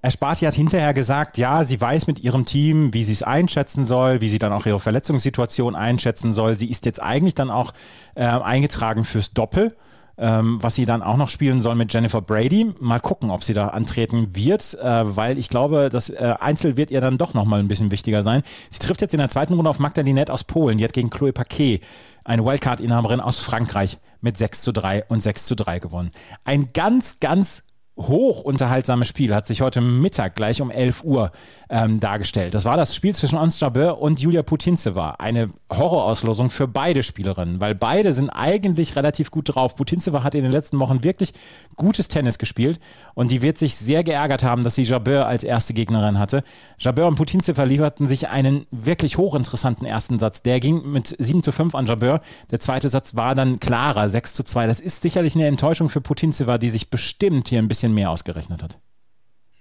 Esparti 0.00 0.44
hat 0.44 0.54
hinterher 0.54 0.94
gesagt, 0.94 1.38
ja, 1.38 1.64
sie 1.64 1.80
weiß 1.80 2.06
mit 2.06 2.20
ihrem 2.20 2.44
Team, 2.44 2.94
wie 2.94 3.02
sie 3.02 3.12
es 3.12 3.24
einschätzen 3.24 3.84
soll, 3.84 4.20
wie 4.20 4.28
sie 4.28 4.38
dann 4.38 4.52
auch 4.52 4.64
ihre 4.64 4.78
Verletzungssituation 4.78 5.74
einschätzen 5.74 6.32
soll. 6.32 6.56
Sie 6.56 6.70
ist 6.70 6.86
jetzt 6.86 7.02
eigentlich 7.02 7.34
dann 7.34 7.50
auch 7.50 7.74
äh, 8.14 8.24
eingetragen 8.24 9.02
fürs 9.02 9.32
Doppel, 9.32 9.74
ähm, 10.18 10.58
was 10.60 10.74
sie 10.74 10.84
dann 10.84 11.02
auch 11.02 11.16
noch 11.16 11.30
spielen 11.30 11.60
soll 11.60 11.74
mit 11.74 11.92
Jennifer 11.92 12.20
Brady. 12.20 12.74
Mal 12.80 13.00
gucken, 13.00 13.30
ob 13.30 13.44
sie 13.44 13.54
da 13.54 13.68
antreten 13.68 14.34
wird, 14.34 14.74
äh, 14.74 15.16
weil 15.16 15.38
ich 15.38 15.48
glaube, 15.48 15.88
das 15.90 16.10
äh, 16.10 16.34
Einzel 16.40 16.76
wird 16.76 16.90
ihr 16.90 17.00
dann 17.00 17.18
doch 17.18 17.34
nochmal 17.34 17.60
ein 17.60 17.68
bisschen 17.68 17.90
wichtiger 17.90 18.22
sein. 18.22 18.42
Sie 18.70 18.80
trifft 18.80 19.00
jetzt 19.00 19.14
in 19.14 19.18
der 19.18 19.30
zweiten 19.30 19.54
Runde 19.54 19.70
auf 19.70 19.78
Magda 19.78 20.02
Linette 20.02 20.32
aus 20.32 20.44
Polen. 20.44 20.78
Die 20.78 20.84
hat 20.84 20.92
gegen 20.92 21.10
Chloe 21.10 21.32
Paquet 21.32 21.80
eine 22.24 22.44
Wildcard-Inhaberin 22.44 23.20
aus 23.20 23.38
Frankreich 23.38 23.98
mit 24.20 24.36
6 24.36 24.62
zu 24.62 24.72
3 24.72 25.04
und 25.04 25.22
6 25.22 25.46
zu 25.46 25.56
3 25.56 25.78
gewonnen. 25.78 26.10
Ein 26.44 26.72
ganz, 26.74 27.20
ganz 27.20 27.62
hoch 27.98 28.42
unterhaltsames 28.42 29.08
Spiel 29.08 29.34
hat 29.34 29.46
sich 29.46 29.60
heute 29.60 29.80
Mittag 29.80 30.36
gleich 30.36 30.62
um 30.62 30.70
11 30.70 31.02
Uhr 31.04 31.32
ähm, 31.68 32.00
dargestellt. 32.00 32.54
Das 32.54 32.64
war 32.64 32.76
das 32.76 32.94
Spiel 32.94 33.14
zwischen 33.14 33.36
Ons 33.36 33.58
Jabeur 33.60 34.00
und 34.00 34.20
Julia 34.20 34.42
Putintseva. 34.42 35.16
Eine 35.18 35.48
Horrorauslosung 35.70 36.50
für 36.50 36.68
beide 36.68 37.02
Spielerinnen, 37.02 37.60
weil 37.60 37.74
beide 37.74 38.12
sind 38.12 38.30
eigentlich 38.30 38.96
relativ 38.96 39.30
gut 39.30 39.54
drauf. 39.54 39.74
Putintseva 39.74 40.22
hat 40.22 40.34
in 40.34 40.44
den 40.44 40.52
letzten 40.52 40.78
Wochen 40.80 41.02
wirklich 41.02 41.32
gutes 41.76 42.08
Tennis 42.08 42.38
gespielt 42.38 42.78
und 43.14 43.30
die 43.30 43.42
wird 43.42 43.58
sich 43.58 43.76
sehr 43.76 44.04
geärgert 44.04 44.42
haben, 44.42 44.64
dass 44.64 44.76
sie 44.76 44.82
Jabeur 44.82 45.26
als 45.26 45.44
erste 45.44 45.74
Gegnerin 45.74 46.18
hatte. 46.18 46.44
Jabeur 46.78 47.08
und 47.08 47.16
Putintseva 47.16 47.64
lieferten 47.64 48.06
sich 48.06 48.28
einen 48.28 48.66
wirklich 48.70 49.18
hochinteressanten 49.18 49.86
ersten 49.86 50.18
Satz. 50.18 50.42
Der 50.42 50.60
ging 50.60 50.90
mit 50.90 51.14
7 51.18 51.42
zu 51.42 51.52
5 51.52 51.74
an 51.74 51.86
Jabeur. 51.86 52.20
Der 52.50 52.60
zweite 52.60 52.88
Satz 52.88 53.16
war 53.16 53.34
dann 53.34 53.60
klarer, 53.60 54.08
6 54.08 54.34
zu 54.34 54.44
2. 54.44 54.66
Das 54.68 54.80
ist 54.80 55.02
sicherlich 55.02 55.34
eine 55.34 55.46
Enttäuschung 55.46 55.88
für 55.88 56.00
Putintseva, 56.00 56.58
die 56.58 56.68
sich 56.68 56.90
bestimmt 56.90 57.48
hier 57.48 57.58
ein 57.58 57.68
bisschen 57.68 57.87
mehr 57.92 58.10
ausgerechnet 58.10 58.62
hat. 58.62 58.78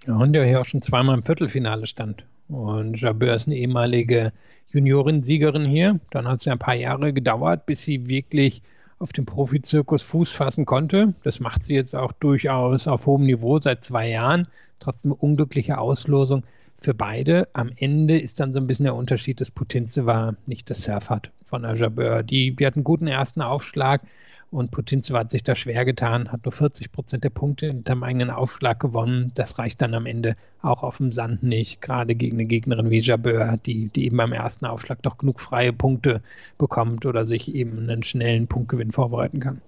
Ja, 0.06 0.16
und 0.18 0.34
der 0.34 0.46
hier 0.46 0.62
auch 0.62 0.66
schon 0.66 0.82
zweimal 0.82 1.16
im 1.16 1.24
Viertelfinale 1.24 1.88
stand. 1.88 2.26
Und 2.48 3.00
Jabeur 3.00 3.36
ist 3.36 3.48
eine 3.48 3.58
ehemalige 3.58 4.32
Juniorensiegerin 4.70 5.66
hier. 5.66 6.00
Dann 6.12 6.28
hat 6.28 6.40
es 6.40 6.46
ja 6.46 6.54
ein 6.54 6.60
paar 6.60 6.76
Jahre 6.76 7.14
gedauert, 7.14 7.66
bis 7.66 7.82
sie 7.82 8.08
wirklich 8.08 8.62
auf 9.00 9.12
dem 9.14 9.26
Profizirkus 9.26 10.02
Fuß 10.02 10.32
fassen 10.32 10.66
konnte. 10.66 11.14
Das 11.24 11.40
macht 11.40 11.66
sie 11.66 11.76
jetzt 11.76 11.96
auch 11.96 12.12
durchaus 12.14 12.88
auf 12.88 13.06
hohem 13.06 13.26
Niveau 13.26 13.60
seit 13.60 13.84
zwei 13.84 14.10
Jahren. 14.10 14.48
Trotzdem 14.80 15.12
unglückliche 15.12 15.78
Auslosung 15.78 16.44
für 16.80 16.94
beide. 16.94 17.48
Am 17.54 17.72
Ende 17.76 18.18
ist 18.18 18.40
dann 18.40 18.54
so 18.54 18.60
ein 18.60 18.68
bisschen 18.68 18.86
der 18.86 18.96
Unterschied, 18.96 19.42
dass 19.42 19.52
Putinze 19.52 20.06
war 20.06 20.36
nicht 20.46 20.70
das 20.70 20.84
Surf 20.84 21.10
hat 21.10 21.32
von 21.44 21.64
der 21.64 21.76
Jabeur. 21.76 22.24
Die, 22.24 22.56
die 22.56 22.66
hat 22.66 22.76
einen 22.76 22.84
guten 22.84 23.08
ersten 23.08 23.42
Aufschlag, 23.42 24.02
und 24.50 24.72
Putinzewa 24.72 25.20
hat 25.20 25.32
sich 25.32 25.44
da 25.44 25.56
schwer 25.56 25.84
getan, 25.84 26.32
hat 26.32 26.46
nur 26.46 26.54
40 26.54 26.92
Prozent 26.92 27.24
der 27.24 27.30
Punkte 27.30 27.68
hinterm 27.68 28.04
eigenen 28.04 28.30
Aufschlag 28.30 28.80
gewonnen. 28.80 29.32
Das 29.36 29.60
reicht 29.60 29.82
dann 29.82 29.94
am 29.94 30.06
Ende 30.06 30.38
auch 30.62 30.84
auf 30.84 30.98
dem 30.98 31.12
Sand 31.12 31.44
nicht, 31.44 31.82
gerade 31.82 32.16
gegen 32.16 32.38
eine 32.38 32.46
Gegnerin 32.46 32.90
wie 32.90 33.00
Jabeur, 33.00 33.58
die, 33.66 33.90
die 33.90 34.06
eben 34.06 34.18
beim 34.18 34.34
ersten 34.34 34.66
Aufschlag 34.66 35.02
doch 35.02 35.18
genug 35.18 35.40
freie 35.40 35.74
Punkte 35.74 36.22
bekommt 36.58 37.06
oder 37.06 37.26
sich 37.26 37.54
eben 37.54 37.78
einen 37.78 38.04
schnellen 38.04 38.48
Punktgewinn 38.48 38.92
vorbereiten 38.92 39.40
kann. 39.40 39.62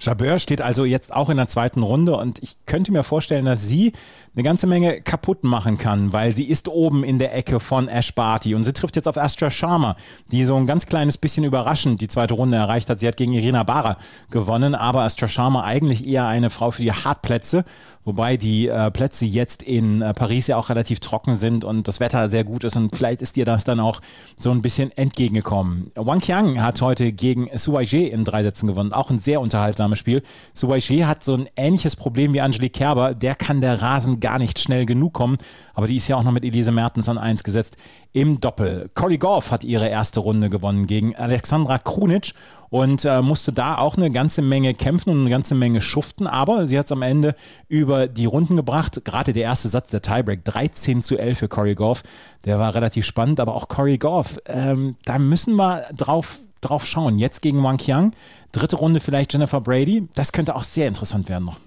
Jabeur 0.00 0.40
steht 0.40 0.60
also 0.60 0.84
jetzt 0.84 1.14
auch 1.14 1.30
in 1.30 1.36
der 1.36 1.46
zweiten 1.46 1.82
Runde 1.82 2.16
und 2.16 2.42
ich 2.42 2.56
könnte 2.66 2.90
mir 2.90 3.04
vorstellen, 3.04 3.44
dass 3.44 3.68
sie 3.68 3.92
eine 4.34 4.42
ganze 4.42 4.66
Menge 4.66 5.00
kaputt 5.00 5.44
machen 5.44 5.78
kann, 5.78 6.12
weil 6.12 6.34
sie 6.34 6.44
ist 6.44 6.68
oben 6.68 7.04
in 7.04 7.20
der 7.20 7.36
Ecke 7.36 7.60
von 7.60 7.86
Ash 7.86 8.12
Barty 8.12 8.54
und 8.54 8.64
sie 8.64 8.72
trifft 8.72 8.96
jetzt 8.96 9.06
auf 9.06 9.16
Astra 9.16 9.50
Sharma, 9.50 9.94
die 10.32 10.44
so 10.44 10.56
ein 10.56 10.66
ganz 10.66 10.86
kleines 10.86 11.18
bisschen 11.18 11.44
überraschend 11.44 12.00
die 12.00 12.08
zweite 12.08 12.34
Runde 12.34 12.56
erreicht 12.56 12.90
hat. 12.90 12.98
Sie 12.98 13.06
hat 13.06 13.16
gegen 13.16 13.32
Irina 13.32 13.62
Bara 13.62 13.96
gewonnen, 14.30 14.74
aber 14.74 15.02
Astra 15.02 15.28
Sharma 15.28 15.64
eigentlich 15.64 16.06
eher 16.06 16.26
eine 16.26 16.50
Frau 16.50 16.70
für 16.70 16.82
die 16.82 16.92
Hartplätze 16.92 17.64
Wobei 18.04 18.36
die 18.36 18.66
äh, 18.66 18.90
Plätze 18.90 19.26
jetzt 19.26 19.62
in 19.62 20.02
äh, 20.02 20.12
Paris 20.12 20.48
ja 20.48 20.56
auch 20.56 20.70
relativ 20.70 20.98
trocken 20.98 21.36
sind 21.36 21.64
und 21.64 21.86
das 21.86 22.00
Wetter 22.00 22.28
sehr 22.28 22.42
gut 22.42 22.64
ist 22.64 22.76
und 22.76 22.94
vielleicht 22.94 23.22
ist 23.22 23.36
dir 23.36 23.44
das 23.44 23.62
dann 23.62 23.78
auch 23.78 24.00
so 24.34 24.50
ein 24.50 24.60
bisschen 24.60 24.90
entgegengekommen. 24.96 25.92
Wang 25.94 26.18
Qiang 26.18 26.60
hat 26.60 26.82
heute 26.82 27.12
gegen 27.12 27.48
Su 27.56 27.74
Weijie 27.74 28.08
in 28.08 28.24
drei 28.24 28.42
Sätzen 28.42 28.66
gewonnen. 28.66 28.92
Auch 28.92 29.10
ein 29.10 29.18
sehr 29.18 29.40
unterhaltsames 29.40 30.00
Spiel. 30.00 30.22
Su 30.52 30.68
Weijie 30.68 31.04
hat 31.04 31.22
so 31.22 31.34
ein 31.34 31.48
ähnliches 31.54 31.94
Problem 31.94 32.32
wie 32.32 32.40
Angelique 32.40 32.72
Kerber. 32.72 33.14
Der 33.14 33.36
kann 33.36 33.60
der 33.60 33.80
Rasen 33.80 34.18
gar 34.18 34.40
nicht 34.40 34.58
schnell 34.58 34.84
genug 34.84 35.12
kommen. 35.12 35.36
Aber 35.74 35.86
die 35.86 35.96
ist 35.96 36.08
ja 36.08 36.16
auch 36.16 36.24
noch 36.24 36.32
mit 36.32 36.44
Elise 36.44 36.72
Mertens 36.72 37.08
an 37.08 37.18
eins 37.18 37.44
gesetzt 37.44 37.76
im 38.12 38.40
Doppel. 38.40 38.90
Cory 38.94 39.18
Goff 39.18 39.52
hat 39.52 39.62
ihre 39.62 39.88
erste 39.88 40.18
Runde 40.18 40.50
gewonnen 40.50 40.86
gegen 40.86 41.14
Alexandra 41.14 41.78
Krunic 41.78 42.34
und 42.72 43.04
äh, 43.04 43.20
musste 43.20 43.52
da 43.52 43.76
auch 43.76 43.98
eine 43.98 44.10
ganze 44.10 44.40
Menge 44.40 44.72
kämpfen 44.72 45.10
und 45.10 45.20
eine 45.20 45.28
ganze 45.28 45.54
Menge 45.54 45.82
schuften, 45.82 46.26
aber 46.26 46.66
sie 46.66 46.78
hat 46.78 46.86
es 46.86 46.92
am 46.92 47.02
Ende 47.02 47.34
über 47.68 48.08
die 48.08 48.24
Runden 48.24 48.56
gebracht. 48.56 49.04
Gerade 49.04 49.34
der 49.34 49.42
erste 49.42 49.68
Satz 49.68 49.90
der 49.90 50.00
Tiebreak, 50.00 50.42
13 50.42 51.02
zu 51.02 51.18
11 51.18 51.38
für 51.38 51.48
Corey 51.48 51.74
Goff, 51.74 52.02
der 52.46 52.58
war 52.58 52.74
relativ 52.74 53.04
spannend, 53.04 53.40
aber 53.40 53.54
auch 53.54 53.68
Corey 53.68 53.98
Goff, 53.98 54.38
ähm, 54.46 54.96
da 55.04 55.18
müssen 55.18 55.54
wir 55.56 55.84
drauf 55.94 56.40
drauf 56.62 56.86
schauen. 56.86 57.18
Jetzt 57.18 57.42
gegen 57.42 57.62
Wang 57.62 57.76
Qiang, 57.76 58.12
dritte 58.52 58.76
Runde 58.76 59.00
vielleicht 59.00 59.34
Jennifer 59.34 59.60
Brady, 59.60 60.08
das 60.14 60.32
könnte 60.32 60.56
auch 60.56 60.64
sehr 60.64 60.88
interessant 60.88 61.28
werden 61.28 61.44
noch. 61.44 61.58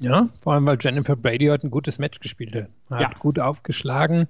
Ja, 0.00 0.30
vor 0.42 0.54
allem, 0.54 0.66
weil 0.66 0.78
Jennifer 0.80 1.14
Brady 1.14 1.46
heute 1.46 1.68
ein 1.68 1.70
gutes 1.70 2.00
Match 2.00 2.18
gespielt 2.18 2.56
hat. 2.56 2.68
Hat 2.90 3.00
ja. 3.00 3.10
gut 3.20 3.38
aufgeschlagen. 3.38 4.26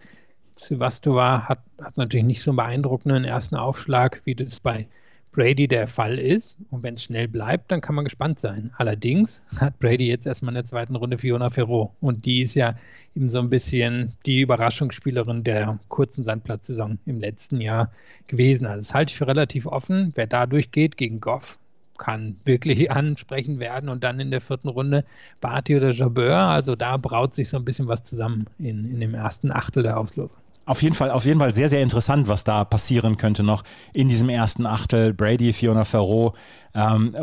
Sevastova 0.55 1.49
hat, 1.49 1.61
hat 1.83 1.97
natürlich 1.97 2.27
nicht 2.27 2.43
so 2.43 2.51
einen 2.51 2.57
beeindruckenden 2.57 3.25
ersten 3.25 3.57
Aufschlag, 3.57 4.21
wie 4.27 4.35
das 4.35 4.61
bei 4.61 4.87
Brady 5.35 5.67
der 5.67 5.89
Fall 5.89 6.19
ist. 6.19 6.57
Und 6.71 6.83
wenn 6.83 6.95
es 6.95 7.03
schnell 7.03 7.27
bleibt, 7.29 7.71
dann 7.73 7.81
kann 7.81 7.97
man 7.97 8.05
gespannt 8.05 8.41
sein. 8.41 8.71
Allerdings 8.77 9.43
hat 9.57 9.79
Brady 9.81 10.07
jetzt 10.07 10.27
erstmal 10.27 10.53
in 10.53 10.57
der 10.57 10.65
zweiten 10.65 10.95
Runde 10.95 11.19
Fiona 11.19 11.51
Ferro. 11.51 11.93
Und 12.01 12.25
die 12.25 12.43
ist 12.43 12.55
ja 12.55 12.77
eben 13.17 13.29
so 13.29 13.41
ein 13.41 13.51
bisschen 13.51 14.09
die 14.27 14.41
Überraschungsspielerin 14.41 15.43
der 15.43 15.79
kurzen 15.89 16.23
Sandplatzsaison 16.23 16.99
im 17.05 17.21
letzten 17.21 17.61
Jahr 17.61 17.91
gewesen. 18.29 18.67
Also 18.67 18.79
das 18.79 18.95
halte 18.95 19.11
ich 19.11 19.19
für 19.19 19.27
relativ 19.27 19.67
offen. 19.67 20.11
Wer 20.15 20.29
da 20.29 20.47
durchgeht 20.47 20.97
gegen 20.97 21.21
Goff, 21.21 21.59
kann 21.99 22.37
wirklich 22.45 22.91
ansprechend 22.93 23.59
werden 23.59 23.89
und 23.89 24.05
dann 24.05 24.21
in 24.21 24.31
der 24.31 24.41
vierten 24.41 24.69
Runde 24.69 25.05
Barty 25.41 25.77
oder 25.77 25.91
Jabeur. 25.91 26.37
Also 26.37 26.77
da 26.77 26.97
braut 26.97 27.35
sich 27.35 27.49
so 27.49 27.57
ein 27.57 27.65
bisschen 27.65 27.89
was 27.89 28.05
zusammen 28.05 28.47
in, 28.59 28.85
in 28.85 29.01
dem 29.01 29.15
ersten 29.15 29.51
Achtel 29.51 29.83
der 29.83 29.99
Auslosung. 29.99 30.39
Auf 30.67 30.83
jeden 30.83 30.95
Fall, 30.95 31.11
auf 31.11 31.27
jeden 31.27 31.41
Fall 31.41 31.53
sehr, 31.53 31.69
sehr 31.69 31.83
interessant, 31.83 32.27
was 32.27 32.45
da 32.45 32.65
passieren 32.65 33.19
könnte 33.19 33.43
noch 33.43 33.65
in 33.93 34.09
diesem 34.09 34.31
ersten 34.31 34.67
Achtel. 34.67 35.13
Brady, 35.13 35.53
Fiona 35.53 35.85
Ferro, 35.85 36.35
ähm, 36.75 37.15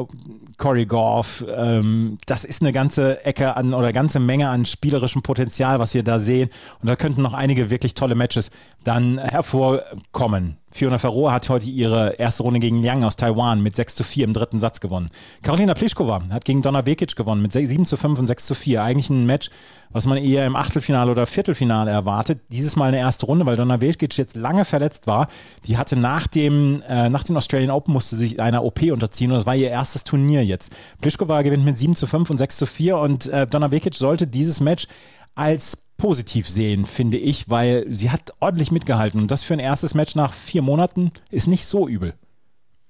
Corey 0.58 0.86
Goff, 0.86 1.43
ähm, 1.49 2.19
das 2.27 2.43
ist 2.43 2.62
eine 2.62 2.71
ganze 2.71 3.25
Ecke 3.25 3.58
an 3.58 3.73
oder 3.73 3.93
ganze 3.93 4.19
Menge 4.19 4.49
an 4.49 4.65
spielerischem 4.65 5.23
Potenzial, 5.23 5.80
was 5.80 5.93
wir 5.93 6.04
da 6.04 6.19
sehen. 6.19 6.49
Und 6.82 6.88
da 6.88 6.95
könnten 6.95 7.23
noch 7.23 7.34
einige 7.34 7.69
wirklich 7.71 7.95
tolle 7.95 8.15
Matches 8.15 8.51
dann 8.84 9.17
hervorkommen. 9.17 10.61
Fiona 10.71 10.97
Ferro 10.97 11.31
hat 11.31 11.49
heute 11.49 11.69
ihre 11.69 12.13
erste 12.13 12.43
Runde 12.43 12.60
gegen 12.60 12.81
Liang 12.81 13.03
aus 13.03 13.17
Taiwan 13.17 13.62
mit 13.62 13.75
6 13.75 13.95
zu 13.95 14.03
4 14.03 14.23
im 14.23 14.34
dritten 14.34 14.60
Satz 14.60 14.79
gewonnen. 14.79 15.10
Karolina 15.43 15.73
Pliskova 15.73 16.21
hat 16.29 16.45
gegen 16.45 16.62
Donna 16.62 16.86
Vekic 16.86 17.15
gewonnen 17.15 17.41
mit 17.41 17.51
7 17.51 17.86
zu 17.86 17.97
5 17.97 18.17
und 18.19 18.27
6 18.27 18.45
zu 18.45 18.55
4. 18.55 18.81
Eigentlich 18.81 19.10
ein 19.10 19.25
Match, 19.25 19.49
was 19.89 20.05
man 20.05 20.17
eher 20.17 20.45
im 20.45 20.55
Achtelfinale 20.55 21.12
oder 21.12 21.27
Viertelfinale 21.27 21.91
erwartet. 21.91 22.39
Dieses 22.51 22.77
Mal 22.77 22.88
eine 22.88 22.99
erste 22.99 23.25
Runde, 23.25 23.45
weil 23.45 23.57
Donna 23.57 23.81
Vekic 23.81 24.17
jetzt 24.17 24.36
lange 24.36 24.63
verletzt 24.63 25.07
war. 25.07 25.27
Die 25.65 25.77
hatte 25.77 25.97
nach 25.97 26.27
dem, 26.27 26.81
äh, 26.88 27.10
nach 27.10 27.23
den 27.23 27.36
Australian 27.36 27.71
Open 27.71 27.93
musste 27.93 28.15
sich 28.15 28.39
einer 28.39 28.63
OP 28.63 28.81
unterziehen 28.91 29.31
und 29.31 29.38
das 29.38 29.45
war 29.45 29.55
ihr 29.55 29.69
erstes 29.69 30.05
Turnier 30.05 30.45
jetzt. 30.45 30.71
Pliskova 31.01 31.41
gewinnt 31.41 31.65
mit 31.65 31.77
7 31.77 31.95
zu 31.95 32.07
5 32.07 32.29
und 32.29 32.38
6 32.38 32.57
zu 32.57 32.65
4 32.65 32.97
und 32.97 33.27
äh, 33.27 33.45
Donna 33.45 33.71
Vekic 33.71 33.95
sollte 33.95 34.25
dieses 34.25 34.62
Match 34.62 34.88
als 35.36 35.81
positiv 36.01 36.49
sehen, 36.49 36.85
finde 36.85 37.17
ich, 37.17 37.49
weil 37.49 37.85
sie 37.93 38.09
hat 38.09 38.33
ordentlich 38.39 38.71
mitgehalten 38.71 39.21
und 39.21 39.29
das 39.29 39.43
für 39.43 39.53
ein 39.53 39.59
erstes 39.59 39.93
Match 39.93 40.15
nach 40.15 40.33
vier 40.33 40.63
Monaten 40.63 41.11
ist 41.29 41.47
nicht 41.47 41.65
so 41.65 41.87
übel. 41.87 42.13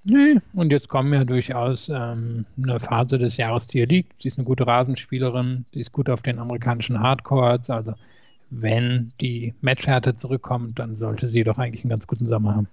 Nee, 0.04 0.38
und 0.54 0.72
jetzt 0.72 0.88
kommen 0.88 1.14
ja 1.14 1.26
durchaus 1.26 1.90
ähm, 1.90 2.46
eine 2.58 2.80
Phase 2.80 3.20
des 3.20 3.38
Jahres, 3.38 3.68
die 3.68 3.80
ihr 3.80 3.86
liegt. 3.86 4.20
Sie 4.20 4.30
ist 4.30 4.40
eine 4.40 4.46
gute 4.46 4.66
Rasenspielerin, 4.66 5.66
sie 5.74 5.82
ist 5.82 5.92
gut 5.92 6.10
auf 6.10 6.22
den 6.22 6.40
amerikanischen 6.40 7.02
Hardcourts, 7.02 7.70
also 7.70 7.94
wenn 8.50 9.12
die 9.20 9.54
Matchhärte 9.62 10.16
zurückkommt, 10.16 10.80
dann 10.80 10.98
sollte 10.98 11.28
sie 11.28 11.44
doch 11.44 11.58
eigentlich 11.58 11.84
einen 11.84 11.92
ganz 11.92 12.08
guten 12.08 12.26
Sommer 12.26 12.56
haben. 12.56 12.68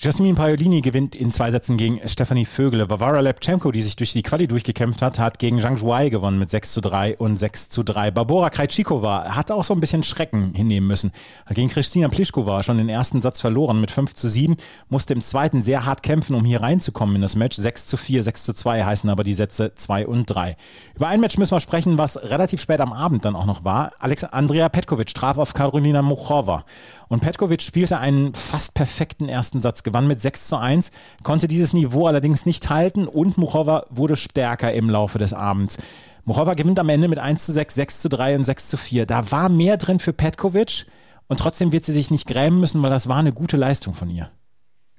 Jasmin 0.00 0.36
Paolini 0.36 0.80
gewinnt 0.80 1.16
in 1.16 1.32
zwei 1.32 1.50
Sätzen 1.50 1.76
gegen 1.76 2.00
Stefanie 2.08 2.44
Vögele. 2.44 2.88
Varvara 2.88 3.18
Lepchenko, 3.18 3.72
die 3.72 3.82
sich 3.82 3.96
durch 3.96 4.12
die 4.12 4.22
Quali 4.22 4.46
durchgekämpft 4.46 5.02
hat, 5.02 5.18
hat 5.18 5.40
gegen 5.40 5.58
Zhang 5.58 5.76
Zhuai 5.76 6.08
gewonnen 6.08 6.38
mit 6.38 6.50
6 6.50 6.70
zu 6.70 6.80
3 6.80 7.16
und 7.16 7.36
6 7.36 7.68
zu 7.68 7.82
3. 7.82 8.12
Barbora 8.12 8.48
Krejcikova 8.48 9.34
hat 9.34 9.50
auch 9.50 9.64
so 9.64 9.74
ein 9.74 9.80
bisschen 9.80 10.04
Schrecken 10.04 10.54
hinnehmen 10.54 10.86
müssen. 10.86 11.10
Hat 11.46 11.56
gegen 11.56 11.68
Christina 11.68 12.06
Pliskova 12.06 12.62
schon 12.62 12.78
den 12.78 12.88
ersten 12.88 13.22
Satz 13.22 13.40
verloren 13.40 13.80
mit 13.80 13.90
5 13.90 14.14
zu 14.14 14.28
7, 14.28 14.56
musste 14.88 15.14
im 15.14 15.20
zweiten 15.20 15.62
sehr 15.62 15.84
hart 15.84 16.04
kämpfen, 16.04 16.36
um 16.36 16.44
hier 16.44 16.62
reinzukommen 16.62 17.16
in 17.16 17.22
das 17.22 17.34
Match. 17.34 17.56
6 17.56 17.88
zu 17.88 17.96
4, 17.96 18.22
6 18.22 18.44
zu 18.44 18.54
2 18.54 18.84
heißen 18.84 19.10
aber 19.10 19.24
die 19.24 19.34
Sätze 19.34 19.74
2 19.74 20.06
und 20.06 20.26
3. 20.26 20.56
Über 20.94 21.08
ein 21.08 21.20
Match 21.20 21.38
müssen 21.38 21.56
wir 21.56 21.60
sprechen, 21.60 21.98
was 21.98 22.22
relativ 22.22 22.60
spät 22.60 22.80
am 22.80 22.92
Abend 22.92 23.24
dann 23.24 23.34
auch 23.34 23.46
noch 23.46 23.64
war. 23.64 23.90
Alex 23.98 24.22
Andrea 24.22 24.68
Petkovic 24.68 25.12
traf 25.12 25.38
auf 25.38 25.54
Karolina 25.54 26.02
Muchova. 26.02 26.64
Und 27.08 27.20
Petkovic 27.20 27.62
spielte 27.62 27.98
einen 27.98 28.34
fast 28.34 28.74
perfekten 28.74 29.28
ersten 29.28 29.62
Satz, 29.62 29.82
gewann 29.82 30.06
mit 30.06 30.20
6 30.20 30.48
zu 30.48 30.56
1, 30.58 30.92
konnte 31.22 31.48
dieses 31.48 31.72
Niveau 31.72 32.06
allerdings 32.06 32.44
nicht 32.44 32.68
halten 32.68 33.08
und 33.08 33.38
Muchova 33.38 33.86
wurde 33.90 34.16
stärker 34.16 34.72
im 34.72 34.90
Laufe 34.90 35.18
des 35.18 35.32
Abends. 35.32 35.78
Muchova 36.24 36.52
gewinnt 36.52 36.78
am 36.78 36.90
Ende 36.90 37.08
mit 37.08 37.18
1 37.18 37.46
zu 37.46 37.52
6, 37.52 37.74
6 37.74 38.00
zu 38.00 38.08
3 38.10 38.36
und 38.36 38.44
6 38.44 38.68
zu 38.68 38.76
4. 38.76 39.06
Da 39.06 39.30
war 39.30 39.48
mehr 39.48 39.78
drin 39.78 39.98
für 39.98 40.12
Petkovic 40.12 40.84
und 41.26 41.40
trotzdem 41.40 41.72
wird 41.72 41.86
sie 41.86 41.94
sich 41.94 42.10
nicht 42.10 42.26
grämen 42.26 42.60
müssen, 42.60 42.82
weil 42.82 42.90
das 42.90 43.08
war 43.08 43.16
eine 43.16 43.32
gute 43.32 43.56
Leistung 43.56 43.94
von 43.94 44.10
ihr. 44.10 44.30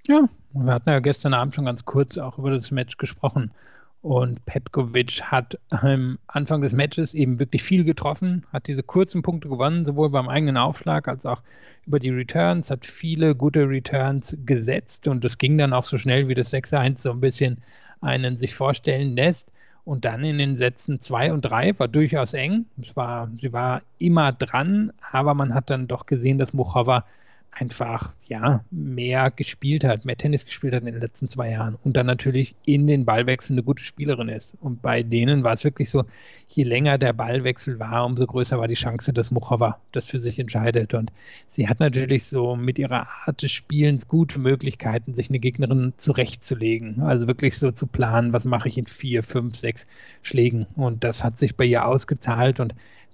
Ja, 0.08 0.28
wir 0.54 0.74
hatten 0.74 0.90
ja 0.90 1.00
gestern 1.00 1.36
Abend 1.36 1.54
schon 1.54 1.66
ganz 1.66 1.86
kurz 1.86 2.18
auch 2.18 2.40
über 2.40 2.50
das 2.50 2.72
Match 2.72 2.98
gesprochen. 2.98 3.52
Und 4.02 4.46
Petkovic 4.46 5.22
hat 5.24 5.60
am 5.72 6.20
Anfang 6.28 6.62
des 6.62 6.74
Matches 6.74 7.14
eben 7.14 7.40
wirklich 7.40 7.64
viel 7.64 7.84
getroffen, 7.84 8.46
hat 8.54 8.68
diese 8.68 8.82
kurzen 8.82 9.24
Punkte 9.24 9.50
gewonnen, 9.50 9.84
sowohl 9.84 10.10
beim 10.10 10.30
eigenen 10.30 10.56
Aufschlag 10.56 11.10
als 11.10 11.26
auch 11.26 11.42
über 11.86 12.00
die 12.00 12.10
Returns, 12.10 12.72
hat 12.72 12.86
viele 12.86 13.36
gute 13.36 13.68
Returns 13.68 14.38
gesetzt 14.46 15.10
und 15.10 15.26
das 15.26 15.38
ging 15.38 15.58
dann 15.58 15.74
auch 15.74 15.84
so 15.84 15.98
schnell, 15.98 16.30
wie 16.30 16.34
das 16.34 16.54
6-1 16.54 17.02
so 17.02 17.12
ein 17.12 17.20
bisschen 17.20 17.58
einen 18.00 18.38
sich 18.38 18.56
vorstellen 18.56 19.18
lässt. 19.18 19.52
Und 19.84 20.06
dann 20.06 20.24
in 20.24 20.38
den 20.38 20.56
Sätzen 20.56 21.02
2 21.02 21.34
und 21.34 21.42
3 21.42 21.80
war 21.80 21.88
durchaus 21.88 22.34
eng. 22.34 22.66
Es 22.78 22.96
war, 22.96 23.30
sie 23.34 23.52
war 23.52 23.82
immer 23.98 24.32
dran, 24.32 24.94
aber 25.12 25.34
man 25.34 25.56
hat 25.56 25.72
dann 25.72 25.88
doch 25.88 26.06
gesehen, 26.06 26.38
dass 26.38 26.54
Muchova 26.54 27.06
einfach 27.52 28.14
ja 28.24 28.64
mehr 28.72 29.32
gespielt 29.32 29.84
hat, 29.84 30.06
mehr 30.06 30.16
Tennis 30.16 30.46
gespielt 30.46 30.74
hat 30.74 30.82
in 30.82 30.94
den 30.94 31.02
letzten 31.02 31.28
zwei 31.28 31.52
Jahren 31.52 31.78
und 31.84 31.98
dann 31.98 32.06
natürlich 32.06 32.56
in 32.66 32.88
den 32.88 33.06
Ballwechseln 33.06 33.58
eine 33.58 33.66
gute 33.66 33.84
Spielerin 33.84 34.30
ist. 34.30 34.56
Und 34.62 34.82
bei 34.82 35.04
denen 35.04 35.44
war 35.44 35.54
es 35.54 35.64
wirklich 35.64 35.90
so, 35.90 36.06
je 36.48 36.64
länger 36.64 36.98
der 36.98 37.14
Ballwechsel 37.14 37.80
war, 37.80 38.06
umso 38.06 38.26
größer 38.26 38.60
war 38.60 38.68
die 38.68 38.76
Chance, 38.76 39.14
dass 39.14 39.32
Muchova 39.32 39.80
das 39.92 40.08
für 40.08 40.22
sich 40.22 40.40
entscheidet. 40.40 40.94
Und 40.94 41.12
sie 41.48 41.68
hat 41.68 41.80
natürlich 41.80 42.26
so 42.26 42.56
mit 42.56 42.80
ihrer 42.80 43.08
Art 43.26 43.42
des 43.42 43.52
Spielens 43.52 44.08
gute 44.08 44.40
Möglichkeiten, 44.40 45.14
sich 45.14 45.30
eine 45.30 45.40
Gegnerin 45.40 45.94
zurechtzulegen. 45.98 47.02
Also 47.02 47.28
wirklich 47.28 47.58
so 47.58 47.72
zu 47.72 47.88
planen, 47.88 48.32
was 48.32 48.46
mache 48.46 48.70
ich 48.70 48.78
in 48.78 48.86
vier, 48.86 49.24
fünf, 49.24 49.56
sechs 49.56 49.88
Schlägen. 50.22 50.68
Und 50.76 51.04
das 51.04 51.24
hat 51.24 51.40
sich 51.40 51.56
bei 51.56 51.66
ihr 51.66 51.86
ausgezahlt 51.86 52.60
und 52.60 52.74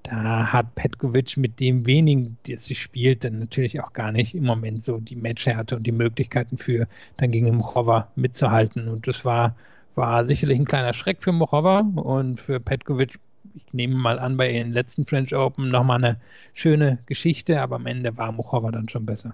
da 0.10 0.54
hat 0.54 0.76
Petkovic 0.76 1.38
mit 1.38 1.60
dem 1.60 1.88
wenigen, 1.88 2.38
das 2.48 2.66
sie 2.66 2.76
spielt, 2.76 3.24
dann 3.24 3.40
natürlich 3.40 3.82
auch 3.82 3.94
gar 3.94 4.12
nicht 4.12 4.36
im 4.36 4.44
Moment 4.44 4.84
so 4.84 4.98
die 4.98 5.16
Matchhärte 5.16 5.76
und 5.76 5.88
die 5.88 5.92
Möglichkeiten 5.92 6.58
für 6.58 6.88
dann 7.18 7.32
gegen 7.32 7.56
Mochova 7.56 8.10
mitzuhalten. 8.16 8.88
Und 8.88 9.08
das 9.08 9.26
war, 9.26 9.56
war 9.96 10.28
sicherlich 10.28 10.60
ein 10.60 10.66
kleiner 10.66 10.94
Schreck 10.94 11.24
für 11.24 11.32
Mochova 11.32 11.80
und 11.96 12.40
für 12.40 12.60
Petkovic. 12.60 13.20
Ich 13.56 13.74
nehme 13.74 13.96
mal 13.96 14.20
an, 14.20 14.38
bei 14.38 14.52
ihren 14.52 14.74
letzten 14.74 15.06
French 15.06 15.34
Open 15.34 15.70
nochmal 15.70 16.04
eine 16.04 16.18
schöne 16.54 17.00
Geschichte, 17.08 17.62
aber 17.62 17.78
am 17.78 17.88
Ende 17.88 18.16
war 18.16 18.32
Mochova 18.32 18.70
dann 18.72 18.90
schon 18.90 19.06
besser. 19.06 19.34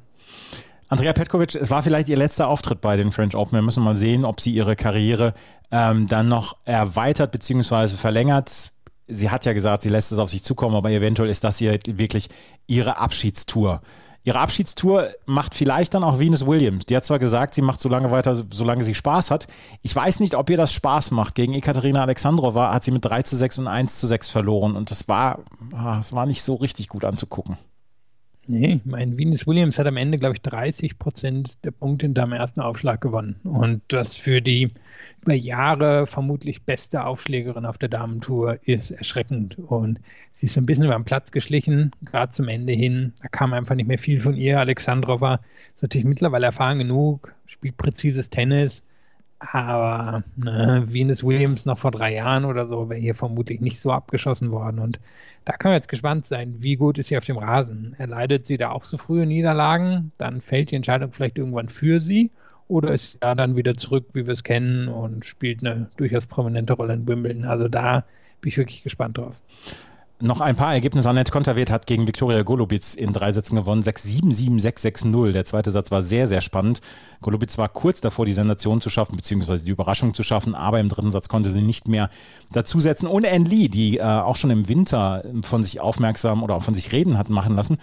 Andrea 0.87 1.13
Petkovic, 1.13 1.55
es 1.55 1.69
war 1.69 1.83
vielleicht 1.83 2.07
ihr 2.09 2.17
letzter 2.17 2.47
Auftritt 2.47 2.81
bei 2.81 2.95
den 2.95 3.11
French 3.11 3.35
Open. 3.35 3.53
Wir 3.53 3.61
müssen 3.61 3.83
mal 3.83 3.95
sehen, 3.95 4.23
ob 4.23 4.39
sie 4.39 4.53
ihre 4.53 4.75
Karriere 4.75 5.33
ähm, 5.71 6.07
dann 6.07 6.29
noch 6.29 6.57
erweitert 6.65 7.31
bzw. 7.31 7.87
verlängert 7.89 8.71
sie 9.11 9.29
hat 9.29 9.45
ja 9.45 9.53
gesagt, 9.53 9.83
sie 9.83 9.89
lässt 9.89 10.11
es 10.11 10.19
auf 10.19 10.29
sich 10.29 10.43
zukommen, 10.43 10.75
aber 10.75 10.89
eventuell 10.91 11.29
ist 11.29 11.43
das 11.43 11.57
hier 11.57 11.77
wirklich 11.87 12.29
ihre 12.67 12.97
Abschiedstour. 12.97 13.81
Ihre 14.23 14.39
Abschiedstour 14.39 15.09
macht 15.25 15.55
vielleicht 15.55 15.95
dann 15.95 16.03
auch 16.03 16.19
Venus 16.19 16.45
Williams. 16.45 16.85
Die 16.85 16.95
hat 16.95 17.03
zwar 17.03 17.17
gesagt, 17.17 17.55
sie 17.55 17.63
macht 17.63 17.79
so 17.79 17.89
lange 17.89 18.11
weiter, 18.11 18.35
solange 18.35 18.83
sie 18.83 18.93
Spaß 18.93 19.31
hat. 19.31 19.47
Ich 19.81 19.95
weiß 19.95 20.19
nicht, 20.19 20.35
ob 20.35 20.47
ihr 20.51 20.57
das 20.57 20.71
Spaß 20.73 21.09
macht. 21.09 21.33
Gegen 21.33 21.55
Ekaterina 21.55 22.03
Alexandrova 22.03 22.71
hat 22.71 22.83
sie 22.83 22.91
mit 22.91 23.03
3 23.03 23.23
zu 23.23 23.35
6 23.35 23.59
und 23.59 23.67
1 23.67 23.99
zu 23.99 24.05
6 24.05 24.29
verloren 24.29 24.75
und 24.75 24.91
das 24.91 25.07
war, 25.07 25.39
ah, 25.73 25.97
das 25.97 26.13
war 26.13 26.27
nicht 26.27 26.43
so 26.43 26.53
richtig 26.55 26.87
gut 26.87 27.03
anzugucken. 27.03 27.57
Nee, 28.51 28.81
mein 28.83 29.17
Venus 29.17 29.47
Williams 29.47 29.79
hat 29.79 29.87
am 29.87 29.95
Ende, 29.95 30.17
glaube 30.17 30.35
ich, 30.35 30.41
30 30.41 30.99
Prozent 30.99 31.63
der 31.63 31.71
Punkte 31.71 32.05
in 32.05 32.13
deinem 32.13 32.33
ersten 32.33 32.59
Aufschlag 32.59 32.99
gewonnen. 32.99 33.39
Und 33.45 33.81
das 33.87 34.17
für 34.17 34.41
die 34.41 34.73
über 35.21 35.33
Jahre 35.33 36.05
vermutlich 36.05 36.63
beste 36.63 37.05
Aufschlägerin 37.05 37.65
auf 37.65 37.77
der 37.77 37.87
Damentour 37.87 38.59
ist 38.63 38.91
erschreckend. 38.91 39.57
Und 39.57 40.01
sie 40.33 40.47
ist 40.47 40.57
ein 40.57 40.65
bisschen 40.65 40.83
über 40.83 40.95
den 40.95 41.05
Platz 41.05 41.31
geschlichen, 41.31 41.91
gerade 42.03 42.33
zum 42.33 42.49
Ende 42.49 42.73
hin. 42.73 43.13
Da 43.21 43.29
kam 43.29 43.53
einfach 43.53 43.75
nicht 43.75 43.87
mehr 43.87 43.97
viel 43.97 44.19
von 44.19 44.35
ihr. 44.35 44.59
Alexandrova 44.59 45.39
ist 45.73 45.83
natürlich 45.83 46.05
mittlerweile 46.05 46.47
erfahren 46.47 46.79
genug, 46.79 47.33
spielt 47.45 47.77
präzises 47.77 48.29
Tennis. 48.29 48.83
Aber 49.39 50.25
ne, 50.35 50.83
Venus 50.87 51.23
Williams 51.23 51.65
noch 51.65 51.77
vor 51.77 51.91
drei 51.91 52.15
Jahren 52.15 52.43
oder 52.43 52.67
so 52.67 52.89
wäre 52.89 52.99
hier 52.99 53.15
vermutlich 53.15 53.61
nicht 53.61 53.79
so 53.79 53.93
abgeschossen 53.93 54.51
worden. 54.51 54.79
Und 54.79 54.99
da 55.45 55.53
können 55.53 55.71
wir 55.71 55.77
jetzt 55.77 55.89
gespannt 55.89 56.27
sein, 56.27 56.61
wie 56.61 56.75
gut 56.75 56.97
ist 56.97 57.07
sie 57.07 57.17
auf 57.17 57.25
dem 57.25 57.37
Rasen. 57.37 57.95
Erleidet 57.97 58.45
sie 58.45 58.57
da 58.57 58.71
auch 58.71 58.83
so 58.83 58.97
frühe 58.97 59.25
Niederlagen, 59.25 60.11
dann 60.17 60.39
fällt 60.39 60.71
die 60.71 60.75
Entscheidung 60.75 61.11
vielleicht 61.11 61.37
irgendwann 61.37 61.69
für 61.69 61.99
sie 61.99 62.31
oder 62.67 62.93
ist 62.93 63.13
sie 63.13 63.17
da 63.19 63.35
dann 63.35 63.55
wieder 63.55 63.75
zurück, 63.75 64.05
wie 64.13 64.25
wir 64.25 64.33
es 64.33 64.43
kennen 64.43 64.87
und 64.87 65.25
spielt 65.25 65.65
eine 65.65 65.89
durchaus 65.97 66.25
prominente 66.25 66.73
Rolle 66.73 66.93
in 66.93 67.07
Wimbledon. 67.07 67.45
Also 67.45 67.67
da 67.67 68.05
bin 68.39 68.49
ich 68.49 68.57
wirklich 68.57 68.83
gespannt 68.83 69.17
drauf. 69.17 69.41
Noch 70.21 70.39
ein 70.39 70.55
paar 70.55 70.73
Ergebnisse. 70.73 71.09
Annette 71.09 71.31
Konterweht 71.31 71.71
hat 71.71 71.87
gegen 71.87 72.05
Viktoria 72.05 72.43
Golubitz 72.43 72.93
in 72.93 73.11
drei 73.11 73.31
Sätzen 73.31 73.55
gewonnen. 73.55 73.81
6-7, 73.81 74.31
7-6, 74.61 75.03
6-0. 75.03 75.31
Der 75.31 75.45
zweite 75.45 75.71
Satz 75.71 75.89
war 75.89 76.03
sehr, 76.03 76.27
sehr 76.27 76.41
spannend. 76.41 76.79
Golubitz 77.21 77.57
war 77.57 77.69
kurz 77.69 78.01
davor, 78.01 78.25
die 78.27 78.31
Sensation 78.31 78.81
zu 78.81 78.91
schaffen, 78.91 79.15
beziehungsweise 79.15 79.65
die 79.65 79.71
Überraschung 79.71 80.13
zu 80.13 80.21
schaffen, 80.21 80.53
aber 80.53 80.79
im 80.79 80.89
dritten 80.89 81.11
Satz 81.11 81.27
konnte 81.27 81.49
sie 81.49 81.63
nicht 81.63 81.87
mehr 81.87 82.11
dazusetzen. 82.51 83.07
Und 83.07 83.25
Anne 83.25 83.49
Lee, 83.49 83.67
die 83.67 83.97
äh, 83.97 84.03
auch 84.03 84.35
schon 84.35 84.51
im 84.51 84.67
Winter 84.67 85.23
von 85.41 85.63
sich 85.63 85.79
aufmerksam 85.79 86.43
oder 86.43 86.61
von 86.61 86.75
sich 86.75 86.91
reden 86.91 87.17
hat 87.17 87.29
machen 87.29 87.55
lassen, 87.55 87.79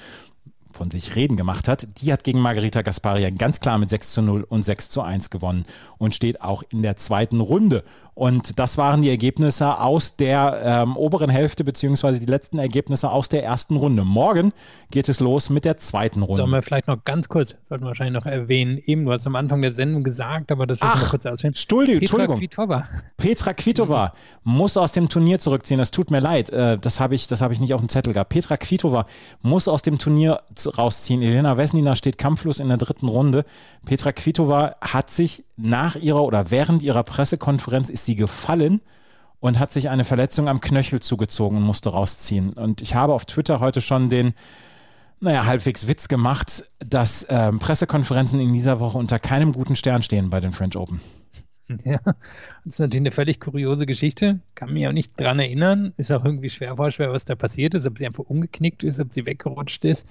von 0.79 0.91
sich 0.93 1.17
reden 1.17 1.37
gemacht 1.37 1.67
hat, 1.67 1.89
die 2.01 2.13
hat 2.13 2.23
gegen 2.23 2.39
Margarita 2.39 2.83
Gasparia 2.83 3.31
ganz 3.31 3.59
klar 3.59 3.79
mit 3.79 3.89
6 3.89 4.13
zu 4.13 4.23
0 4.23 4.45
und 4.49 4.63
6 4.63 4.91
zu 4.91 5.03
1 5.03 5.29
gewonnen 5.31 5.65
und 5.99 6.15
steht 6.15 6.41
auch 6.41 6.63
in 6.71 6.83
der 6.83 6.97
zweiten 6.97 7.41
Runde. 7.41 7.83
Und 8.19 8.59
das 8.59 8.77
waren 8.79 9.03
die 9.03 9.11
Ergebnisse 9.11 9.79
aus 9.79 10.17
der 10.17 10.61
ähm, 10.65 10.97
oberen 10.97 11.31
Hälfte, 11.31 11.63
beziehungsweise 11.63 12.19
die 12.19 12.27
letzten 12.27 12.59
Ergebnisse 12.59 13.13
aus 13.13 13.29
der 13.29 13.45
ersten 13.45 13.77
Runde. 13.77 14.03
Morgen 14.03 14.53
geht 14.91 15.09
es 15.09 15.21
los 15.21 15.51
mit 15.51 15.65
der 15.65 15.77
zweiten 15.77 16.23
Runde. 16.23 16.43
Sollen 16.43 16.51
wir 16.51 16.63
vielleicht 16.63 16.89
noch 16.89 17.05
ganz 17.05 17.29
kurz, 17.29 17.55
sollten 17.69 17.85
wir 17.85 17.91
wahrscheinlich 17.91 18.21
noch 18.21 18.29
erwähnen, 18.29 18.79
eben, 18.85 19.05
du 19.05 19.13
hast 19.13 19.25
am 19.29 19.37
Anfang 19.37 19.63
der 19.63 19.73
Sendung 19.73 20.03
gesagt, 20.03 20.51
aber 20.51 20.67
das 20.67 20.81
ich 20.81 20.85
noch 20.85 21.11
kurz 21.11 21.27
ausführen. 21.27 21.53
Petra 21.53 21.93
Entschuldigung. 21.93 22.39
Kvitova. 22.41 22.89
Petra 23.19 23.55
Kvitova 23.55 24.13
mhm. 24.43 24.53
muss 24.53 24.77
aus 24.77 24.91
dem 24.91 25.09
Turnier 25.09 25.39
zurückziehen. 25.39 25.79
Das 25.79 25.93
tut 25.93 26.11
mir 26.11 26.19
leid. 26.19 26.51
Äh, 26.51 26.77
das 26.77 26.99
habe 26.99 27.15
ich, 27.15 27.29
hab 27.29 27.53
ich 27.53 27.61
nicht 27.61 27.73
auf 27.73 27.81
dem 27.81 27.89
Zettel 27.89 28.15
gehabt. 28.15 28.31
Petra 28.31 28.57
Kvitova 28.57 29.07
muss 29.43 29.69
aus 29.69 29.83
dem 29.83 29.97
Turnier 29.97 30.41
rausziehen. 30.77 31.23
Elena 31.23 31.57
Vesnina 31.57 31.95
steht 31.95 32.19
kampflos 32.19 32.59
in 32.59 32.67
der 32.67 32.79
dritten 32.79 33.07
Runde. 33.07 33.45
Petra 33.87 34.11
Kvitova 34.11 34.75
hat 34.81 35.09
sich 35.09 35.45
nach 35.59 35.97
ihrer 35.97 36.23
oder 36.23 36.51
während 36.51 36.83
ihrer 36.83 37.03
Pressekonferenz 37.03 37.91
ist 37.91 38.07
sie 38.07 38.17
gefallen 38.17 38.81
und 39.41 39.59
hat 39.59 39.73
sich 39.73 39.89
eine 39.89 40.05
Verletzung 40.05 40.49
am 40.49 40.61
Knöchel 40.61 41.01
zugezogen 41.01 41.59
und 41.59 41.65
musste 41.65 41.91
rausziehen. 41.91 42.53
Und 42.53 42.81
ich 42.81 42.95
habe 42.95 43.13
auf 43.13 43.25
Twitter 43.25 43.61
heute 43.61 43.81
schon 43.81 44.09
den, 44.09 44.35
naja, 45.21 45.47
halbwegs 45.47 45.89
Witz 45.89 46.09
gemacht, 46.09 46.65
dass 46.79 47.25
äh, 47.25 47.53
Pressekonferenzen 47.53 48.41
in 48.41 48.53
dieser 48.53 48.81
Woche 48.81 48.99
unter 48.99 49.19
keinem 49.19 49.53
guten 49.53 49.77
Stern 49.77 50.03
stehen 50.03 50.31
bei 50.31 50.41
den 50.41 50.53
French 50.53 50.77
Open. 50.77 51.01
Ja, 51.85 51.99
das 52.03 52.15
ist 52.65 52.79
natürlich 52.79 53.03
eine 53.03 53.13
völlig 53.13 53.41
kuriose 53.41 53.85
Geschichte. 53.85 54.41
Kann 54.55 54.73
mich 54.73 54.87
auch 54.87 54.93
nicht 54.93 55.21
dran 55.21 55.39
erinnern. 55.39 55.93
Ist 55.99 56.11
auch 56.15 56.25
irgendwie 56.25 56.49
schwer 56.49 56.77
vorstellbar, 56.77 57.15
was 57.15 57.27
da 57.27 57.35
passiert 57.35 57.75
ist, 57.75 57.87
ob 57.87 57.99
sie 57.99 58.07
einfach 58.07 58.25
umgeknickt 58.25 58.85
ist, 58.85 58.99
ob 59.01 59.13
sie 59.13 59.27
weggerutscht 59.27 59.85
ist 59.85 60.07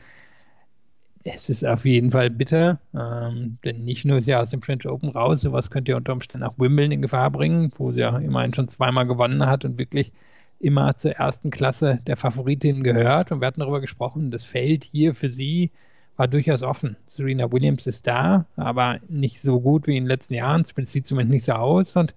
es 1.34 1.50
ist 1.50 1.66
auf 1.66 1.86
jeden 1.86 2.12
Fall 2.12 2.30
bitter, 2.30 2.80
ähm, 2.94 3.58
denn 3.64 3.84
nicht 3.84 4.06
nur 4.06 4.18
ist 4.18 4.26
sie 4.26 4.36
aus 4.36 4.52
dem 4.52 4.62
French 4.62 4.88
Open 4.88 5.10
raus, 5.10 5.42
sowas 5.42 5.72
könnte 5.72 5.92
ja 5.92 5.98
unter 5.98 6.14
Umständen 6.14 6.46
auch 6.46 6.58
Wimbledon 6.58 6.92
in 6.92 7.02
Gefahr 7.02 7.32
bringen, 7.32 7.70
wo 7.78 7.92
sie 7.92 8.02
ja 8.02 8.18
immerhin 8.18 8.54
schon 8.54 8.70
zweimal 8.70 9.08
gewonnen 9.08 9.46
hat 9.46 9.66
und 9.66 9.80
wirklich 9.80 10.14
immer 10.60 10.98
zur 10.98 11.12
ersten 11.12 11.52
Klasse 11.52 11.98
der 12.08 12.18
Favoritin 12.18 12.84
gehört. 12.84 13.32
Und 13.32 13.42
wir 13.42 13.48
hatten 13.48 13.60
darüber 13.60 13.82
gesprochen, 13.82 14.32
das 14.32 14.44
Feld 14.44 14.84
hier 14.84 15.14
für 15.14 15.32
sie 15.32 15.72
war 16.16 16.28
durchaus 16.28 16.64
offen. 16.64 16.98
Serena 17.06 17.52
Williams 17.52 17.86
ist 17.86 18.08
da, 18.08 18.46
aber 18.56 19.00
nicht 19.08 19.40
so 19.40 19.62
gut 19.62 19.88
wie 19.88 19.98
in 19.98 20.06
den 20.06 20.10
letzten 20.10 20.34
Jahren. 20.34 20.62
Es 20.62 20.92
sieht 20.92 21.06
zumindest 21.06 21.32
nicht 21.32 21.46
so 21.46 21.54
aus. 21.54 21.96
Und 21.96 22.16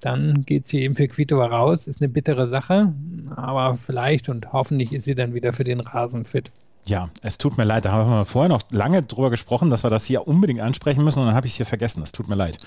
dann 0.00 0.42
geht 0.42 0.68
sie 0.68 0.82
eben 0.82 0.94
für 0.94 1.08
Kvitova 1.08 1.46
raus. 1.46 1.88
Ist 1.88 2.02
eine 2.02 2.12
bittere 2.12 2.48
Sache, 2.48 2.92
aber 3.34 3.74
vielleicht 3.74 4.28
und 4.28 4.52
hoffentlich 4.52 4.92
ist 4.92 5.04
sie 5.04 5.14
dann 5.14 5.34
wieder 5.34 5.52
für 5.52 5.64
den 5.64 5.80
Rasen 5.80 6.26
fit. 6.26 6.52
Ja, 6.86 7.10
es 7.22 7.38
tut 7.38 7.58
mir 7.58 7.64
leid. 7.64 7.84
Da 7.84 7.92
haben 7.92 8.10
wir 8.10 8.24
vorher 8.24 8.48
noch 8.48 8.62
lange 8.70 9.02
drüber 9.02 9.30
gesprochen, 9.30 9.70
dass 9.70 9.84
wir 9.84 9.90
das 9.90 10.04
hier 10.04 10.26
unbedingt 10.26 10.60
ansprechen 10.60 11.04
müssen 11.04 11.20
und 11.20 11.26
dann 11.26 11.34
habe 11.34 11.46
ich 11.46 11.52
es 11.52 11.56
hier 11.56 11.66
vergessen. 11.66 12.00
Das 12.00 12.12
tut 12.12 12.28
mir 12.28 12.34
leid. 12.34 12.58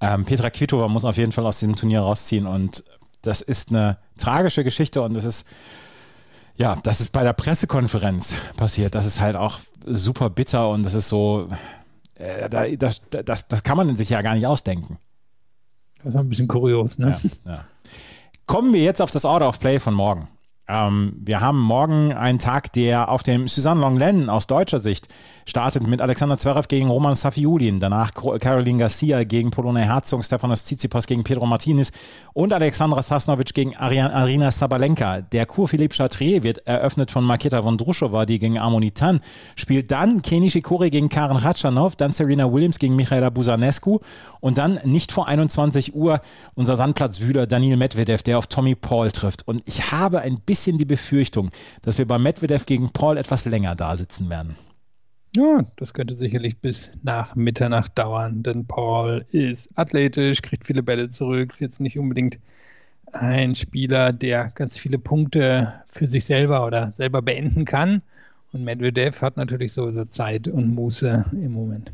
Ähm, 0.00 0.24
Petra 0.24 0.50
Kvitova 0.50 0.88
muss 0.88 1.04
auf 1.04 1.16
jeden 1.16 1.32
Fall 1.32 1.46
aus 1.46 1.58
diesem 1.60 1.76
Turnier 1.76 2.00
rausziehen 2.00 2.46
und 2.46 2.84
das 3.22 3.40
ist 3.40 3.70
eine 3.70 3.98
tragische 4.16 4.64
Geschichte 4.64 5.02
und 5.02 5.14
das 5.14 5.24
ist, 5.24 5.46
ja, 6.56 6.76
das 6.82 7.00
ist 7.00 7.12
bei 7.12 7.24
der 7.24 7.32
Pressekonferenz 7.32 8.34
passiert. 8.56 8.94
Das 8.94 9.06
ist 9.06 9.20
halt 9.20 9.36
auch 9.36 9.58
super 9.86 10.30
bitter 10.30 10.70
und 10.70 10.82
das 10.84 10.94
ist 10.94 11.08
so, 11.08 11.48
äh, 12.14 12.76
das, 12.76 13.02
das, 13.10 13.48
das 13.48 13.62
kann 13.62 13.76
man 13.76 13.96
sich 13.96 14.08
ja 14.10 14.22
gar 14.22 14.34
nicht 14.34 14.46
ausdenken. 14.46 14.98
Das 16.02 16.14
ist 16.14 16.16
ein 16.16 16.28
bisschen 16.28 16.48
kurios, 16.48 16.98
ne? 16.98 17.18
Ja, 17.44 17.52
ja. 17.52 17.64
Kommen 18.46 18.72
wir 18.72 18.82
jetzt 18.82 19.02
auf 19.02 19.10
das 19.10 19.24
Order 19.24 19.48
of 19.48 19.58
Play 19.58 19.78
von 19.78 19.94
morgen. 19.94 20.28
Ähm, 20.68 21.14
wir 21.18 21.40
haben 21.40 21.58
morgen 21.58 22.12
einen 22.12 22.38
Tag, 22.38 22.72
der 22.72 23.08
auf 23.08 23.22
dem 23.22 23.48
Suzanne 23.48 23.80
Longlen 23.80 24.28
aus 24.28 24.46
deutscher 24.46 24.80
Sicht 24.80 25.08
startet 25.48 25.86
mit 25.86 26.02
Alexander 26.02 26.36
Zverev 26.36 26.68
gegen 26.68 26.90
Roman 26.90 27.14
Safiulin, 27.14 27.80
danach 27.80 28.12
Caroline 28.12 28.78
Garcia 28.78 29.24
gegen 29.24 29.50
Polona 29.50 29.80
Herzog, 29.80 30.22
Stefanos 30.22 30.66
Tsitsipas 30.66 31.06
gegen 31.06 31.24
Pedro 31.24 31.46
Martinez 31.46 31.90
und 32.34 32.52
Alexandra 32.52 33.00
Sasnovic 33.00 33.54
gegen 33.54 33.74
Arina 33.74 34.50
Sabalenka. 34.50 35.22
Der 35.22 35.46
Kur 35.46 35.66
Philippe 35.66 35.96
Chatrier 35.96 36.42
wird 36.42 36.66
eröffnet 36.66 37.10
von 37.10 37.24
Maketa 37.24 37.62
Vondrushova, 37.62 38.26
die 38.26 38.38
gegen 38.38 38.58
Amonitan 38.58 39.20
spielt. 39.56 39.90
Dann 39.90 40.20
Kenny 40.20 40.50
Shikori 40.50 40.90
gegen 40.90 41.08
Karen 41.08 41.38
Ratschanov, 41.38 41.96
dann 41.96 42.12
Serena 42.12 42.52
Williams 42.52 42.78
gegen 42.78 42.94
Michaela 42.94 43.30
Busanescu 43.30 44.00
und 44.40 44.58
dann 44.58 44.78
nicht 44.84 45.12
vor 45.12 45.28
21 45.28 45.94
Uhr 45.94 46.20
unser 46.56 46.76
Sandplatzwühler 46.76 47.46
Daniel 47.46 47.78
Medvedev, 47.78 48.22
der 48.22 48.36
auf 48.36 48.48
Tommy 48.48 48.74
Paul 48.74 49.10
trifft. 49.12 49.48
Und 49.48 49.62
ich 49.64 49.92
habe 49.92 50.20
ein 50.20 50.40
bisschen 50.40 50.76
die 50.76 50.84
Befürchtung, 50.84 51.50
dass 51.80 51.96
wir 51.96 52.06
bei 52.06 52.18
Medvedev 52.18 52.66
gegen 52.66 52.90
Paul 52.90 53.16
etwas 53.16 53.46
länger 53.46 53.74
da 53.74 53.96
sitzen 53.96 54.28
werden. 54.28 54.67
Ja, 55.36 55.62
das 55.76 55.92
könnte 55.92 56.16
sicherlich 56.16 56.58
bis 56.58 56.92
nach 57.02 57.34
Mitternacht 57.36 57.98
dauern, 57.98 58.42
denn 58.42 58.66
Paul 58.66 59.26
ist 59.30 59.68
athletisch, 59.78 60.42
kriegt 60.42 60.66
viele 60.66 60.82
Bälle 60.82 61.10
zurück, 61.10 61.50
ist 61.52 61.60
jetzt 61.60 61.80
nicht 61.80 61.98
unbedingt 61.98 62.38
ein 63.12 63.54
Spieler, 63.54 64.12
der 64.12 64.48
ganz 64.54 64.78
viele 64.78 64.98
Punkte 64.98 65.82
für 65.92 66.08
sich 66.08 66.24
selber 66.26 66.66
oder 66.66 66.92
selber 66.92 67.22
beenden 67.22 67.64
kann. 67.66 68.02
Und 68.52 68.64
Medvedev 68.64 69.20
hat 69.20 69.36
natürlich 69.36 69.74
sowieso 69.74 70.06
Zeit 70.06 70.48
und 70.48 70.74
Muße 70.74 71.26
im 71.32 71.52
Moment. 71.52 71.92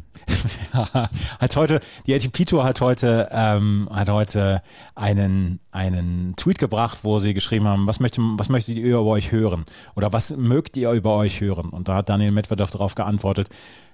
hat 0.73 1.57
heute, 1.57 1.81
die 2.07 2.15
ATP 2.15 2.45
Tour 2.45 2.65
hat 2.65 2.81
heute, 2.81 3.29
ähm, 3.33 3.89
hat 3.91 4.09
heute 4.09 4.63
einen, 4.95 5.59
einen 5.73 6.35
Tweet 6.37 6.59
gebracht, 6.59 6.99
wo 7.03 7.19
sie 7.19 7.35
geschrieben 7.35 7.67
haben, 7.67 7.89
was, 7.89 7.99
möchte, 7.99 8.21
was 8.21 8.51
möchtet 8.51 8.77
ihr 8.77 8.85
über 9.01 9.05
euch 9.07 9.33
hören? 9.33 9.65
Oder 9.97 10.13
was 10.13 10.37
mögt 10.37 10.77
ihr 10.77 10.93
über 10.93 11.17
euch 11.17 11.41
hören? 11.41 11.71
Und 11.71 11.89
da 11.89 11.97
hat 11.97 12.09
Daniel 12.09 12.31
Medvedev 12.31 12.71
darauf 12.71 12.95
geantwortet, 12.95 13.49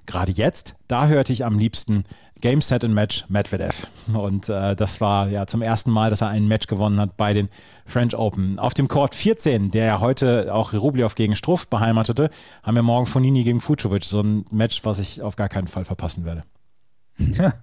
gerade 0.06 0.32
jetzt, 0.32 0.76
da 0.88 1.06
hörte 1.06 1.32
ich 1.32 1.44
am 1.44 1.58
liebsten 1.58 2.04
Game 2.40 2.60
Set 2.60 2.84
and 2.84 2.94
Match 2.94 3.24
Medvedev. 3.28 3.86
Und 4.12 4.48
äh, 4.48 4.74
das 4.74 5.00
war 5.00 5.28
ja 5.28 5.46
zum 5.46 5.62
ersten 5.62 5.90
Mal, 5.90 6.10
dass 6.10 6.20
er 6.22 6.28
ein 6.28 6.48
Match 6.48 6.66
gewonnen 6.66 6.98
hat 6.98 7.16
bei 7.16 7.32
den 7.34 7.48
French 7.84 8.16
Open. 8.16 8.58
Auf 8.58 8.74
dem 8.74 8.88
Court 8.88 9.14
14, 9.14 9.70
der 9.70 9.84
ja 9.84 10.00
heute 10.00 10.54
auch 10.54 10.72
Rublev 10.72 11.14
gegen 11.14 11.36
Struff 11.36 11.68
beheimatete, 11.68 12.30
haben 12.62 12.74
wir 12.74 12.82
morgen 12.82 13.06
Fonini 13.06 13.44
gegen 13.44 13.60
Fucovic. 13.60 14.04
So 14.04 14.20
ein 14.20 14.44
Match, 14.50 14.84
was 14.84 14.98
ich 14.98 15.22
auf 15.22 15.36
gar 15.36 15.48
keinen 15.48 15.68
Fall 15.68 15.84
verpassen 15.84 16.24
werde. 16.24 16.44
Ja. 17.18 17.54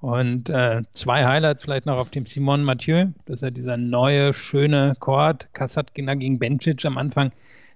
Und 0.00 0.50
äh, 0.50 0.82
zwei 0.92 1.24
Highlights 1.24 1.62
vielleicht 1.62 1.86
noch 1.86 1.96
auf 1.96 2.10
dem 2.10 2.26
Simon 2.26 2.62
Mathieu. 2.62 3.06
Das 3.24 3.36
ist 3.36 3.42
ja 3.42 3.50
dieser 3.50 3.78
neue, 3.78 4.34
schöne 4.34 4.92
Court. 5.00 5.48
Kasatkina 5.54 6.14
gegen 6.14 6.38
Bencic 6.38 6.84
am 6.84 6.98
Anfang 6.98 7.32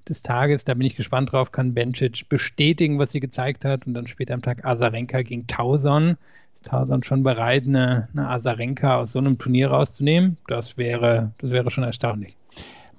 des 0.09 0.23
Tages. 0.23 0.64
Da 0.64 0.75
bin 0.75 0.87
ich 0.87 0.97
gespannt 0.97 1.33
drauf. 1.33 1.53
Kann 1.53 1.73
Bencic 1.73 2.29
bestätigen, 2.29 2.99
was 2.99 3.12
sie 3.12 3.21
gezeigt 3.21 3.64
hat. 3.64 3.87
Und 3.87 3.94
dann 3.94 4.07
später 4.07 4.35
am 4.35 4.42
Tag 4.42 4.64
Azarenka 4.64 5.23
gegen 5.23 5.47
Tauson. 5.47 6.16
Ist 6.55 6.66
Tauson 6.66 7.05
schon 7.05 7.23
bereit, 7.23 7.68
eine, 7.68 8.09
eine 8.12 8.29
Azarenka 8.29 8.99
aus 8.99 9.12
so 9.12 9.18
einem 9.18 9.38
Turnier 9.38 9.71
rauszunehmen? 9.71 10.37
Das 10.49 10.77
wäre, 10.77 11.33
das 11.38 11.51
wäre 11.51 11.71
schon 11.71 11.85
erstaunlich. 11.85 12.37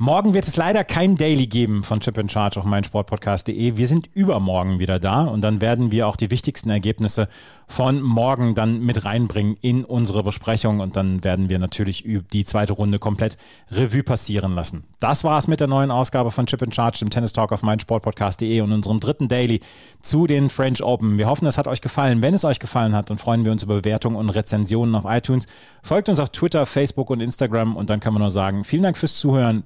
Morgen 0.02 0.34
wird 0.34 0.48
es 0.48 0.56
leider 0.56 0.86
kein 0.86 1.18
Daily 1.18 1.46
geben 1.46 1.84
von 1.84 2.00
Chip 2.00 2.18
in 2.18 2.30
Charge 2.30 2.58
auf 2.58 2.64
meinsportpodcast.de. 2.64 3.76
Wir 3.76 3.86
sind 3.86 4.10
übermorgen 4.14 4.80
wieder 4.80 4.98
da 4.98 5.26
und 5.26 5.42
dann 5.42 5.60
werden 5.60 5.92
wir 5.92 6.08
auch 6.08 6.16
die 6.16 6.32
wichtigsten 6.32 6.70
Ergebnisse 6.70 7.28
von 7.68 8.02
morgen 8.02 8.56
dann 8.56 8.80
mit 8.80 9.04
reinbringen 9.04 9.58
in 9.60 9.84
unsere 9.84 10.24
Besprechung 10.24 10.80
und 10.80 10.96
dann 10.96 11.26
werden 11.26 11.50
wir 11.50 11.60
natürlich 11.60 12.06
die 12.32 12.46
zweite 12.46 12.72
Runde 12.72 12.98
komplett 12.98 13.38
Revue 13.72 14.04
passieren 14.04 14.56
lassen. 14.56 14.86
Das 15.02 15.26
war 15.26 15.38
es 15.38 15.50
mit 15.50 15.60
der 15.60 15.68
neuen 15.68 15.92
Ausgabe 15.92 16.32
von 16.32 16.46
Chip 16.46 16.62
in 16.62 16.72
Charge, 16.72 17.00
dem 17.00 17.10
Tennis 17.10 17.34
Talk 17.34 17.52
auf 17.52 17.62
meinsportpodcast.de 17.62 18.62
und 18.62 18.72
unserem 18.72 19.02
dritten 19.02 19.28
Daily 19.28 19.60
zu 20.02 20.28
den 20.28 20.50
French 20.50 20.82
Open. 20.82 21.18
Wir 21.18 21.28
hoffen, 21.28 21.46
es 21.46 21.58
hat 21.58 21.68
euch 21.68 21.82
gefallen. 21.82 22.22
Wenn 22.22 22.34
es 22.34 22.46
euch 22.46 22.60
gefallen 22.60 22.96
hat, 22.96 23.10
dann 23.10 23.18
freuen 23.18 23.44
wir 23.44 23.52
uns 23.52 23.64
über 23.64 23.82
Bewertungen 23.82 24.16
und 24.16 24.30
Rezensionen 24.30 24.96
auf 24.96 25.04
iTunes. 25.06 25.46
Folgt 25.84 26.08
uns 26.08 26.22
auf 26.22 26.30
Twitter, 26.30 26.66
Facebook 26.66 27.10
und 27.10 27.20
Instagram 27.20 27.76
und 27.76 27.90
dann 27.90 28.00
kann 28.00 28.14
man 28.14 28.22
nur 28.22 28.32
sagen, 28.32 28.64
vielen 28.64 28.84
Dank 28.84 28.98
fürs 28.98 29.18
Zuhören. 29.18 29.66